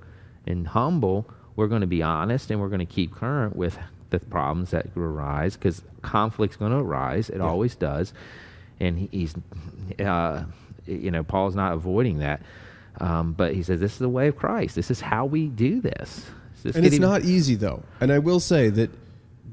and 0.45 0.67
humble, 0.67 1.28
we're 1.56 1.67
going 1.67 1.82
to 1.82 1.88
be 1.88 2.04
honest 2.04 2.52
and 2.52 2.62
we're 2.62 2.69
going 2.69 2.80
to 2.80 2.86
keep 2.86 3.15
current 3.15 3.56
with 3.56 3.78
the 4.09 4.19
problems 4.19 4.71
that 4.71 4.87
arise 4.95 5.55
because 5.55 5.81
conflict's 6.01 6.55
going 6.55 6.71
to 6.71 6.77
arise. 6.77 7.29
It 7.29 7.41
always 7.41 7.75
does. 7.75 8.13
And 8.79 8.97
he, 8.99 9.09
he's, 9.11 9.35
uh, 9.99 10.43
you 10.85 11.11
know, 11.11 11.23
Paul's 11.23 11.55
not 11.55 11.73
avoiding 11.73 12.19
that. 12.19 12.41
Um, 12.99 13.33
but 13.33 13.53
he 13.53 13.63
says, 13.63 13.79
this 13.79 13.93
is 13.93 13.99
the 13.99 14.09
way 14.09 14.27
of 14.27 14.37
Christ. 14.37 14.75
This 14.75 14.89
is 14.89 15.01
how 15.01 15.25
we 15.25 15.47
do 15.47 15.81
this. 15.81 16.25
This 16.63 16.75
and 16.75 16.85
it's 16.85 16.97
not 16.99 17.23
easy 17.23 17.55
though. 17.55 17.83
And 18.01 18.11
I 18.11 18.19
will 18.19 18.39
say 18.39 18.69
that 18.69 18.89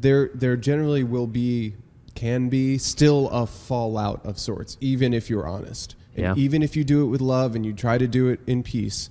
there 0.00 0.30
there 0.34 0.56
generally 0.56 1.04
will 1.04 1.26
be 1.26 1.74
can 2.14 2.48
be 2.48 2.78
still 2.78 3.28
a 3.30 3.46
fallout 3.46 4.24
of 4.24 4.38
sorts, 4.38 4.76
even 4.80 5.12
if 5.12 5.28
you're 5.28 5.46
honest. 5.46 5.96
And 6.16 6.24
Yeah. 6.24 6.34
even 6.36 6.62
if 6.62 6.76
you 6.76 6.84
do 6.84 7.04
it 7.04 7.08
with 7.08 7.20
love 7.20 7.54
and 7.54 7.66
you 7.66 7.72
try 7.72 7.98
to 7.98 8.06
do 8.06 8.28
it 8.28 8.40
in 8.46 8.62
peace, 8.62 9.10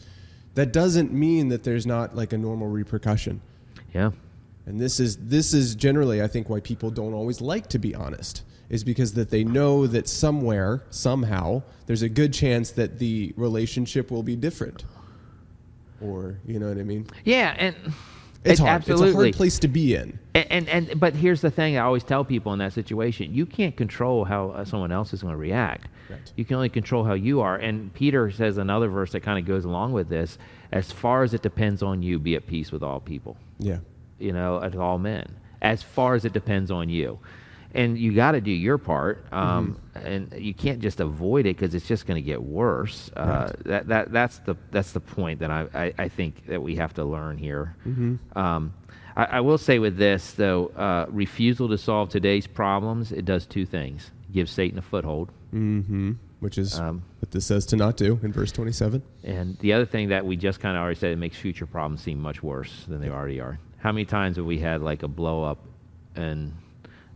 that 0.55 0.73
doesn't 0.73 1.13
mean 1.13 1.49
that 1.49 1.63
there's 1.63 1.85
not 1.85 2.15
like 2.15 2.33
a 2.33 2.37
normal 2.37 2.67
repercussion. 2.67 3.41
Yeah. 3.93 4.11
And 4.65 4.79
this 4.79 4.99
is 4.99 5.17
this 5.17 5.53
is 5.53 5.75
generally 5.75 6.21
I 6.21 6.27
think 6.27 6.49
why 6.49 6.59
people 6.61 6.89
don't 6.89 7.13
always 7.13 7.41
like 7.41 7.67
to 7.69 7.79
be 7.79 7.93
honest 7.93 8.43
is 8.69 8.83
because 8.83 9.13
that 9.13 9.29
they 9.29 9.43
know 9.43 9.85
that 9.87 10.07
somewhere 10.07 10.83
somehow 10.89 11.61
there's 11.85 12.01
a 12.01 12.09
good 12.09 12.33
chance 12.33 12.71
that 12.71 12.97
the 12.97 13.33
relationship 13.35 14.09
will 14.09 14.23
be 14.23 14.35
different. 14.35 14.85
Or, 16.01 16.39
you 16.45 16.59
know 16.59 16.67
what 16.67 16.77
I 16.77 16.83
mean? 16.83 17.07
Yeah. 17.23 17.55
And 17.57 17.75
It's 18.43 18.59
it- 18.59 18.63
hard. 18.63 18.69
Absolutely. 18.75 19.07
It's 19.07 19.15
a 19.15 19.17
hard 19.21 19.33
place 19.35 19.59
to 19.59 19.67
be 19.69 19.95
in. 19.95 20.19
And, 20.33 20.47
and 20.49 20.69
and 20.69 20.99
but 20.99 21.13
here's 21.13 21.39
the 21.41 21.51
thing 21.51 21.77
I 21.77 21.81
always 21.81 22.03
tell 22.03 22.25
people 22.25 22.51
in 22.53 22.59
that 22.59 22.73
situation: 22.73 23.33
you 23.33 23.45
can't 23.45 23.75
control 23.77 24.25
how 24.25 24.49
uh, 24.49 24.65
someone 24.65 24.91
else 24.91 25.13
is 25.13 25.21
going 25.21 25.33
to 25.33 25.37
react. 25.37 25.87
Right. 26.09 26.33
You 26.35 26.43
can 26.43 26.55
only 26.55 26.69
control 26.69 27.03
how 27.03 27.13
you 27.13 27.39
are. 27.41 27.55
And 27.55 27.93
Peter 27.93 28.31
says 28.31 28.57
another 28.57 28.87
verse 28.89 29.11
that 29.11 29.21
kind 29.21 29.39
of 29.39 29.45
goes 29.45 29.63
along 29.65 29.93
with 29.93 30.09
this: 30.09 30.37
as 30.71 30.91
far 30.91 31.23
as 31.23 31.33
it 31.33 31.41
depends 31.41 31.83
on 31.83 32.01
you, 32.01 32.17
be 32.19 32.35
at 32.35 32.47
peace 32.47 32.71
with 32.71 32.81
all 32.83 32.99
people. 32.99 33.37
Yeah. 33.59 33.77
You 34.19 34.33
know, 34.33 34.61
at 34.61 34.75
all 34.75 34.97
men. 34.97 35.35
As 35.61 35.81
far 35.81 36.15
as 36.15 36.25
it 36.25 36.33
depends 36.33 36.71
on 36.71 36.89
you, 36.89 37.19
and 37.73 37.97
you 37.97 38.13
got 38.13 38.33
to 38.33 38.41
do 38.41 38.51
your 38.51 38.77
part. 38.77 39.25
Um, 39.31 39.77
And 39.95 40.33
you 40.37 40.53
can't 40.53 40.79
just 40.81 40.99
avoid 40.99 41.45
it 41.45 41.55
because 41.55 41.73
it's 41.75 41.87
just 41.87 42.05
going 42.07 42.21
to 42.21 42.25
get 42.25 42.41
worse. 42.43 43.09
Uh, 43.15 43.53
that 43.65 43.87
that 43.87 44.11
that's 44.11 44.39
the 44.39 44.55
that's 44.71 44.91
the 44.91 44.99
point 44.99 45.39
that 45.39 45.49
I, 45.51 45.67
I 45.73 45.93
I 46.05 46.09
think 46.09 46.45
that 46.47 46.61
we 46.61 46.75
have 46.75 46.93
to 46.95 47.05
learn 47.05 47.37
here. 47.37 47.75
Um, 48.35 48.73
I, 49.15 49.25
I 49.25 49.39
will 49.41 49.57
say 49.59 49.79
with 49.79 49.95
this 49.97 50.31
though, 50.33 50.67
uh, 50.75 51.05
refusal 51.09 51.69
to 51.69 51.77
solve 51.77 52.09
today's 52.09 52.47
problems 52.47 53.11
it 53.11 53.23
does 53.25 53.45
two 53.45 53.65
things: 53.65 54.11
it 54.29 54.33
gives 54.33 54.51
Satan 54.51 54.77
a 54.79 54.81
foothold, 54.81 55.31
Mm-hmm. 55.53 56.13
Which 56.39 56.57
is 56.57 56.77
Um, 56.77 57.03
what 57.19 57.31
this 57.31 57.45
says 57.45 57.65
to 57.67 57.77
not 57.77 57.95
do 57.95 58.19
in 58.23 58.33
verse 58.33 58.51
27. 58.51 59.01
and 59.23 59.57
the 59.59 59.71
other 59.71 59.85
thing 59.85 60.09
that 60.09 60.25
we 60.25 60.35
just 60.35 60.59
kind 60.59 60.75
of 60.75 60.81
already 60.81 60.99
said, 60.99 61.11
it 61.13 61.17
makes 61.19 61.37
future 61.37 61.65
problems 61.67 62.01
seem 62.01 62.19
much 62.19 62.43
worse 62.43 62.83
than 62.89 62.99
they 62.99 63.09
already 63.09 63.39
are. 63.39 63.59
How 63.83 63.91
many 63.91 64.05
times 64.05 64.37
have 64.37 64.45
we 64.45 64.59
had 64.59 64.81
like 64.81 65.03
a 65.03 65.09
blow 65.09 65.43
up 65.43 65.59
in 66.15 66.53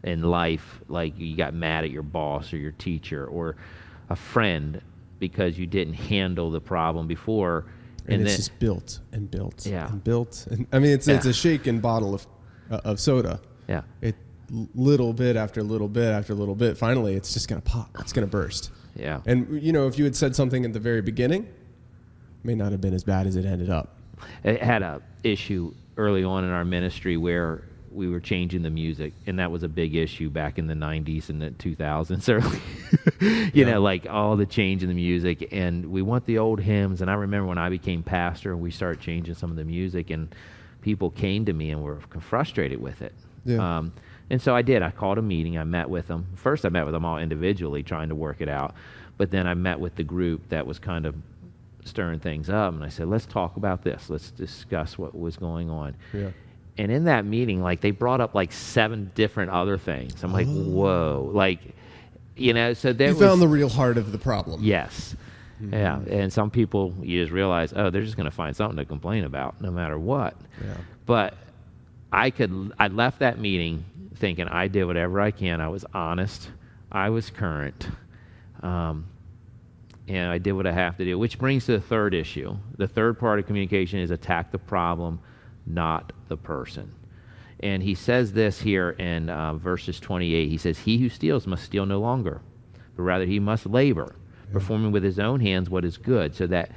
in 0.04 0.22
life, 0.22 0.82
like 0.90 1.18
you 1.18 1.36
got 1.38 1.54
mad 1.54 1.86
at 1.86 1.92
your 1.92 2.04
boss 2.04 2.52
or 2.54 2.58
your 2.58 2.74
teacher 2.74 3.26
or 3.26 3.56
a 4.10 4.16
friend 4.18 4.82
because 5.20 5.58
you 5.58 5.66
didn't 5.66 5.94
handle 5.96 6.52
the 6.52 6.60
problem 6.62 7.08
before, 7.08 7.66
And, 8.06 8.16
and, 8.16 8.22
it's 8.24 8.32
then 8.32 8.38
just 8.38 8.60
built 8.60 9.00
and 9.14 9.32
built 9.32 9.66
Yeah. 9.66 9.90
and 9.90 10.04
built. 10.04 10.46
And 10.52 10.68
I 10.74 10.80
mean, 10.80 10.92
it's 10.92 11.08
it's 11.08 11.26
a 11.26 11.34
shaken 11.34 11.80
bottle 11.80 12.14
of 12.14 12.28
uh, 12.70 12.82
of 12.84 13.00
soda. 13.00 13.40
yeah, 13.70 13.84
It 14.02 14.16
little 14.76 15.14
bit 15.14 15.36
after 15.38 15.64
little 15.64 15.88
bit 15.88 16.12
after 16.12 16.34
little 16.34 16.56
bit. 16.56 16.78
Finally, 16.78 17.16
it's 17.16 17.34
just 17.34 17.48
gonna 17.48 17.62
pop. 17.62 17.96
It's 18.02 18.12
gonna 18.12 18.28
burst. 18.28 18.72
yeah, 18.94 19.22
And 19.26 19.62
you 19.64 19.72
know, 19.72 19.88
if 19.88 19.98
you 19.98 20.04
had 20.04 20.18
said 20.18 20.36
something 20.36 20.66
at 20.66 20.74
the 20.74 20.80
very 20.82 21.02
beginning, 21.02 21.48
may 22.44 22.56
not 22.56 22.72
have 22.74 22.82
been 22.82 22.94
as 22.94 23.06
bad 23.06 23.26
as 23.26 23.38
it 23.38 23.46
ended 23.46 23.70
up. 23.70 23.96
it 24.44 24.62
had 24.62 24.82
a 24.84 25.02
issue 25.24 25.74
early 25.98 26.24
on 26.24 26.44
in 26.44 26.52
our 26.52 26.66
ministry 26.66 27.18
where 27.18 27.64
we 27.92 28.08
were 28.08 28.20
changing 28.20 28.62
the 28.62 28.70
music 28.70 29.14
and 29.26 29.40
that 29.40 29.52
was 29.52 29.64
a 29.64 29.68
big 29.68 29.96
issue 29.96 30.30
back 30.30 30.60
in 30.60 30.68
the 30.68 30.74
90s 30.74 31.30
and 31.30 31.42
the 31.42 31.50
2000s 31.52 32.30
early 33.22 33.52
you 33.54 33.66
know 33.66 33.82
like 33.82 34.06
all 34.10 34.36
the 34.36 34.46
change 34.46 34.84
in 34.84 34.90
the 34.90 34.96
music 34.96 35.48
and 35.52 35.86
we 35.86 36.02
want 36.02 36.26
the 36.26 36.38
old 36.38 36.60
hymns 36.60 37.02
and 37.02 37.10
i 37.10 37.14
remember 37.14 37.48
when 37.48 37.58
i 37.58 37.70
became 37.70 38.04
pastor 38.04 38.52
and 38.52 38.62
we 38.62 38.70
started 38.70 39.02
changing 39.02 39.34
some 39.34 39.50
of 39.50 39.58
the 39.58 39.64
music 39.64 40.10
and 40.10 40.34
people 40.82 41.10
came 41.10 41.44
to 41.46 41.54
me 41.54 41.72
and 41.72 41.82
were 41.84 42.00
frustrated 42.20 42.80
with 42.80 43.02
it. 43.02 43.14
Yeah. 43.46 43.78
um, 43.78 43.92
and 44.30 44.42
so 44.42 44.56
i 44.56 44.62
did. 44.62 44.82
I 44.84 44.92
called 44.92 45.18
a 45.18 45.22
meeting. 45.22 45.58
I 45.58 45.64
met 45.64 45.90
with 45.90 46.08
them 46.08 46.28
first 46.36 46.66
i 46.66 46.70
met 46.70 46.86
with 46.86 46.94
them 46.94 47.06
all 47.06 47.18
individually 47.18 47.82
trying 47.82 48.10
to 48.10 48.16
work 48.16 48.42
it 48.42 48.50
out 48.50 48.76
but 49.18 49.32
then 49.32 49.48
i 49.48 49.54
met 49.54 49.80
with 49.80 49.96
the 49.96 50.04
group 50.04 50.50
that 50.50 50.68
was 50.68 50.78
kind 50.78 51.06
of 51.06 51.16
stirring 51.88 52.20
things 52.20 52.50
up. 52.50 52.74
And 52.74 52.84
i 52.84 52.90
said 52.90 53.08
let's 53.08 53.26
talk 53.26 53.58
about 53.58 53.84
this. 53.84 54.10
Let's 54.10 54.32
discuss 54.32 54.98
what 54.98 55.18
was 55.18 55.38
going 55.38 55.70
on. 55.70 55.96
Yeah. 56.14 56.30
and 56.78 56.92
in 56.92 57.06
that 57.06 57.26
meeting 57.26 57.62
like 57.62 57.82
they 57.82 57.92
brought 57.92 58.22
up 58.22 58.36
like 58.36 58.52
seven 58.52 59.12
different 59.16 59.52
other 59.52 59.78
things. 59.78 60.24
I'm 60.24 60.34
like 60.34 60.48
whoa. 60.48 61.30
Like 61.34 61.60
you 62.36 62.54
know 62.54 62.74
so 62.74 62.94
there 62.94 63.10
You 63.10 63.16
was 63.16 63.24
found 63.28 63.42
the 63.42 63.48
real 63.48 63.70
heart 63.70 63.98
of 63.98 64.12
the 64.12 64.18
problem. 64.20 64.62
yes. 64.64 65.16
Yeah. 65.60 66.00
And 66.08 66.32
some 66.32 66.52
people 66.52 66.94
you 67.02 67.20
just 67.22 67.32
realize 67.32 67.74
oh 67.76 67.90
they're 67.90 68.04
just 68.04 68.16
going 68.18 68.30
to 68.30 68.36
find 68.36 68.56
something 68.56 68.78
to 68.78 68.86
complain 68.86 69.24
about 69.24 69.60
no 69.62 69.72
matter 69.72 69.98
what. 69.98 70.36
Yeah. 70.64 70.74
but 71.06 71.34
i 72.12 72.30
could 72.30 72.72
i 72.80 72.88
left 72.88 73.20
that 73.20 73.38
meeting 73.38 73.84
thinking 74.16 74.48
i 74.48 74.68
did 74.68 74.86
whatever 74.86 75.20
i 75.20 75.32
can. 75.32 75.60
I 75.62 75.68
was 75.70 75.84
honest. 75.94 76.50
I 76.92 77.10
was 77.10 77.30
current. 77.30 77.90
Um, 78.64 79.08
and 80.08 80.32
I 80.32 80.38
did 80.38 80.54
what 80.54 80.66
I 80.66 80.72
have 80.72 80.98
to 80.98 81.06
do, 81.06 81.20
which 81.20 81.38
brings 81.38 81.66
to 81.66 81.74
the 81.74 81.82
third 81.82 82.14
issue. 82.14 82.56
The 82.78 82.88
third 82.88 83.20
part 83.20 83.40
of 83.40 83.46
communication 83.46 84.00
is 84.00 84.12
attack 84.12 84.52
the 84.52 84.58
problem, 84.58 85.20
not 85.66 86.14
the 86.30 86.38
person. 86.38 86.94
And 87.62 87.82
he 87.82 87.96
says 87.96 88.32
this 88.32 88.62
here 88.62 88.92
in 88.92 89.30
uh, 89.30 89.56
verses 89.56 90.00
28. 90.00 90.50
He 90.50 90.58
says, 90.58 90.78
He 90.78 90.98
who 90.98 91.10
steals 91.10 91.48
must 91.48 91.64
steal 91.64 91.86
no 91.86 92.00
longer, 92.00 92.42
but 92.96 93.04
rather 93.04 93.26
he 93.26 93.40
must 93.40 93.66
labor, 93.66 94.16
performing 94.54 94.92
with 94.92 95.04
his 95.04 95.20
own 95.20 95.40
hands 95.40 95.70
what 95.70 95.84
is 95.84 95.98
good, 95.98 96.36
so 96.36 96.48
that 96.48 96.72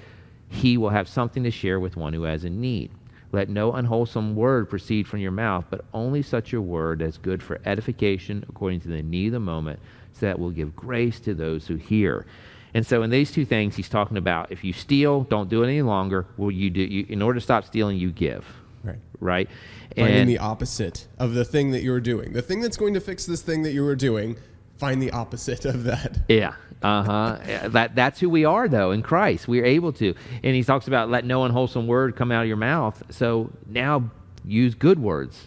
he 0.48 0.76
will 0.76 0.90
have 0.90 1.08
something 1.08 1.44
to 1.44 1.50
share 1.50 1.78
with 1.78 1.96
one 1.96 2.12
who 2.12 2.22
has 2.22 2.44
a 2.44 2.50
need. 2.50 2.90
Let 3.32 3.48
no 3.48 3.72
unwholesome 3.72 4.34
word 4.34 4.68
proceed 4.68 5.06
from 5.06 5.20
your 5.20 5.30
mouth, 5.30 5.66
but 5.70 5.84
only 5.94 6.22
such 6.22 6.52
a 6.52 6.60
word 6.60 7.00
as 7.00 7.16
good 7.16 7.42
for 7.42 7.60
edification 7.64 8.44
according 8.48 8.80
to 8.80 8.88
the 8.88 9.02
need 9.02 9.28
of 9.28 9.32
the 9.34 9.40
moment, 9.40 9.78
so 10.14 10.26
that 10.26 10.38
will 10.38 10.50
give 10.50 10.74
grace 10.74 11.20
to 11.20 11.34
those 11.34 11.66
who 11.66 11.76
hear. 11.76 12.26
And 12.74 12.86
so, 12.86 13.02
in 13.02 13.10
these 13.10 13.32
two 13.32 13.44
things, 13.44 13.76
he's 13.76 13.88
talking 13.88 14.16
about 14.16 14.52
if 14.52 14.62
you 14.64 14.72
steal, 14.72 15.22
don't 15.24 15.48
do 15.48 15.62
it 15.62 15.66
any 15.68 15.82
longer. 15.82 16.26
Will 16.36 16.50
you 16.50 16.70
do? 16.70 16.80
You, 16.82 17.06
in 17.08 17.22
order 17.22 17.38
to 17.38 17.42
stop 17.42 17.64
stealing, 17.64 17.96
you 17.96 18.10
give, 18.12 18.44
Right. 18.84 18.98
right? 19.18 19.48
Finding 19.96 20.14
And 20.16 20.28
the 20.30 20.38
opposite 20.38 21.06
of 21.18 21.34
the 21.34 21.44
thing 21.44 21.72
that 21.72 21.82
you 21.82 21.90
were 21.90 22.00
doing. 22.00 22.32
The 22.32 22.42
thing 22.42 22.60
that's 22.60 22.76
going 22.76 22.94
to 22.94 23.00
fix 23.00 23.26
this 23.26 23.42
thing 23.42 23.62
that 23.64 23.72
you 23.72 23.82
were 23.82 23.96
doing, 23.96 24.36
find 24.78 25.02
the 25.02 25.10
opposite 25.10 25.64
of 25.64 25.84
that. 25.84 26.18
Yeah. 26.28 26.54
Uh 26.82 27.02
huh. 27.02 27.38
that 27.70 27.94
that's 27.94 28.20
who 28.20 28.30
we 28.30 28.44
are, 28.46 28.66
though, 28.68 28.92
in 28.92 29.02
Christ. 29.02 29.46
We're 29.48 29.66
able 29.66 29.92
to. 29.94 30.14
And 30.42 30.54
he 30.56 30.62
talks 30.64 30.86
about 30.88 31.10
let 31.10 31.24
no 31.24 31.44
unwholesome 31.44 31.86
word 31.86 32.16
come 32.16 32.32
out 32.32 32.42
of 32.42 32.48
your 32.48 32.56
mouth. 32.56 33.02
So 33.10 33.50
now 33.68 34.10
use 34.46 34.74
good 34.74 34.98
words. 34.98 35.38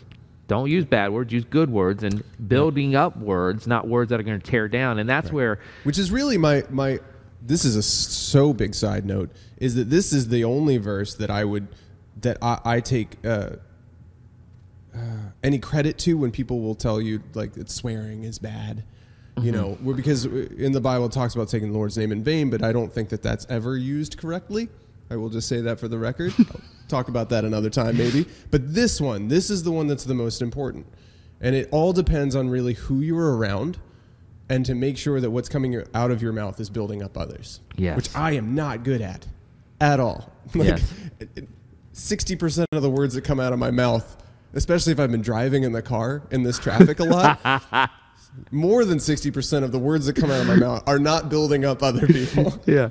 Don't 0.50 0.70
use 0.70 0.86
bad 0.86 1.12
words. 1.12 1.32
Use 1.34 1.46
good 1.46 1.70
words 1.72 2.04
and 2.04 2.22
building 2.48 2.96
up 2.96 3.18
words, 3.18 3.66
not 3.66 3.88
words 3.88 4.10
that 4.10 4.20
are 4.20 4.24
going 4.24 4.40
to 4.40 4.46
tear 4.52 4.68
down. 4.68 5.00
And 5.00 5.10
that's 5.10 5.32
where, 5.32 5.58
Which 5.86 5.98
is 5.98 6.12
really 6.12 6.38
my 6.38 6.64
my. 6.70 7.00
This 7.46 7.66
is 7.66 7.76
a 7.76 7.84
so 7.84 8.54
big 8.54 8.74
side 8.74 9.06
note. 9.06 9.30
Is 9.58 9.76
that 9.76 9.90
this 9.90 10.14
is 10.14 10.30
the 10.30 10.44
only 10.44 10.78
verse 10.78 11.16
that 11.16 11.30
I 11.30 11.44
would 11.44 11.68
that 12.22 12.38
I, 12.42 12.60
I 12.64 12.80
take 12.80 13.18
uh, 13.26 13.58
uh, 14.96 15.00
any 15.44 15.60
credit 15.60 15.98
to 16.00 16.18
when 16.18 16.32
people 16.32 16.62
will 16.62 16.76
tell 16.76 17.02
you 17.02 17.22
like 17.34 17.54
that 17.54 17.70
swearing 17.70 18.24
is 18.24 18.40
bad. 18.40 18.84
You 19.42 19.52
know, 19.52 19.80
well, 19.82 19.96
because 19.96 20.26
in 20.26 20.74
the 20.74 20.80
Bible 20.80 21.08
it 21.08 21.12
talks 21.12 21.34
about 21.34 21.50
taking 21.50 21.72
the 21.72 21.78
Lord's 21.78 21.98
name 21.98 22.12
in 22.12 22.24
vain, 22.24 22.52
but 22.52 22.64
I 22.64 22.72
don't 22.72 22.94
think 22.94 23.10
that 23.10 23.24
that's 23.24 23.48
ever 23.50 23.76
used 23.76 24.18
correctly. 24.18 24.70
I 25.10 25.16
will 25.16 25.30
just 25.30 25.48
say 25.48 25.60
that 25.62 25.80
for 25.80 25.88
the 25.88 25.98
record. 25.98 26.34
I'll 26.40 26.62
talk 26.88 27.08
about 27.08 27.30
that 27.30 27.44
another 27.44 27.72
time, 27.72 27.98
maybe. 27.98 28.28
But 28.52 28.76
this 28.76 29.02
one, 29.02 29.30
this 29.30 29.50
is 29.50 29.64
the 29.64 29.72
one 29.72 29.88
that's 29.88 30.04
the 30.04 30.14
most 30.14 30.44
important, 30.44 30.86
and 31.42 31.56
it 31.56 31.68
all 31.72 31.94
depends 31.94 32.36
on 32.36 32.48
really 32.48 32.76
who 32.76 33.00
you're 33.00 33.36
around, 33.36 33.80
and 34.54 34.66
to 34.68 34.76
make 34.76 34.98
sure 34.98 35.20
that 35.20 35.32
what's 35.32 35.50
coming 35.50 35.82
out 35.96 36.12
of 36.12 36.22
your 36.22 36.32
mouth 36.32 36.60
is 36.60 36.70
building 36.70 37.02
up 37.02 37.18
others. 37.18 37.60
Yes. 37.76 37.96
which 37.96 38.16
I 38.16 38.34
am 38.34 38.54
not 38.56 38.84
good 38.84 39.02
at, 39.02 39.26
at 39.82 40.00
all. 40.00 40.30
Like 40.56 40.68
Yes. 40.68 40.94
sixty 41.94 42.36
percent 42.36 42.68
of 42.72 42.82
the 42.82 42.90
words 42.90 43.14
that 43.16 43.24
come 43.24 43.40
out 43.40 43.54
of 43.54 43.60
my 43.60 43.72
mouth, 43.72 44.18
especially 44.54 44.92
if 44.94 45.00
I've 45.00 45.12
been 45.12 45.22
driving 45.22 45.64
in 45.64 45.72
the 45.72 45.82
car 45.82 46.22
in 46.32 46.44
this 46.44 46.60
traffic 46.60 47.00
a 47.00 47.04
lot. 47.06 47.40
More 48.52 48.84
than 48.86 49.00
sixty 49.00 49.32
percent 49.32 49.64
of 49.66 49.72
the 49.72 49.80
words 49.80 50.06
that 50.08 50.16
come 50.16 50.32
out 50.32 50.42
of 50.42 50.48
my 50.48 50.56
mouth 50.56 50.84
are 50.88 51.00
not 51.00 51.30
building 51.30 51.66
up 51.66 51.82
other 51.84 52.06
people. 52.08 52.60
yeah. 52.66 52.90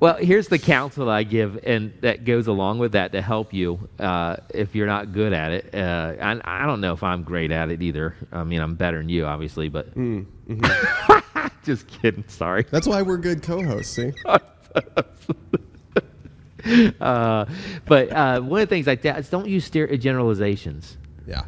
Well, 0.00 0.16
here's 0.16 0.48
the 0.48 0.58
counsel 0.58 1.08
I 1.08 1.22
give, 1.22 1.58
and 1.64 1.92
that 2.02 2.24
goes 2.24 2.46
along 2.46 2.78
with 2.78 2.92
that 2.92 3.12
to 3.12 3.22
help 3.22 3.52
you 3.54 3.88
uh, 3.98 4.36
if 4.52 4.74
you're 4.74 4.86
not 4.86 5.12
good 5.12 5.32
at 5.32 5.52
it. 5.52 5.74
Uh, 5.74 6.14
I, 6.20 6.62
I 6.62 6.66
don't 6.66 6.80
know 6.80 6.92
if 6.92 7.02
I'm 7.02 7.22
great 7.22 7.50
at 7.52 7.70
it 7.70 7.82
either. 7.82 8.14
I 8.32 8.44
mean, 8.44 8.60
I'm 8.60 8.74
better 8.74 8.98
than 8.98 9.08
you, 9.08 9.24
obviously, 9.26 9.68
but 9.68 9.88
just 11.64 11.86
kidding. 11.88 12.24
Sorry. 12.28 12.64
That's 12.70 12.86
why 12.86 13.02
we're 13.02 13.16
good 13.16 13.42
co-hosts. 13.42 13.94
See, 13.96 14.12
Uh, 16.98 17.44
but 17.84 18.10
uh, 18.10 18.40
one 18.40 18.62
of 18.62 18.68
the 18.68 18.74
things 18.74 18.88
I 18.88 18.92
like 18.92 19.02
that 19.02 19.18
is 19.18 19.28
don't 19.28 19.46
use 19.46 19.66
ster- 19.66 19.94
generalizations. 19.98 20.96
yeah, 21.26 21.42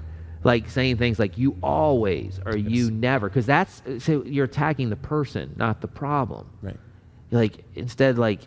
like 0.47 0.69
saying 0.71 0.97
things 0.97 1.19
like 1.19 1.37
you 1.37 1.57
always 1.63 2.39
or 2.47 2.57
you 2.57 2.91
never 2.91 3.29
because 3.29 3.47
that's 3.47 3.83
so 3.99 4.23
you're 4.25 4.45
attacking 4.45 4.89
the 4.91 4.97
person 5.15 5.53
not 5.57 5.81
the 5.81 5.89
problem 5.89 6.47
right, 6.63 6.79
like 7.33 7.65
instead 7.75 8.17
like 8.17 8.41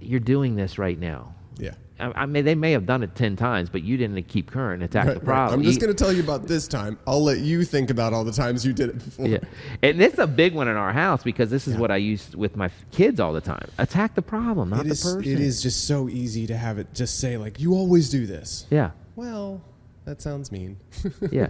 you're 0.00 0.20
doing 0.20 0.54
this 0.54 0.78
right 0.78 0.98
now 0.98 1.34
yeah. 1.58 1.72
I, 1.98 2.22
I 2.22 2.26
mean 2.26 2.44
they 2.44 2.54
may 2.54 2.70
have 2.72 2.86
done 2.86 3.02
it 3.02 3.14
10 3.16 3.34
times 3.36 3.68
but 3.68 3.82
you 3.82 3.96
didn't 3.96 4.22
keep 4.28 4.50
current 4.50 4.82
and 4.82 4.90
attack 4.90 5.06
Right, 5.06 5.14
the 5.14 5.20
right. 5.20 5.24
problem 5.26 5.60
I'm 5.60 5.64
just 5.66 5.80
going 5.80 5.92
to 5.94 6.04
tell 6.04 6.12
you 6.12 6.22
about 6.22 6.46
this 6.46 6.68
time. 6.68 6.98
I'll 7.06 7.22
let 7.22 7.38
you 7.38 7.64
think 7.64 7.90
about 7.90 8.12
all 8.12 8.24
the 8.24 8.32
times 8.32 8.64
you 8.66 8.72
did 8.72 8.90
it 8.90 8.98
before. 9.04 9.26
yeah 9.26 9.38
and 9.82 10.00
this 10.00 10.12
is 10.12 10.18
a 10.20 10.26
big 10.28 10.54
one 10.54 10.68
in 10.68 10.76
our 10.76 10.92
house 10.92 11.22
because 11.24 11.50
this 11.50 11.66
is 11.66 11.76
what 11.76 11.90
i 11.90 11.96
use 11.96 12.34
with 12.36 12.54
my 12.56 12.70
kids 12.92 13.18
all 13.18 13.32
the 13.32 13.40
time 13.40 13.66
attack 13.78 14.14
the 14.14 14.22
problem 14.22 14.70
not 14.70 14.80
It 14.80 14.84
the 14.84 14.90
is, 14.92 15.02
person 15.02 15.32
it 15.32 15.40
is 15.40 15.62
just 15.62 15.86
so 15.88 16.08
easy 16.08 16.46
to 16.46 16.56
have 16.56 16.78
it 16.78 16.86
just 16.94 17.18
say 17.18 17.36
like 17.36 17.58
you 17.60 17.74
always 17.74 18.08
do 18.10 18.24
this. 18.26 18.66
yeah 18.70 18.90
Well, 19.16 19.60
that 20.04 20.20
sounds 20.20 20.52
mean. 20.52 20.76
yeah 21.30 21.48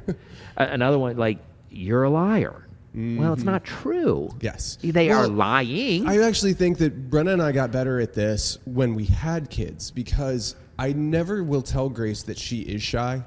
another 0.56 0.98
one 0.98 1.16
like 1.16 1.38
you're 1.70 2.04
a 2.04 2.10
liar 2.10 2.66
well 2.94 3.32
it's 3.32 3.42
not 3.42 3.64
mm-hmm. 3.64 3.82
true 3.82 4.30
yes. 4.40 4.78
they 4.80 5.10
are 5.10 5.26
lying 5.26 6.06
I 6.06 6.22
actually 6.22 6.52
think 6.52 6.78
that 6.78 7.10
Brenna 7.10 7.32
and 7.32 7.42
I 7.42 7.50
got 7.50 7.72
better 7.72 7.98
at 7.98 8.14
this 8.14 8.58
when 8.66 8.94
we 8.94 9.04
had 9.04 9.50
kids 9.50 9.90
because 9.90 10.54
I 10.78 10.92
never 10.92 11.42
will 11.42 11.62
tell 11.62 11.88
Grace 11.88 12.22
that 12.24 12.38
she 12.38 12.60
is 12.60 12.82
shy. 12.82 13.22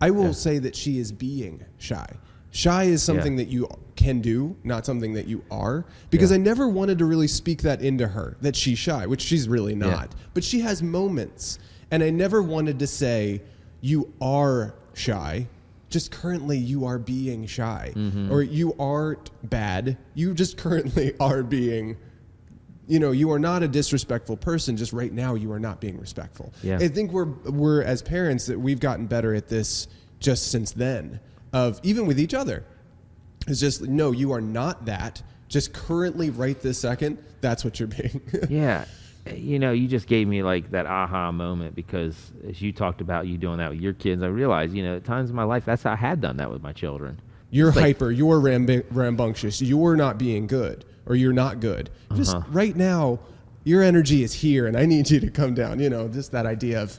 I 0.00 0.10
will 0.10 0.34
say 0.34 0.58
that 0.58 0.76
she 0.76 0.98
is 0.98 1.12
being 1.12 1.64
shy. 1.78 2.06
Shy 2.50 2.84
is 2.84 3.02
something 3.02 3.36
that 3.36 3.48
you 3.48 3.68
can 3.96 4.20
do, 4.20 4.56
not 4.62 4.86
something 4.86 5.14
that 5.14 5.26
you 5.26 5.42
are. 5.50 5.86
Because 6.10 6.30
Yeah. 6.30 6.36
I 6.36 6.40
never 6.40 6.68
wanted 6.68 6.98
to 6.98 7.04
really 7.04 7.26
speak 7.26 7.62
that 7.62 7.80
into 7.80 8.06
her 8.06 8.36
that 8.42 8.54
she's 8.54 8.78
shy, 8.78 9.06
which 9.06 9.22
she's 9.22 9.48
really 9.48 9.74
not. 9.74 10.14
But 10.34 10.44
she 10.44 10.60
has 10.60 10.82
moments. 10.82 11.58
And 11.90 12.02
I 12.02 12.10
never 12.10 12.42
wanted 12.42 12.78
to 12.80 12.86
say, 12.86 13.42
you 13.84 14.10
are 14.18 14.74
shy. 14.94 15.46
Just 15.90 16.10
currently, 16.10 16.56
you 16.56 16.86
are 16.86 16.98
being 16.98 17.44
shy. 17.46 17.92
Mm-hmm. 17.94 18.32
Or 18.32 18.40
you 18.40 18.74
aren't 18.80 19.30
bad. 19.48 19.98
You 20.14 20.32
just 20.32 20.56
currently 20.56 21.12
are 21.20 21.42
being 21.42 21.98
you 22.86 22.98
know 22.98 23.12
you 23.12 23.30
are 23.32 23.38
not 23.38 23.62
a 23.62 23.68
disrespectful 23.68 24.36
person 24.36 24.76
just 24.76 24.92
right 24.92 25.10
now 25.10 25.34
you 25.34 25.50
are 25.52 25.58
not 25.58 25.80
being 25.80 25.98
respectful 25.98 26.52
Yeah. 26.62 26.76
i 26.82 26.88
think 26.88 27.12
we're 27.12 27.24
we're 27.24 27.82
as 27.82 28.02
parents 28.02 28.44
that 28.44 28.60
we've 28.60 28.78
gotten 28.78 29.06
better 29.06 29.32
at 29.34 29.48
this 29.48 29.88
just 30.20 30.50
since 30.50 30.72
then 30.72 31.18
of 31.54 31.80
even 31.82 32.04
with 32.04 32.20
each 32.20 32.34
other 32.34 32.62
it's 33.48 33.58
just 33.58 33.80
no 33.88 34.12
you 34.12 34.32
are 34.32 34.42
not 34.42 34.84
that 34.84 35.22
just 35.48 35.72
currently 35.72 36.28
right 36.28 36.60
this 36.60 36.76
second 36.76 37.16
that's 37.40 37.64
what 37.64 37.80
you're 37.80 37.88
being 37.88 38.20
Yeah. 38.50 38.84
You 39.32 39.58
know, 39.58 39.72
you 39.72 39.88
just 39.88 40.06
gave 40.06 40.28
me 40.28 40.42
like 40.42 40.70
that 40.72 40.84
aha 40.86 41.32
moment 41.32 41.74
because 41.74 42.32
as 42.46 42.60
you 42.60 42.72
talked 42.72 43.00
about 43.00 43.26
you 43.26 43.38
doing 43.38 43.56
that 43.58 43.70
with 43.70 43.80
your 43.80 43.94
kids, 43.94 44.22
I 44.22 44.26
realized, 44.26 44.74
you 44.74 44.82
know, 44.84 44.96
at 44.96 45.04
times 45.04 45.30
in 45.30 45.36
my 45.36 45.44
life, 45.44 45.64
that's 45.64 45.82
how 45.82 45.92
I 45.92 45.96
had 45.96 46.20
done 46.20 46.36
that 46.36 46.50
with 46.50 46.62
my 46.62 46.72
children. 46.72 47.20
you're 47.50 47.68
like- 47.72 47.80
hyper 47.84 48.10
you're 48.10 48.40
ramb- 48.40 48.84
rambunctious 48.90 49.62
you're 49.62 49.94
not 49.96 50.18
being 50.18 50.46
good 50.48 50.84
or 51.06 51.14
you're 51.14 51.32
not 51.32 51.60
good 51.60 51.88
just 52.16 52.34
Uh-huh. 52.34 52.44
right 52.50 52.74
now 52.74 53.20
your 53.62 53.80
energy 53.82 54.24
is 54.24 54.32
here 54.32 54.66
and 54.66 54.76
i 54.76 54.84
need 54.84 55.08
you 55.08 55.20
to 55.20 55.30
come 55.30 55.54
down 55.54 55.78
you 55.78 55.88
know 55.88 56.08
just 56.08 56.32
that 56.32 56.46
idea 56.46 56.82
of 56.82 56.98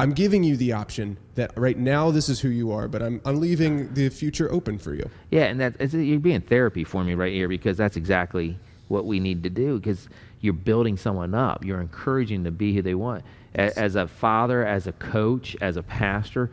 i'm 0.00 0.12
giving 0.12 0.42
you 0.42 0.56
the 0.56 0.72
option 0.72 1.16
that 1.36 1.52
right 1.56 1.78
now 1.78 2.10
this 2.10 2.28
is 2.28 2.40
who 2.40 2.48
you 2.48 2.72
are 2.72 2.88
but 2.88 3.02
i'm, 3.02 3.20
I'm 3.24 3.38
leaving 3.40 3.92
the 3.94 4.08
future 4.08 4.50
open 4.50 4.78
for 4.78 4.94
you 4.94 5.08
Yeah, 5.30 5.44
and 5.44 5.60
that 5.60 5.92
you're 5.92 6.18
being 6.18 6.40
therapy 6.40 6.82
for 6.82 7.04
me 7.04 7.14
right 7.14 7.32
here 7.32 7.46
because 7.48 7.76
that's 7.76 7.96
exactly 7.96 8.58
what 8.88 9.04
we 9.06 9.20
need 9.20 9.44
to 9.44 9.50
do 9.50 9.78
because 9.78 10.08
you're 10.44 10.52
building 10.52 10.96
someone 10.98 11.34
up. 11.34 11.64
You're 11.64 11.80
encouraging 11.80 12.42
them 12.42 12.52
to 12.52 12.58
be 12.58 12.74
who 12.74 12.82
they 12.82 12.94
want. 12.94 13.24
A- 13.54 13.76
As 13.78 13.96
a 13.96 14.06
father, 14.06 14.64
as 14.66 14.86
a 14.86 14.92
coach, 14.92 15.56
as 15.62 15.78
a 15.78 15.82
pastor, 15.82 16.50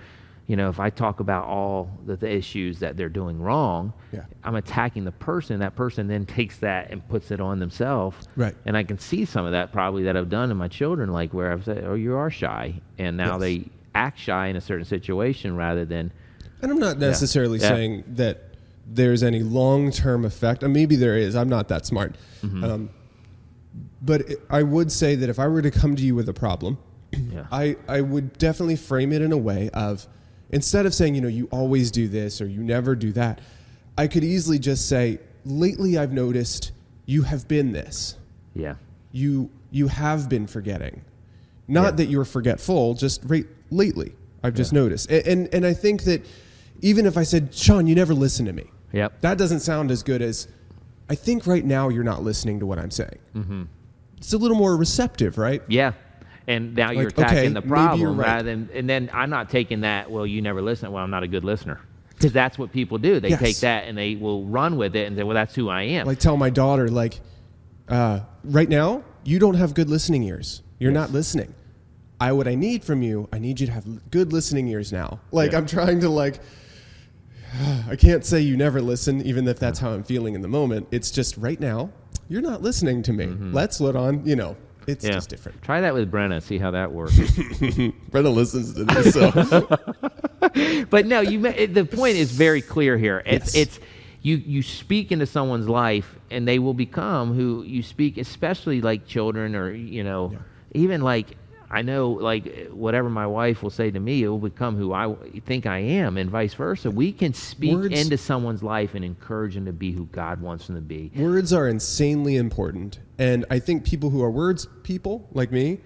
you 0.47 0.55
know, 0.55 0.69
if 0.69 0.79
I 0.79 0.89
talk 0.89 1.19
about 1.19 1.45
all 1.45 1.89
the, 2.05 2.15
the 2.15 2.29
issues 2.29 2.79
that 2.79 2.95
they're 2.95 3.09
doing 3.09 3.41
wrong, 3.41 3.91
Yeah. 4.13 4.23
I'm 4.45 4.55
attacking 4.55 5.03
the 5.03 5.11
person. 5.11 5.59
That 5.59 5.75
person 5.75 6.07
then 6.07 6.25
takes 6.25 6.57
that 6.59 6.89
and 6.91 7.05
puts 7.09 7.31
it 7.31 7.41
on 7.41 7.59
themselves. 7.59 8.27
Right. 8.37 8.55
And 8.65 8.77
I 8.77 8.83
can 8.83 8.97
see 8.97 9.25
some 9.25 9.45
of 9.45 9.51
that 9.51 9.71
probably 9.73 10.03
that 10.03 10.15
I've 10.15 10.29
done 10.29 10.51
in 10.51 10.57
my 10.57 10.67
children, 10.69 11.11
like 11.11 11.33
where 11.33 11.51
I've 11.51 11.65
said, 11.65 11.83
"Oh, 11.85 11.93
you 11.95 12.15
are 12.15 12.29
shy," 12.29 12.81
and 12.97 13.17
now 13.17 13.33
Yes. 13.33 13.39
they 13.41 13.65
act 13.93 14.17
shy 14.19 14.47
in 14.47 14.55
a 14.55 14.61
certain 14.61 14.85
situation 14.85 15.53
rather 15.57 15.83
than 15.83 16.13
and 16.61 16.71
i'm 16.71 16.79
not 16.79 16.97
necessarily 16.97 17.59
Yeah. 17.59 17.67
saying 17.67 18.03
that 18.15 18.41
there's 18.87 19.21
any 19.21 19.43
long-term 19.43 20.23
effect 20.23 20.61
maybe 20.63 20.95
there 20.95 21.17
is 21.17 21.35
i'm 21.35 21.49
not 21.49 21.67
that 21.67 21.85
smart 21.85 22.15
Mm-hmm. 22.41 22.63
um, 22.63 22.89
but 24.01 24.21
it, 24.21 24.39
i 24.49 24.61
would 24.63 24.91
say 24.91 25.15
that 25.15 25.29
if 25.29 25.39
i 25.39 25.47
were 25.47 25.61
to 25.61 25.71
come 25.71 25.95
to 25.95 26.03
you 26.03 26.15
with 26.15 26.27
a 26.29 26.33
problem 26.33 26.77
Yeah. 27.11 27.45
I, 27.51 27.75
I 27.87 28.01
would 28.01 28.37
definitely 28.37 28.75
frame 28.77 29.11
it 29.13 29.21
in 29.21 29.31
a 29.31 29.37
way 29.37 29.69
of 29.73 30.07
instead 30.49 30.85
of 30.85 30.93
saying, 30.93 31.15
you 31.15 31.21
know, 31.21 31.27
you 31.29 31.47
always 31.51 31.91
do 31.91 32.07
this 32.07 32.41
or 32.41 32.45
you 32.47 32.61
never 32.63 32.95
do 32.95 33.11
that, 33.13 33.39
I 33.97 34.07
could 34.07 34.23
easily 34.23 34.59
just 34.59 34.87
say, 34.89 35.19
lately 35.45 35.97
I've 35.97 36.11
noticed 36.13 36.71
you 37.05 37.23
have 37.23 37.47
been 37.49 37.71
this. 37.73 38.15
yeah, 38.53 38.75
You 39.11 39.49
you 39.71 39.87
have 39.87 40.27
been 40.29 40.47
forgetting. 40.47 41.03
Not 41.67 41.83
Yeah. 41.83 41.91
that 41.91 42.05
you're 42.07 42.25
forgetful, 42.25 42.93
just 42.95 43.21
right 43.25 43.45
lately. 43.69 44.13
I've 44.43 44.55
just 44.55 44.71
noticed. 44.73 45.09
And, 45.11 45.27
and 45.27 45.53
and 45.55 45.65
I 45.65 45.73
think 45.73 46.03
that 46.03 46.25
even 46.81 47.05
if 47.05 47.15
I 47.17 47.23
said, 47.23 47.53
Sean, 47.53 47.87
you 47.87 47.95
never 47.95 48.13
listen 48.13 48.45
to 48.45 48.53
me. 48.53 48.65
Yep. 48.93 49.19
That 49.21 49.37
doesn't 49.37 49.59
sound 49.61 49.91
as 49.91 50.01
good 50.03 50.21
as 50.21 50.47
I 51.11 51.15
think 51.15 51.45
right 51.45 51.65
now 51.65 51.89
you're 51.89 52.03
not 52.05 52.23
listening 52.23 52.59
to 52.61 52.65
what 52.65 52.79
I'm 52.79 52.91
saying. 52.91 53.19
Mm-hmm. 53.35 53.63
It's 54.17 54.31
a 54.33 54.37
little 54.37 54.55
more 54.57 54.77
receptive, 54.77 55.37
right? 55.37 55.61
Yeah. 55.67 55.91
And 56.47 56.73
now 56.75 56.91
you're 56.91 57.05
Like, 57.05 57.19
okay, 57.19 57.23
attacking 57.23 57.53
the 57.53 57.61
problem 57.61 58.17
right. 58.17 58.27
rather 58.27 58.43
than, 58.43 58.69
and 58.73 58.89
then 58.89 59.09
I'm 59.13 59.29
not 59.29 59.49
taking 59.49 59.81
that, 59.81 60.09
well, 60.09 60.25
you 60.25 60.41
never 60.41 60.61
listen. 60.61 60.91
Well, 60.91 61.03
I'm 61.03 61.09
not 61.11 61.23
a 61.23 61.27
good 61.27 61.43
listener. 61.43 61.79
Because 62.09 62.31
that's 62.31 62.57
what 62.57 62.71
people 62.71 62.97
do. 62.97 63.19
They 63.19 63.29
Yes. 63.29 63.39
take 63.39 63.57
that 63.59 63.87
and 63.87 63.97
they 63.97 64.15
will 64.15 64.45
run 64.45 64.77
with 64.77 64.95
it 64.95 65.07
and 65.07 65.17
say, 65.17 65.23
well, 65.23 65.35
that's 65.35 65.53
who 65.55 65.67
I 65.69 65.83
am. 65.83 66.05
like 66.07 66.19
tell 66.19 66.37
my 66.37 66.49
daughter 66.49 66.87
like 66.87 67.19
uh, 67.89 68.21
right 68.43 68.69
now 68.69 69.03
you 69.25 69.37
don't 69.39 69.55
have 69.55 69.73
good 69.73 69.89
listening 69.89 70.23
ears 70.23 70.61
you're 70.79 70.91
not 70.91 71.11
listening 71.11 71.53
i 72.19 72.31
what 72.31 72.47
i 72.47 72.55
need 72.55 72.83
from 72.83 73.01
you 73.03 73.27
i 73.33 73.37
need 73.37 73.59
you 73.59 73.67
to 73.67 73.73
have 73.73 73.85
good 74.09 74.31
listening 74.33 74.67
ears 74.67 74.91
now 74.93 75.19
like 75.31 75.51
Yeah. 75.51 75.57
i'm 75.59 75.65
trying 75.67 75.99
to 75.99 76.09
like 76.09 76.39
i 77.89 77.95
can't 77.95 78.25
say 78.25 78.39
you 78.39 78.55
never 78.55 78.81
listen 78.81 79.21
even 79.25 79.47
if 79.47 79.59
that's 79.59 79.79
how 79.79 79.91
i'm 79.91 80.03
feeling 80.03 80.35
in 80.35 80.41
the 80.41 80.47
moment 80.47 80.87
it's 80.91 81.11
just 81.11 81.37
right 81.37 81.59
now 81.59 81.89
you're 82.29 82.41
not 82.41 82.61
listening 82.61 83.03
to 83.03 83.13
me 83.13 83.25
mm-hmm. 83.25 83.53
let's 83.53 83.81
let 83.81 83.95
on 83.95 84.25
you 84.25 84.35
know 84.35 84.55
it's 84.87 85.05
yeah. 85.05 85.11
just 85.11 85.29
different 85.29 85.61
Try 85.61 85.81
that 85.81 85.93
with 85.93 86.11
Brenna. 86.11 86.41
See 86.41 86.57
how 86.57 86.71
that 86.71 86.91
works. 86.91 87.13
Brenna 87.13 88.33
listens 88.33 88.73
to 88.73 88.83
this 88.83 89.13
so 89.13 90.85
but 90.89 91.05
no, 91.05 91.21
you. 91.21 91.45
Eh, 91.45 91.67
the 91.67 91.85
point 91.85 92.15
is 92.15 92.31
very 92.31 92.61
clear 92.61 92.97
here. 92.97 93.21
It's 93.25 93.55
Yes. 93.55 93.67
it's 93.67 93.79
you 94.21 94.37
you 94.37 94.63
speak 94.63 95.11
into 95.11 95.25
someone's 95.25 95.67
life, 95.69 96.15
and 96.29 96.47
they 96.47 96.59
will 96.59 96.73
become 96.73 97.33
who 97.33 97.63
you 97.63 97.83
speak. 97.83 98.17
Especially 98.17 98.81
like 98.81 99.05
children, 99.05 99.55
or 99.55 99.71
you 99.71 100.03
know, 100.03 100.31
Yeah. 100.33 100.39
even 100.73 101.01
like 101.01 101.37
I 101.73 101.81
know 101.83 102.09
like 102.11 102.67
whatever 102.69 103.09
my 103.09 103.25
wife 103.25 103.63
will 103.63 103.69
say 103.69 103.89
to 103.91 103.99
me, 103.99 104.23
it 104.23 104.27
will 104.27 104.39
become 104.39 104.75
who 104.75 104.91
I 104.91 105.15
think 105.45 105.65
I 105.65 105.77
am, 105.79 106.17
and 106.17 106.29
vice 106.29 106.53
versa. 106.53 106.91
We 106.91 107.13
can 107.13 107.33
speak 107.33 107.73
Words- 107.73 107.99
into 108.01 108.17
someone's 108.17 108.61
life 108.61 108.93
and 108.93 109.05
encourage 109.05 109.55
them 109.55 109.65
to 109.65 109.71
be 109.73 109.93
who 109.93 110.05
God 110.07 110.41
wants 110.41 110.67
them 110.67 110.75
to 110.75 110.81
be. 110.81 111.11
Words 111.15 111.53
are 111.53 111.67
insanely 111.69 112.35
important. 112.35 112.99
And 113.17 113.45
I 113.49 113.59
think 113.59 113.85
people 113.85 114.09
who 114.09 114.21
are 114.21 114.29
words 114.31 114.67
people, 114.83 115.29
like 115.31 115.51
me, 115.51 115.79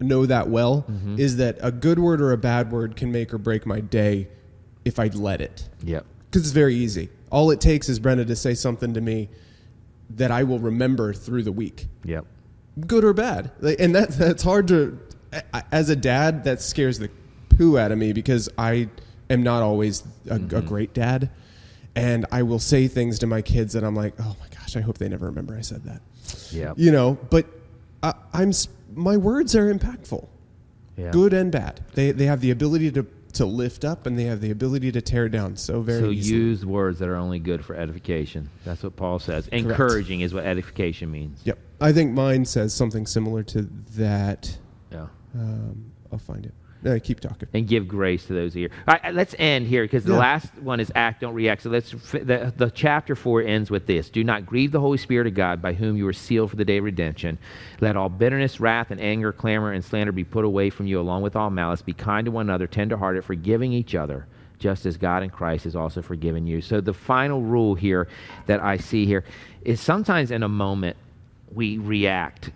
know 0.00 0.24
that 0.26 0.48
well. 0.48 0.86
Mm-hmm. 0.90 1.18
Is 1.18 1.36
that 1.36 1.58
a 1.60 1.70
good 1.70 1.98
word 1.98 2.20
or 2.22 2.32
a 2.32 2.38
bad 2.38 2.72
word 2.72 2.96
can 2.96 3.12
make 3.12 3.34
or 3.34 3.38
break 3.38 3.66
my 3.66 3.80
day 3.80 4.28
if 4.86 4.98
I 4.98 5.08
let 5.08 5.40
it. 5.40 5.68
Yep. 5.84 6.06
Because 6.30 6.42
it's 6.42 6.52
very 6.52 6.74
easy. 6.74 7.10
All 7.30 7.50
it 7.50 7.60
takes 7.60 7.88
is 7.88 7.98
Brenna 8.00 8.26
to 8.26 8.36
say 8.36 8.54
something 8.54 8.94
to 8.94 9.00
me 9.00 9.28
that 10.10 10.30
I 10.30 10.44
will 10.44 10.60
remember 10.60 11.12
through 11.12 11.42
the 11.42 11.52
week, 11.52 11.88
Yep. 12.04 12.24
good 12.86 13.04
or 13.04 13.12
bad. 13.12 13.50
Like, 13.60 13.80
And 13.80 13.94
that, 13.96 14.10
that's 14.10 14.42
hard 14.44 14.68
to, 14.68 14.98
as 15.72 15.90
a 15.90 15.96
dad, 15.96 16.44
that 16.44 16.60
scares 16.60 16.98
the 16.98 17.10
poo 17.50 17.78
out 17.78 17.92
of 17.92 17.98
me 17.98 18.12
because 18.12 18.48
I 18.58 18.88
am 19.30 19.42
not 19.42 19.62
always 19.62 20.02
a, 20.28 20.34
a 20.34 20.38
mm-hmm. 20.38 20.66
great 20.66 20.94
dad. 20.94 21.30
And 21.94 22.26
I 22.30 22.42
will 22.42 22.58
say 22.58 22.88
things 22.88 23.18
to 23.20 23.26
my 23.26 23.40
kids 23.40 23.72
that 23.72 23.82
I'm 23.82 23.94
like, 23.96 24.14
oh 24.20 24.36
my 24.38 24.46
gosh, 24.54 24.76
I 24.76 24.80
hope 24.80 24.98
they 24.98 25.08
never 25.08 25.26
remember 25.26 25.56
I 25.56 25.62
said 25.62 25.84
that 25.84 26.02
Yep. 26.50 26.74
you 26.76 26.90
know 26.90 27.16
but 27.30 27.46
I, 28.02 28.12
I'm 28.32 28.52
my 28.94 29.16
words 29.16 29.54
are 29.54 29.72
impactful, 29.72 30.26
Yeah. 30.96 31.10
good 31.10 31.32
and 31.32 31.50
bad. 31.52 31.80
They 31.94 32.10
they 32.12 32.26
have 32.26 32.40
the 32.40 32.50
ability 32.50 32.90
to 32.92 33.06
to 33.34 33.44
lift 33.46 33.84
up 33.84 34.06
and 34.06 34.18
they 34.18 34.24
have 34.24 34.40
the 34.40 34.50
ability 34.50 34.90
to 34.92 35.00
tear 35.02 35.28
down 35.28 35.56
so 35.56 35.82
very 35.82 36.00
So 36.00 36.10
easily. 36.10 36.38
use 36.40 36.66
words 36.66 36.98
that 37.00 37.08
are 37.08 37.16
only 37.16 37.38
good 37.38 37.64
for 37.64 37.76
edification. 37.76 38.48
That's 38.64 38.82
what 38.82 38.96
Paul 38.96 39.18
says. 39.18 39.46
Encouraging 39.48 40.22
is 40.22 40.32
what 40.32 40.44
edification 40.44 41.10
means. 41.10 41.40
Yep. 41.44 41.58
I 41.80 41.92
think 41.92 42.12
mine 42.12 42.44
says 42.46 42.72
something 42.72 43.06
similar 43.06 43.42
to 43.44 43.62
that. 43.96 44.56
Um, 45.38 45.92
I'll 46.12 46.18
find 46.18 46.46
it. 46.46 46.54
Uh, 46.84 46.98
keep 47.02 47.18
talking. 47.18 47.48
and 47.52 47.66
give 47.66 47.88
grace 47.88 48.26
to 48.26 48.32
those 48.34 48.54
here. 48.54 48.68
All 48.86 48.96
right, 49.02 49.12
let's 49.12 49.34
end 49.40 49.66
here 49.66 49.82
because 49.82 50.04
the 50.04 50.12
Yeah. 50.12 50.18
last 50.18 50.56
one 50.58 50.78
is 50.78 50.92
act, 50.94 51.20
don't 51.22 51.34
react. 51.34 51.62
So 51.62 51.70
let's 51.70 51.90
the, 51.90 52.52
the 52.56 52.70
chapter 52.72 53.16
four 53.16 53.42
ends 53.42 53.70
with 53.70 53.86
this: 53.86 54.08
Do 54.08 54.22
not 54.22 54.46
grieve 54.46 54.70
the 54.70 54.78
Holy 54.80 54.98
Spirit 54.98 55.26
of 55.26 55.34
God, 55.34 55.60
by 55.60 55.72
whom 55.72 55.96
you 55.96 56.06
are 56.06 56.12
sealed 56.12 56.50
for 56.50 56.56
the 56.56 56.64
day 56.64 56.76
of 56.78 56.84
redemption. 56.84 57.38
Let 57.80 57.96
all 57.96 58.08
bitterness, 58.08 58.60
wrath, 58.60 58.90
and 58.92 59.00
anger, 59.00 59.32
clamor, 59.32 59.72
and 59.72 59.84
slander 59.84 60.12
be 60.12 60.22
put 60.22 60.44
away 60.44 60.70
from 60.70 60.86
you, 60.86 61.00
along 61.00 61.22
with 61.22 61.34
all 61.34 61.50
malice. 61.50 61.82
Be 61.82 61.92
kind 61.94 62.26
to 62.26 62.30
one 62.30 62.46
another, 62.46 62.68
tenderhearted, 62.68 63.24
forgiving 63.24 63.72
each 63.72 63.96
other, 63.96 64.26
just 64.60 64.86
as 64.86 64.96
God 64.96 65.24
in 65.24 65.30
Christ 65.30 65.64
has 65.64 65.74
also 65.74 66.02
forgiven 66.02 66.46
you. 66.46 66.60
So 66.60 66.80
the 66.80 66.94
final 66.94 67.42
rule 67.42 67.74
here 67.74 68.06
that 68.46 68.62
I 68.62 68.76
see 68.76 69.06
here 69.06 69.24
is 69.62 69.80
sometimes 69.80 70.30
in 70.30 70.44
a 70.44 70.48
moment 70.48 70.96
we 71.52 71.78
react 71.78 72.50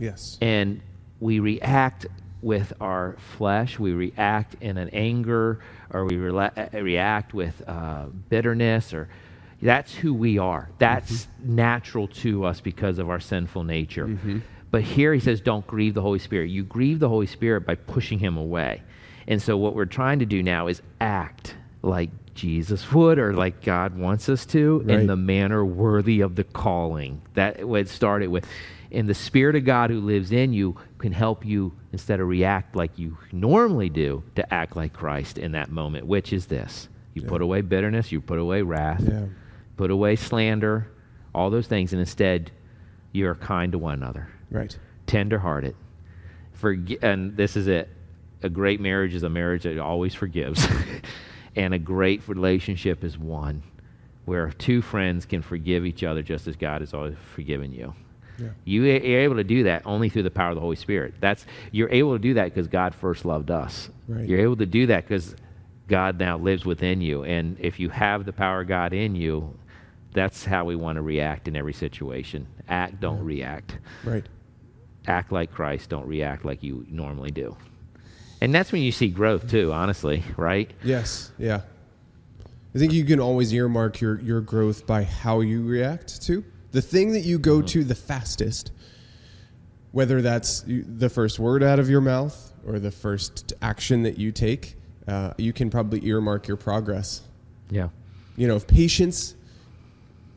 Yes. 0.00 0.38
and 0.40 0.80
we 1.20 1.40
react 1.40 2.06
with 2.40 2.72
our 2.80 3.16
flesh. 3.36 3.78
We 3.78 3.92
react 3.92 4.54
in 4.60 4.76
an 4.76 4.90
anger, 4.90 5.60
or 5.90 6.04
we 6.04 6.16
rela- 6.16 6.74
uh, 6.74 6.82
react 6.82 7.34
with 7.34 7.62
uh, 7.66 8.06
bitterness, 8.28 8.94
or 8.94 9.08
that's 9.60 9.94
who 9.94 10.14
we 10.14 10.38
are. 10.38 10.70
That's 10.78 11.26
natural 11.42 12.06
to 12.08 12.44
us 12.44 12.60
because 12.60 12.98
of 12.98 13.10
our 13.10 13.20
sinful 13.20 13.64
nature. 13.64 14.06
But 14.70 14.82
here 14.82 15.14
he 15.14 15.20
says, 15.20 15.40
don't 15.40 15.66
grieve 15.66 15.94
the 15.94 16.02
Holy 16.02 16.18
Spirit. 16.18 16.50
You 16.50 16.62
grieve 16.62 17.00
the 17.00 17.08
Holy 17.08 17.26
Spirit 17.26 17.66
by 17.66 17.74
pushing 17.74 18.18
him 18.18 18.36
away. 18.36 18.82
And 19.26 19.42
so 19.42 19.56
what 19.56 19.74
we're 19.74 19.86
trying 19.86 20.20
to 20.20 20.26
do 20.26 20.42
now 20.42 20.68
is 20.68 20.80
act 21.00 21.56
like 21.82 22.10
Jesus 22.34 22.92
would 22.92 23.18
or 23.18 23.32
like 23.34 23.62
God 23.62 23.96
wants 23.98 24.28
us 24.28 24.46
to 24.46 24.84
in 24.86 25.06
the 25.06 25.16
manner 25.16 25.64
worthy 25.64 26.20
of 26.20 26.36
the 26.36 26.44
calling. 26.44 27.22
That 27.34 27.66
what 27.66 27.80
it 27.80 27.88
started 27.88 28.28
with. 28.28 28.46
And 28.90 29.08
the 29.08 29.14
Spirit 29.14 29.54
of 29.56 29.64
God 29.64 29.90
who 29.90 30.00
lives 30.00 30.32
in 30.32 30.52
you 30.52 30.76
can 30.98 31.12
help 31.12 31.44
you 31.44 31.72
instead 31.92 32.20
of 32.20 32.28
react 32.28 32.74
like 32.74 32.98
you 32.98 33.18
normally 33.32 33.90
do 33.90 34.22
to 34.34 34.54
act 34.54 34.76
like 34.76 34.92
Christ 34.94 35.36
in 35.38 35.52
that 35.52 35.70
moment, 35.70 36.06
which 36.06 36.32
is 36.32 36.46
this. 36.46 36.88
You 37.14 37.22
Yeah. 37.22 37.28
put 37.28 37.42
away 37.42 37.60
bitterness, 37.60 38.10
you 38.12 38.20
put 38.20 38.38
away 38.38 38.62
wrath, 38.62 39.04
Yeah. 39.06 39.26
put 39.76 39.90
away 39.90 40.16
slander, 40.16 40.88
all 41.34 41.50
those 41.50 41.66
things, 41.66 41.92
and 41.92 42.00
instead 42.00 42.50
you 43.12 43.28
are 43.28 43.34
kind 43.34 43.72
to 43.72 43.78
one 43.78 43.94
another, 43.94 44.28
Right. 44.50 44.76
tenderhearted. 45.06 45.74
Forgi- 46.60 47.02
and 47.02 47.36
this 47.36 47.56
is 47.56 47.66
it. 47.68 47.88
A 48.42 48.48
great 48.48 48.80
marriage 48.80 49.14
is 49.14 49.22
a 49.22 49.28
marriage 49.28 49.64
that 49.64 49.78
always 49.78 50.14
forgives. 50.14 50.66
and 51.56 51.74
a 51.74 51.78
great 51.78 52.26
relationship 52.28 53.04
is 53.04 53.18
one 53.18 53.62
where 54.24 54.50
two 54.50 54.80
friends 54.82 55.26
can 55.26 55.42
forgive 55.42 55.84
each 55.84 56.04
other 56.04 56.22
just 56.22 56.46
as 56.46 56.56
God 56.56 56.80
has 56.82 56.94
always 56.94 57.16
forgiven 57.34 57.72
you. 57.72 57.94
Yeah. 58.38 58.48
You 58.64 58.84
are 58.84 59.20
able 59.20 59.36
to 59.36 59.44
do 59.44 59.64
that 59.64 59.82
only 59.84 60.08
through 60.08 60.22
the 60.22 60.30
power 60.30 60.50
of 60.50 60.54
the 60.54 60.60
Holy 60.60 60.76
Spirit. 60.76 61.14
That's 61.20 61.44
you're 61.72 61.90
able 61.90 62.12
to 62.12 62.18
do 62.18 62.34
that 62.34 62.44
because 62.44 62.68
God 62.68 62.94
first 62.94 63.24
loved 63.24 63.50
us. 63.50 63.90
Right. 64.06 64.28
You're 64.28 64.40
able 64.40 64.56
to 64.56 64.66
do 64.66 64.86
that 64.86 65.04
because 65.06 65.34
God 65.88 66.18
now 66.18 66.38
lives 66.38 66.64
within 66.64 67.00
you, 67.00 67.24
and 67.24 67.56
if 67.58 67.80
you 67.80 67.88
have 67.88 68.24
the 68.26 68.32
power 68.32 68.60
of 68.60 68.68
God 68.68 68.92
in 68.92 69.14
you, 69.14 69.58
that's 70.12 70.44
how 70.44 70.64
we 70.64 70.76
want 70.76 70.96
to 70.96 71.02
react 71.02 71.48
in 71.48 71.56
every 71.56 71.72
situation. 71.72 72.46
Act, 72.68 73.00
don't 73.00 73.22
react. 73.24 73.78
Right. 74.04 74.24
Act 75.06 75.32
like 75.32 75.52
Christ, 75.52 75.88
don't 75.88 76.06
react 76.06 76.44
like 76.44 76.62
you 76.62 76.86
normally 76.90 77.30
do. 77.30 77.56
And 78.40 78.54
that's 78.54 78.70
when 78.70 78.82
you 78.82 78.92
see 78.92 79.08
growth 79.08 79.50
too, 79.50 79.72
honestly, 79.72 80.22
right? 80.36 80.70
Yes. 80.84 81.32
Yeah. 81.38 81.62
I 82.74 82.78
think 82.78 82.92
you 82.92 83.04
can 83.04 83.18
always 83.18 83.52
earmark 83.52 84.00
your, 84.00 84.20
your 84.20 84.40
growth 84.40 84.86
by 84.86 85.02
how 85.02 85.40
you 85.40 85.64
react 85.64 86.22
to 86.22 86.44
the 86.72 86.82
thing 86.82 87.12
that 87.12 87.20
you 87.20 87.38
go 87.38 87.62
to 87.62 87.84
the 87.84 87.94
fastest, 87.94 88.70
whether 89.92 90.20
that's 90.22 90.64
the 90.66 91.08
first 91.08 91.38
word 91.38 91.62
out 91.62 91.78
of 91.78 91.88
your 91.88 92.00
mouth 92.00 92.52
or 92.66 92.78
the 92.78 92.90
first 92.90 93.52
action 93.62 94.02
that 94.02 94.18
you 94.18 94.32
take. 94.32 94.76
Uh, 95.06 95.32
you 95.38 95.52
can 95.54 95.70
probably 95.70 96.04
earmark 96.06 96.46
your 96.46 96.58
progress. 96.58 97.22
Yeah. 97.70 97.88
You 98.36 98.46
know, 98.46 98.56
if 98.56 98.66
patience 98.66 99.34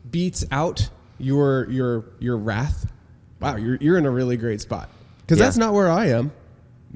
beats 0.10 0.46
out 0.52 0.90
your 1.20 1.70
your 1.70 2.06
your 2.20 2.38
wrath, 2.38 2.90
wow, 3.42 3.58
you're 3.58 3.76
you're 3.82 3.98
in 3.98 4.06
a 4.06 4.10
really 4.12 4.38
great 4.38 4.62
spot. 4.62 4.90
Because 5.22 5.38
Yeah. 5.40 5.46
that's 5.46 5.58
not 5.58 5.74
where 5.74 5.90
I 5.90 6.08
am. 6.08 6.32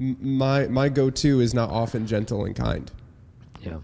M- 0.00 0.16
My 0.20 0.66
my 0.68 0.88
go 0.88 1.10
to 1.10 1.40
is 1.40 1.52
not 1.54 1.70
often 1.70 2.06
gentle 2.06 2.44
and 2.46 2.56
kind. 2.56 2.90
Yeah. 3.62 3.78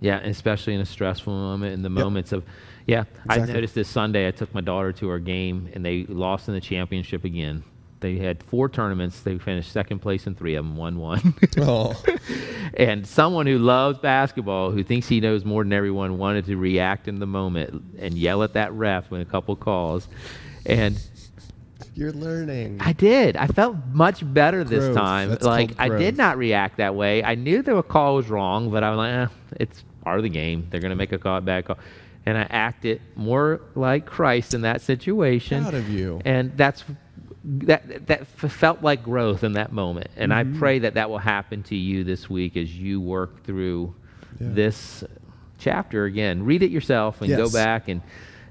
Yeah, 0.00 0.18
especially 0.20 0.74
in 0.74 0.80
a 0.80 0.86
stressful 0.86 1.32
moment, 1.32 1.74
in 1.74 1.82
the 1.82 1.88
Yep. 1.90 2.04
moments 2.04 2.32
of, 2.32 2.44
yeah. 2.86 3.04
I 3.28 3.38
noticed 3.38 3.74
this 3.74 3.88
Sunday 3.88 4.28
I 4.28 4.30
took 4.30 4.52
my 4.54 4.60
daughter 4.60 4.92
to 4.92 5.08
her 5.08 5.18
game 5.18 5.68
and 5.72 5.84
they 5.84 6.04
lost 6.04 6.48
in 6.48 6.54
the 6.54 6.60
championship 6.60 7.24
again. 7.24 7.64
They 8.00 8.18
had 8.18 8.42
four 8.42 8.68
tournaments. 8.68 9.20
They 9.20 9.38
finished 9.38 9.72
second 9.72 10.00
place 10.00 10.26
in 10.26 10.34
three 10.34 10.56
of 10.56 10.64
them, 10.64 10.76
one 10.76 10.98
one. 10.98 11.34
Oh, 11.58 11.94
and 12.76 13.06
someone 13.06 13.46
who 13.46 13.56
loves 13.58 13.98
basketball, 13.98 14.70
who 14.72 14.82
thinks 14.84 15.08
he 15.08 15.20
knows 15.20 15.44
more 15.44 15.62
than 15.62 15.72
everyone, 15.72 16.18
wanted 16.18 16.44
to 16.46 16.56
react 16.56 17.08
in 17.08 17.18
the 17.18 17.26
moment 17.26 17.82
and 17.98 18.18
yell 18.18 18.42
at 18.42 18.52
that 18.54 18.72
ref 18.74 19.10
when 19.10 19.22
a 19.22 19.24
couple 19.24 19.56
calls. 19.56 20.08
And 20.66 21.00
you're 21.94 22.12
learning. 22.12 22.78
I 22.80 22.92
did. 22.92 23.36
I 23.36 23.46
felt 23.46 23.76
much 23.92 24.20
better 24.34 24.64
this 24.64 24.94
time. 24.94 25.30
That's 25.30 25.44
like 25.44 25.70
I 25.78 25.88
did 25.88 26.16
not 26.16 26.36
react 26.36 26.78
that 26.78 26.94
way. 26.94 27.22
I 27.22 27.36
knew 27.36 27.62
the 27.62 27.82
call 27.82 28.16
was 28.16 28.28
wrong, 28.28 28.70
but 28.70 28.82
I 28.82 28.90
was 28.90 28.98
like, 28.98 29.14
eh, 29.14 29.26
it's 29.60 29.84
part 30.02 30.18
of 30.18 30.24
the 30.24 30.28
game. 30.28 30.66
They're 30.70 30.80
going 30.80 30.90
to 30.90 30.96
make 30.96 31.12
a 31.12 31.18
call, 31.18 31.40
bad 31.40 31.64
call, 31.64 31.78
and 32.26 32.38
I 32.38 32.42
acted 32.50 33.00
more 33.16 33.60
like 33.74 34.06
Christ 34.06 34.54
in 34.54 34.62
that 34.62 34.80
situation. 34.80 35.62
Proud 35.62 35.74
of 35.74 35.88
you. 35.88 36.20
And 36.24 36.56
that's 36.56 36.84
that 37.44 38.06
that 38.06 38.20
f- 38.22 38.50
felt 38.52 38.82
like 38.82 39.02
growth 39.02 39.44
in 39.44 39.52
that 39.54 39.72
moment. 39.72 40.08
And 40.16 40.32
Mm-hmm. 40.32 40.54
I 40.54 40.58
pray 40.58 40.78
that 40.80 40.94
that 40.94 41.10
will 41.10 41.18
happen 41.18 41.62
to 41.64 41.76
you 41.76 42.02
this 42.04 42.30
week 42.30 42.56
as 42.56 42.74
you 42.74 43.00
work 43.00 43.44
through 43.44 43.94
Yeah. 44.40 44.48
this 44.52 45.04
chapter 45.58 46.04
again. 46.06 46.44
Read 46.44 46.62
it 46.62 46.70
yourself 46.70 47.20
and 47.20 47.28
go 47.30 47.50
back 47.50 47.88
and 47.88 48.00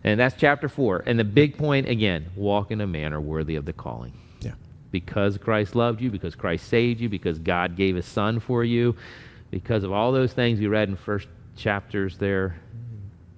and 0.06 0.20
that's 0.20 0.36
chapter 0.36 0.68
4. 0.70 1.04
And 1.08 1.18
the 1.18 1.24
big 1.24 1.58
point 1.58 1.88
again, 1.88 2.26
walk 2.36 2.72
in 2.72 2.82
a 2.82 2.88
manner 2.88 3.22
worthy 3.22 3.56
of 3.56 3.64
the 3.66 3.72
calling 3.74 4.12
Yeah. 4.42 4.52
because 4.92 5.38
Christ 5.38 5.76
loved 5.76 6.02
you, 6.02 6.12
because 6.12 6.36
Christ 6.36 6.68
saved 6.68 7.00
you, 7.00 7.08
because 7.10 7.40
God 7.40 7.76
gave 7.78 7.96
his 7.96 8.06
son 8.06 8.40
for 8.42 8.64
you, 8.66 8.96
because 9.50 9.84
of 9.86 9.92
all 9.94 10.12
those 10.12 10.34
things 10.34 10.60
we 10.60 10.68
read 10.68 10.90
in 10.90 10.98
first 10.98 11.28
chapters 11.56 12.18
there, 12.18 12.58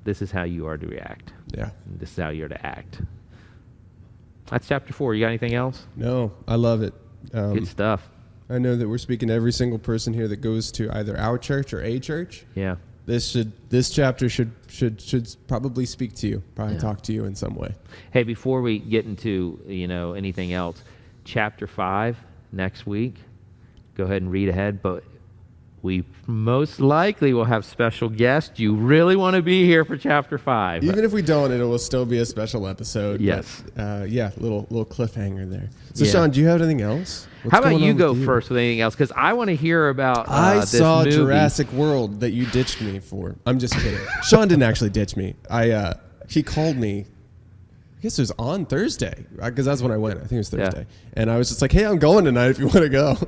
this 0.05 0.21
is 0.21 0.31
how 0.31 0.43
you 0.43 0.65
are 0.67 0.77
to 0.77 0.87
react. 0.87 1.33
Yeah. 1.53 1.71
And 1.85 1.99
This 1.99 2.11
is 2.11 2.17
how 2.17 2.29
you're 2.29 2.47
to 2.47 2.65
act. 2.65 3.01
That's 4.49 4.67
chapter 4.67 4.93
4. 4.93 5.15
You 5.15 5.21
got 5.25 5.27
anything 5.29 5.53
else? 5.55 5.85
No, 5.95 6.31
I 6.47 6.55
love 6.55 6.81
it. 6.81 6.93
Um, 7.33 7.55
Good 7.55 7.67
stuff. 7.67 8.07
I 8.49 8.59
know 8.59 8.75
that 8.75 8.87
we're 8.87 8.99
speaking 8.99 9.27
to 9.29 9.33
every 9.33 9.51
single 9.51 9.79
person 9.79 10.13
here 10.13 10.27
that 10.27 10.37
goes 10.37 10.71
to 10.73 10.95
either 10.95 11.17
our 11.17 11.37
church 11.39 11.73
or 11.73 11.81
a 11.81 11.99
church. 11.99 12.45
Yeah. 12.53 12.75
This 13.07 13.27
should 13.29 13.51
this 13.69 13.89
chapter 13.91 14.29
should 14.29 14.51
should 14.67 15.01
should 15.01 15.27
probably 15.47 15.85
speak 15.87 16.13
to 16.17 16.27
you, 16.27 16.43
probably 16.55 16.75
Yeah. 16.75 16.81
talk 16.81 17.01
to 17.03 17.13
you 17.13 17.25
in 17.25 17.35
some 17.35 17.55
way. 17.55 17.73
Hey, 18.11 18.23
before 18.23 18.61
we 18.61 18.77
get 18.79 19.05
into, 19.05 19.59
you 19.67 19.87
know, 19.87 20.13
anything 20.13 20.53
else, 20.53 20.81
chapter 21.23 21.65
5 21.67 22.17
next 22.51 22.85
week. 22.87 23.15
Go 23.95 24.03
ahead 24.05 24.21
and 24.21 24.31
read 24.31 24.49
ahead, 24.49 24.81
but 24.83 25.03
we 25.85 26.03
most 26.27 26.79
likely 26.81 27.33
will 27.33 27.45
have 27.45 27.63
special 27.63 28.09
guests. 28.09 28.59
You 28.59 28.75
really 28.75 29.15
want 29.15 29.35
to 29.37 29.41
be 29.41 29.65
here 29.65 29.85
for 29.85 29.95
chapter 29.95 30.37
5. 30.37 30.83
Even 30.83 31.05
if 31.05 31.13
we 31.13 31.21
don't, 31.21 31.51
it 31.51 31.63
will 31.63 31.77
still 31.79 32.05
be 32.05 32.17
a 32.17 32.25
special 32.25 32.67
episode. 32.67 33.19
but, 33.19 33.21
Yes. 33.23 33.63
uh, 33.77 34.05
yeah, 34.09 34.31
little 34.37 34.67
little 34.69 34.85
cliffhanger 34.85 35.49
there. 35.49 35.69
So, 35.93 36.03
Yeah. 36.03 36.11
Sean, 36.11 36.31
do 36.31 36.41
you 36.41 36.47
have 36.47 36.61
anything 36.61 36.81
else? 36.81 37.27
What's 37.43 37.53
How 37.53 37.59
about 37.59 37.79
you 37.79 37.93
go 37.93 38.11
with 38.11 38.19
you? 38.21 38.25
first 38.25 38.49
with 38.49 38.57
anything 38.57 38.81
else? 38.81 38.95
Because 38.95 39.11
I 39.15 39.33
want 39.33 39.49
to 39.51 39.55
hear 39.55 39.87
about. 39.89 40.27
Uh, 40.27 40.31
I 40.31 40.55
this 40.61 40.77
saw 40.77 40.99
movie. 41.03 41.11
Jurassic 41.11 41.71
World 41.71 42.19
that 42.21 42.31
you 42.31 42.45
ditched 42.47 42.81
me 42.81 42.99
for. 42.99 43.35
I'm 43.45 43.59
just 43.59 43.75
kidding. 43.75 43.99
Sean 44.23 44.47
didn't 44.47 44.63
actually 44.63 44.89
ditch 44.89 45.15
me. 45.15 45.35
I 45.49 45.69
uh, 45.71 45.93
he 46.27 46.41
called 46.43 46.75
me. 46.75 47.05
I 47.97 48.01
guess 48.01 48.17
it 48.19 48.23
was 48.23 48.31
on 48.37 48.65
Thursday 48.65 49.25
because 49.43 49.65
that's 49.65 49.81
when 49.81 49.91
I 49.91 49.97
went. 49.97 50.17
I 50.17 50.21
think 50.21 50.33
it 50.33 50.37
was 50.37 50.53
Yeah. 50.53 50.65
Thursday, 50.65 50.85
and 51.13 51.29
I 51.31 51.37
was 51.37 51.49
just 51.49 51.61
like, 51.61 51.71
"Hey, 51.71 51.85
I'm 51.85 51.97
going 51.99 52.25
tonight. 52.25 52.49
If 52.49 52.59
you 52.59 52.65
want 52.65 52.79
to 52.81 52.89
go." 52.89 53.15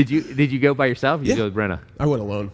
Did 0.00 0.10
you 0.10 0.22
Did 0.22 0.50
you 0.50 0.58
go 0.58 0.72
by 0.72 0.86
yourself? 0.86 1.20
Or 1.20 1.24
Yeah. 1.24 1.30
you 1.34 1.36
go 1.36 1.44
with 1.44 1.54
Brenna? 1.54 1.78
I 1.98 2.06
went 2.06 2.22
alone. 2.22 2.50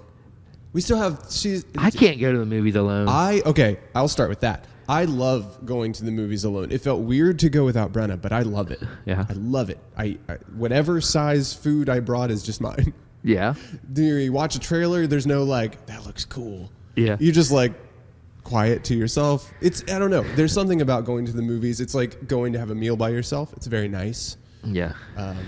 We 0.73 0.81
still 0.81 0.99
have. 0.99 1.27
She's. 1.31 1.65
I 1.79 1.91
can't 1.91 2.21
go 2.21 2.33
to 2.33 2.39
the 2.39 2.45
movies 2.47 2.75
alone. 2.75 3.09
I 3.09 3.41
okay. 3.47 3.79
I'll 3.95 4.09
start 4.09 4.29
with 4.31 4.41
that. 4.41 4.67
I 4.89 5.05
love 5.05 5.65
going 5.65 5.93
to 5.95 6.05
the 6.05 6.11
movies 6.11 6.45
alone. 6.45 6.71
It 6.73 6.81
felt 6.81 7.03
weird 7.03 7.39
to 7.41 7.49
go 7.49 7.65
without 7.65 7.93
Brenna, 7.93 8.21
but 8.21 8.33
I 8.33 8.43
love 8.43 8.71
it. 8.73 8.81
Yeah. 9.05 9.25
I 9.29 9.33
love 9.35 9.71
it. 9.71 9.79
I, 9.97 10.19
I 10.29 10.35
whatever 10.57 11.01
size 11.01 11.55
food 11.55 11.89
I 11.89 12.01
brought 12.01 12.31
is 12.33 12.43
just 12.43 12.61
mine. 12.61 12.93
yeah. 13.23 13.55
Do 13.93 14.03
you 14.03 14.33
watch 14.33 14.57
a 14.57 14.61
trailer? 14.61 15.07
There's 15.07 15.27
no 15.27 15.45
like 15.45 15.87
that 15.87 16.05
looks 16.05 16.25
cool. 16.25 16.71
Yeah. 16.97 17.17
You 17.21 17.31
just 17.33 17.53
like 17.53 17.73
quiet 18.45 18.85
to 18.85 18.95
yourself. 18.95 19.53
It's 19.61 19.83
I 19.85 19.99
don't 19.99 20.11
know. 20.11 20.23
There's 20.35 20.53
something 20.53 20.81
about 20.83 21.05
going 21.05 21.27
to 21.27 21.33
the 21.33 21.43
movies. 21.43 21.81
It's 21.81 21.95
like 21.95 22.27
going 22.29 22.53
to 22.55 22.59
have 22.59 22.71
a 22.71 22.75
meal 22.75 22.97
by 22.97 23.11
yourself. 23.11 23.53
It's 23.57 23.67
very 23.67 23.89
nice. 23.89 24.37
Yeah. 24.65 24.93
Um, 25.17 25.39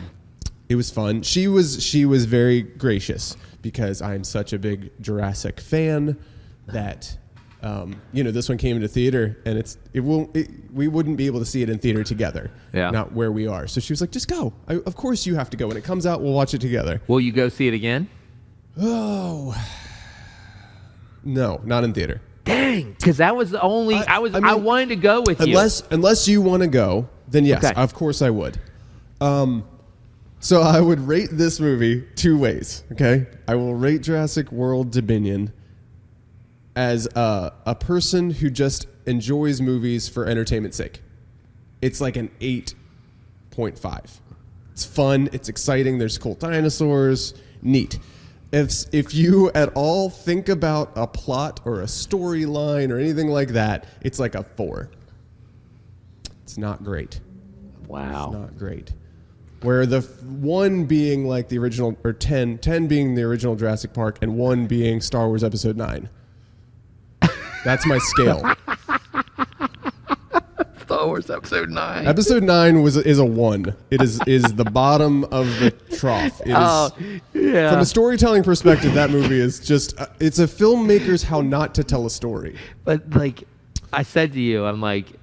it 0.68 0.74
was 0.76 0.90
fun. 0.90 1.22
She 1.22 1.48
was 1.48 1.82
she 1.82 2.04
was 2.04 2.24
very 2.26 2.62
gracious 2.62 3.36
because 3.62 4.02
I'm 4.02 4.24
such 4.24 4.52
a 4.52 4.58
big 4.58 4.90
Jurassic 5.00 5.60
fan 5.60 6.18
that 6.66 7.16
um, 7.62 8.00
you 8.12 8.22
know 8.22 8.30
this 8.30 8.48
one 8.48 8.58
came 8.58 8.76
into 8.76 8.88
theater 8.88 9.40
and 9.44 9.58
it's 9.58 9.78
it 9.92 10.00
won't 10.00 10.36
it, 10.36 10.48
we 10.72 10.86
wouldn't 10.88 11.16
be 11.16 11.26
able 11.26 11.40
to 11.40 11.46
see 11.46 11.62
it 11.62 11.70
in 11.70 11.78
theater 11.78 12.04
together. 12.04 12.50
Yeah. 12.72 12.90
Not 12.90 13.12
where 13.12 13.32
we 13.32 13.46
are. 13.46 13.66
So 13.66 13.80
she 13.80 13.92
was 13.92 14.00
like, 14.00 14.10
just 14.10 14.28
go. 14.28 14.52
I, 14.68 14.74
of 14.74 14.94
course 14.94 15.26
you 15.26 15.34
have 15.36 15.50
to 15.50 15.56
go. 15.56 15.66
When 15.68 15.76
it 15.76 15.84
comes 15.84 16.06
out, 16.06 16.20
we'll 16.22 16.34
watch 16.34 16.54
it 16.54 16.60
together. 16.60 17.00
Will 17.08 17.20
you 17.20 17.32
go 17.32 17.48
see 17.48 17.66
it 17.66 17.74
again? 17.74 18.08
Oh. 18.80 19.56
No, 21.24 21.60
not 21.64 21.84
in 21.84 21.92
theater. 21.92 22.20
Dang, 22.44 22.92
because 22.92 23.18
that 23.18 23.36
was 23.36 23.50
the 23.50 23.60
only 23.60 23.96
I, 23.96 24.16
I- 24.16 24.18
was. 24.20 24.34
I 24.34 24.38
I, 24.38 24.54
wanted 24.54 24.90
to 24.90 24.96
go 24.96 25.22
with 25.26 25.40
you. 25.40 25.46
Unless 25.48 25.82
unless 25.90 26.28
you 26.28 26.40
want 26.40 26.62
to 26.62 26.68
go, 26.68 27.08
then 27.26 27.44
yes, 27.44 27.64
Okay. 27.64 27.74
of 27.78 27.92
course 27.92 28.22
I 28.22 28.30
would. 28.30 28.58
Um, 29.20 29.64
so 30.40 30.62
I 30.62 30.80
would 30.80 31.00
rate 31.00 31.28
this 31.32 31.60
movie 31.60 32.04
two 32.14 32.38
ways. 32.38 32.84
Okay, 32.92 33.26
I 33.46 33.54
will 33.54 33.74
rate 33.74 34.02
Jurassic 34.02 34.50
World 34.52 34.90
Dominion 34.90 35.52
as 36.76 37.06
a, 37.16 37.52
a 37.66 37.74
person 37.74 38.30
who 38.30 38.50
just 38.50 38.86
enjoys 39.06 39.60
movies 39.60 40.08
for 40.08 40.26
entertainment's 40.26 40.76
sake. 40.76 41.02
It's 41.82 42.00
like 42.00 42.16
an 42.16 42.30
eight 42.40 42.74
point 43.50 43.78
five. 43.78 44.20
It's 44.72 44.84
fun. 44.84 45.28
It's 45.32 45.48
exciting. 45.48 45.98
There's 45.98 46.18
cool 46.18 46.34
dinosaurs. 46.34 47.34
Neat. 47.62 47.98
If 48.52 48.84
if 48.92 49.12
you 49.14 49.50
at 49.52 49.72
all 49.74 50.08
think 50.08 50.48
about 50.48 50.92
a 50.94 51.06
plot 51.06 51.60
or 51.64 51.80
a 51.80 51.84
storyline 51.86 52.90
or 52.90 52.98
anything 52.98 53.28
like 53.28 53.48
that, 53.48 53.86
it's 54.00 54.18
like 54.18 54.34
a 54.34 54.44
four. 54.44 54.90
It's 56.44 56.56
not 56.56 56.82
great. 56.82 57.20
wow. 57.86 58.26
It's 58.30 58.38
not 58.38 58.56
great. 58.56 58.92
Where 59.62 59.86
the 59.86 59.98
f- 59.98 60.22
one 60.22 60.84
being 60.84 61.26
like 61.26 61.48
the 61.48 61.58
original, 61.58 61.98
or 62.04 62.12
10, 62.12 62.58
10 62.58 62.86
being 62.86 63.14
the 63.14 63.22
original 63.22 63.56
Jurassic 63.56 63.92
Park, 63.92 64.18
and 64.22 64.36
one 64.36 64.66
being 64.66 65.00
Star 65.00 65.26
Wars 65.26 65.42
Episode 65.42 65.76
9. 65.76 66.08
That's 67.64 67.84
my 67.86 67.98
scale. 67.98 68.54
Star 70.88 71.06
Wars 71.06 71.28
Episode 71.28 71.68
Nine. 71.68 72.06
Episode 72.06 72.42
9 72.42 72.82
was 72.82 72.96
is 72.96 73.18
a 73.18 73.24
1. 73.24 73.76
It 73.90 74.00
is 74.00 74.20
is 74.26 74.42
the 74.54 74.64
bottom 74.64 75.24
of 75.24 75.46
the 75.60 75.70
trough. 75.98 76.40
It 76.40 76.48
is 76.48 76.54
oh, 76.56 76.90
yeah. 77.34 77.70
From 77.70 77.80
a 77.80 77.84
storytelling 77.84 78.42
perspective, 78.42 78.94
that 78.94 79.10
movie 79.10 79.38
is 79.38 79.60
just 79.60 80.00
uh, 80.00 80.06
it's 80.18 80.38
a 80.38 80.46
filmmaker's 80.46 81.22
how 81.22 81.42
not 81.42 81.74
to 81.74 81.84
tell 81.84 82.06
a 82.06 82.10
story. 82.10 82.56
But 82.84 83.10
like 83.10 83.44
I 83.92 84.02
said 84.02 84.32
to 84.32 84.40
you, 84.40 84.64
I'm 84.64 84.80
like, 84.80 85.17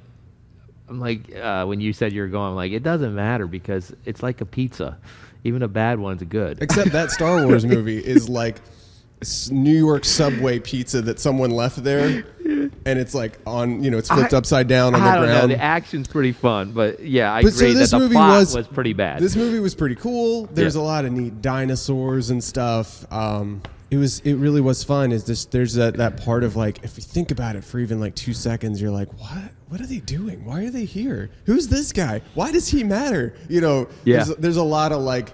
I'm 0.88 1.00
like 1.00 1.34
uh, 1.36 1.66
when 1.66 1.82
you 1.82 1.94
said 1.94 2.14
you 2.14 2.22
were 2.22 2.28
going, 2.28 2.50
I'm 2.50 2.56
like 2.56 2.72
it 2.72 2.84
doesn't 2.84 3.16
matter 3.16 3.48
because 3.48 3.94
it's 4.06 4.22
like 4.24 4.42
a 4.42 4.46
pizza. 4.46 4.98
Even 5.44 5.62
a 5.64 5.68
bad 5.68 6.00
one's 6.00 6.24
good. 6.24 6.62
Except 6.62 6.92
that 6.92 7.12
Star 7.12 7.46
Wars 7.46 7.66
movie 7.76 7.98
is 8.00 8.28
like 8.30 8.58
New 9.50 9.76
York 9.78 10.04
subway 10.06 10.60
pizza 10.60 11.02
that 11.04 11.20
someone 11.20 11.50
left 11.50 11.84
there, 11.84 12.24
and 12.46 13.00
it's 13.00 13.16
like 13.16 13.40
on 13.48 13.84
you 13.84 13.90
know 13.90 13.98
it's 13.98 14.10
flipped 14.10 14.34
I- 14.34 14.38
upside 14.38 14.68
down 14.68 14.94
on 14.94 15.02
I 15.02 15.06
the 15.12 15.16
don't 15.18 15.26
know. 15.28 15.34
ground. 15.38 15.52
The 15.52 15.62
action's 15.62 16.08
pretty 16.08 16.32
fun, 16.34 16.72
but 16.74 17.00
yeah, 17.00 17.34
I 17.34 17.42
But 17.42 17.54
so 17.54 17.60
agree 17.66 17.74
that 17.74 17.80
this 17.80 17.92
the 17.92 18.00
movie 18.00 18.14
plot 18.16 18.40
was- 18.40 18.56
was, 18.56 18.68
pretty 18.68 18.94
bad. 18.94 19.22
This 19.22 19.36
movie 19.36 19.60
was 19.60 19.74
pretty 19.74 19.96
cool. 19.96 20.48
There's 20.48 20.76
Yeah. 20.76 20.82
a 20.82 20.84
lot 20.84 21.06
of 21.06 21.14
neat 21.14 21.42
dinosaurs 21.42 22.30
and 22.30 22.44
stuff. 22.44 23.12
Um, 23.12 23.62
it 23.90 23.98
was 23.98 24.20
it 24.22 24.34
really 24.36 24.62
was 24.62 24.84
fun. 24.84 25.12
Is 25.12 25.24
this 25.24 25.46
there's 25.46 25.76
that 25.76 25.96
that 25.98 26.18
part 26.24 26.44
of 26.44 26.56
like 26.56 26.84
if 26.84 26.98
you 26.98 27.04
think 27.04 27.32
about 27.32 27.56
it 27.56 27.64
for 27.64 27.80
even 27.80 28.00
like 28.00 28.16
two 28.16 28.34
seconds, 28.34 28.82
you're 28.82 28.92
like, 28.92 29.10
what 29.20 29.52
what 29.70 29.82
are 29.82 29.86
they 29.88 30.00
doing? 30.00 30.46
Why 30.46 30.66
are 30.66 30.70
they 30.70 30.86
here? 30.86 31.30
Who's 31.46 31.68
this 31.68 31.92
guy? 31.92 32.22
Why 32.34 32.52
does 32.52 32.68
he 32.68 32.84
matter? 32.84 33.36
You 33.50 33.62
know, 33.62 33.88
Yeah. 34.04 34.24
there's, 34.24 34.38
there's 34.38 34.58
a 34.58 34.64
lot 34.64 34.92
of 34.92 35.02
like. 35.02 35.34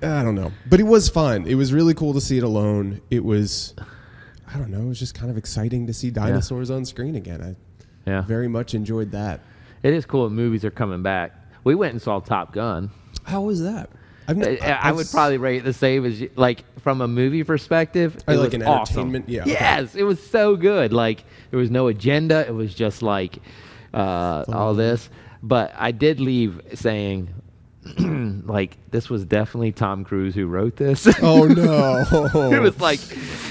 I 0.00 0.22
don't 0.22 0.36
know, 0.36 0.52
but 0.68 0.78
it 0.78 0.84
was 0.84 1.08
fun. 1.08 1.46
It 1.46 1.56
was 1.56 1.72
really 1.72 1.92
cool 1.94 2.14
to 2.14 2.20
see 2.20 2.38
it 2.38 2.44
alone. 2.44 3.00
It 3.10 3.24
was, 3.24 3.74
I 4.46 4.56
don't 4.56 4.70
know, 4.70 4.80
it 4.82 4.86
was 4.88 4.98
just 5.00 5.14
kind 5.14 5.28
of 5.30 5.36
exciting 5.36 5.88
to 5.88 5.92
see 5.92 6.10
dinosaurs 6.10 6.70
on 6.70 6.84
screen 6.84 7.16
again. 7.16 7.42
I 7.42 8.08
yeah, 8.08 8.20
very 8.22 8.46
much 8.48 8.74
enjoyed 8.74 9.10
that. 9.10 9.40
it 9.82 9.92
is 9.92 10.06
cool. 10.06 10.28
that 10.28 10.34
Movies 10.34 10.64
are 10.64 10.70
coming 10.70 11.02
back. 11.02 11.32
We 11.64 11.74
went 11.74 11.92
and 11.94 12.00
saw 12.00 12.20
Top 12.20 12.52
Gun. 12.52 12.90
How 13.24 13.42
was 13.42 13.60
that? 13.62 13.90
I've 14.28 14.42
I, 14.42 14.78
I 14.82 14.92
would 14.92 15.06
probably 15.10 15.38
rate 15.38 15.58
it 15.58 15.64
the 15.64 15.72
same 15.72 16.04
as 16.04 16.20
you, 16.20 16.30
like 16.36 16.62
from 16.80 17.00
a 17.00 17.08
movie 17.08 17.42
perspective. 17.44 18.16
It 18.16 18.28
like 18.28 18.38
was 18.38 18.54
an 18.54 18.62
awesome. 18.62 18.96
entertainment- 18.96 19.28
yeah, 19.28 19.42
okay. 19.42 19.52
Yes, 19.52 19.94
it 19.94 20.02
was 20.02 20.22
so 20.22 20.54
good. 20.54 20.92
Like 20.92 21.24
there 21.50 21.58
was 21.58 21.70
no 21.70 21.88
agenda. 21.88 22.46
It 22.46 22.54
was 22.54 22.74
just 22.74 23.02
like 23.02 23.38
uh, 23.94 24.44
all 24.48 24.74
this. 24.74 25.08
But 25.42 25.72
I 25.76 25.92
did 25.92 26.20
leave 26.20 26.60
saying, 26.74 27.28
like 27.98 28.76
this 28.90 29.08
was 29.08 29.24
definitely 29.24 29.72
Tom 29.72 30.04
Cruise 30.04 30.34
who 30.34 30.46
wrote 30.46 30.76
this. 30.76 31.08
Oh 31.22 31.46
no! 31.46 32.04
it 32.52 32.60
was 32.60 32.78
like 32.80 33.00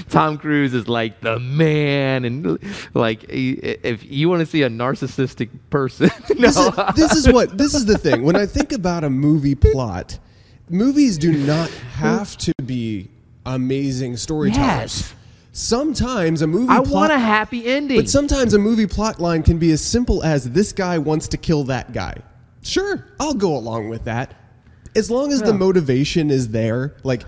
Tom 0.09 0.37
Cruise 0.37 0.73
is 0.73 0.87
like 0.87 1.21
the 1.21 1.39
man, 1.39 2.23
and 2.23 2.59
like 2.93 3.25
if 3.29 4.03
you 4.05 4.29
want 4.29 4.41
to 4.41 4.45
see 4.45 4.61
a 4.63 4.69
narcissistic 4.69 5.49
person, 5.69 6.11
no, 6.37 6.51
this, 6.51 6.57
is, 6.57 6.95
this 6.95 7.11
is 7.13 7.33
what 7.33 7.57
this 7.57 7.73
is 7.73 7.85
the 7.85 7.97
thing. 7.97 8.23
When 8.23 8.35
I 8.35 8.45
think 8.45 8.71
about 8.73 9.03
a 9.03 9.09
movie 9.09 9.55
plot, 9.55 10.19
movies 10.69 11.17
do 11.17 11.31
not 11.31 11.69
have 11.93 12.37
to 12.37 12.53
be 12.65 13.09
amazing 13.45 14.17
storytellers. 14.17 14.67
Yes. 15.01 15.13
Sometimes 15.53 16.43
a 16.43 16.47
movie 16.47 16.69
I 16.69 16.77
plot, 16.77 16.89
want 16.89 17.11
a 17.13 17.17
happy 17.19 17.65
ending. 17.65 17.97
but 17.97 18.07
sometimes 18.09 18.53
a 18.53 18.59
movie 18.59 18.85
plot 18.85 19.19
line 19.19 19.41
can 19.41 19.57
be 19.57 19.71
as 19.71 19.83
simple 19.83 20.23
as 20.23 20.51
this 20.51 20.71
guy 20.71 20.99
wants 20.99 21.27
to 21.29 21.37
kill 21.37 21.63
that 21.65 21.93
guy. 21.93 22.15
Sure, 22.61 23.07
I'll 23.19 23.33
go 23.33 23.57
along 23.57 23.89
with 23.89 24.03
that. 24.03 24.35
As 24.95 25.09
long 25.09 25.31
as 25.31 25.41
the 25.41 25.53
motivation 25.53 26.29
is 26.29 26.49
there, 26.49 26.95
like 27.03 27.23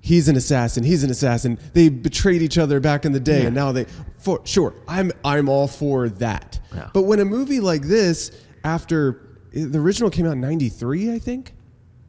he's 0.00 0.28
an 0.28 0.36
assassin, 0.36 0.84
he's 0.84 1.02
an 1.02 1.10
assassin. 1.10 1.58
They 1.72 1.88
betrayed 1.88 2.42
each 2.42 2.58
other 2.58 2.78
back 2.80 3.04
in 3.04 3.12
the 3.12 3.20
day, 3.20 3.40
Yeah. 3.40 3.46
and 3.46 3.54
now 3.56 3.72
they. 3.72 3.86
For 4.18 4.40
sure, 4.44 4.74
I'm 4.86 5.10
I'm 5.24 5.48
all 5.48 5.66
for 5.66 6.08
that. 6.10 6.60
Yeah. 6.72 6.90
But 6.94 7.02
when 7.02 7.18
a 7.18 7.24
movie 7.24 7.58
like 7.60 7.82
this, 7.82 8.30
after 8.62 9.20
eh, 9.54 9.64
the 9.66 9.78
original 9.80 10.10
came 10.10 10.26
out 10.26 10.32
in 10.32 10.40
'93, 10.40 11.12
I 11.12 11.18
think, 11.18 11.54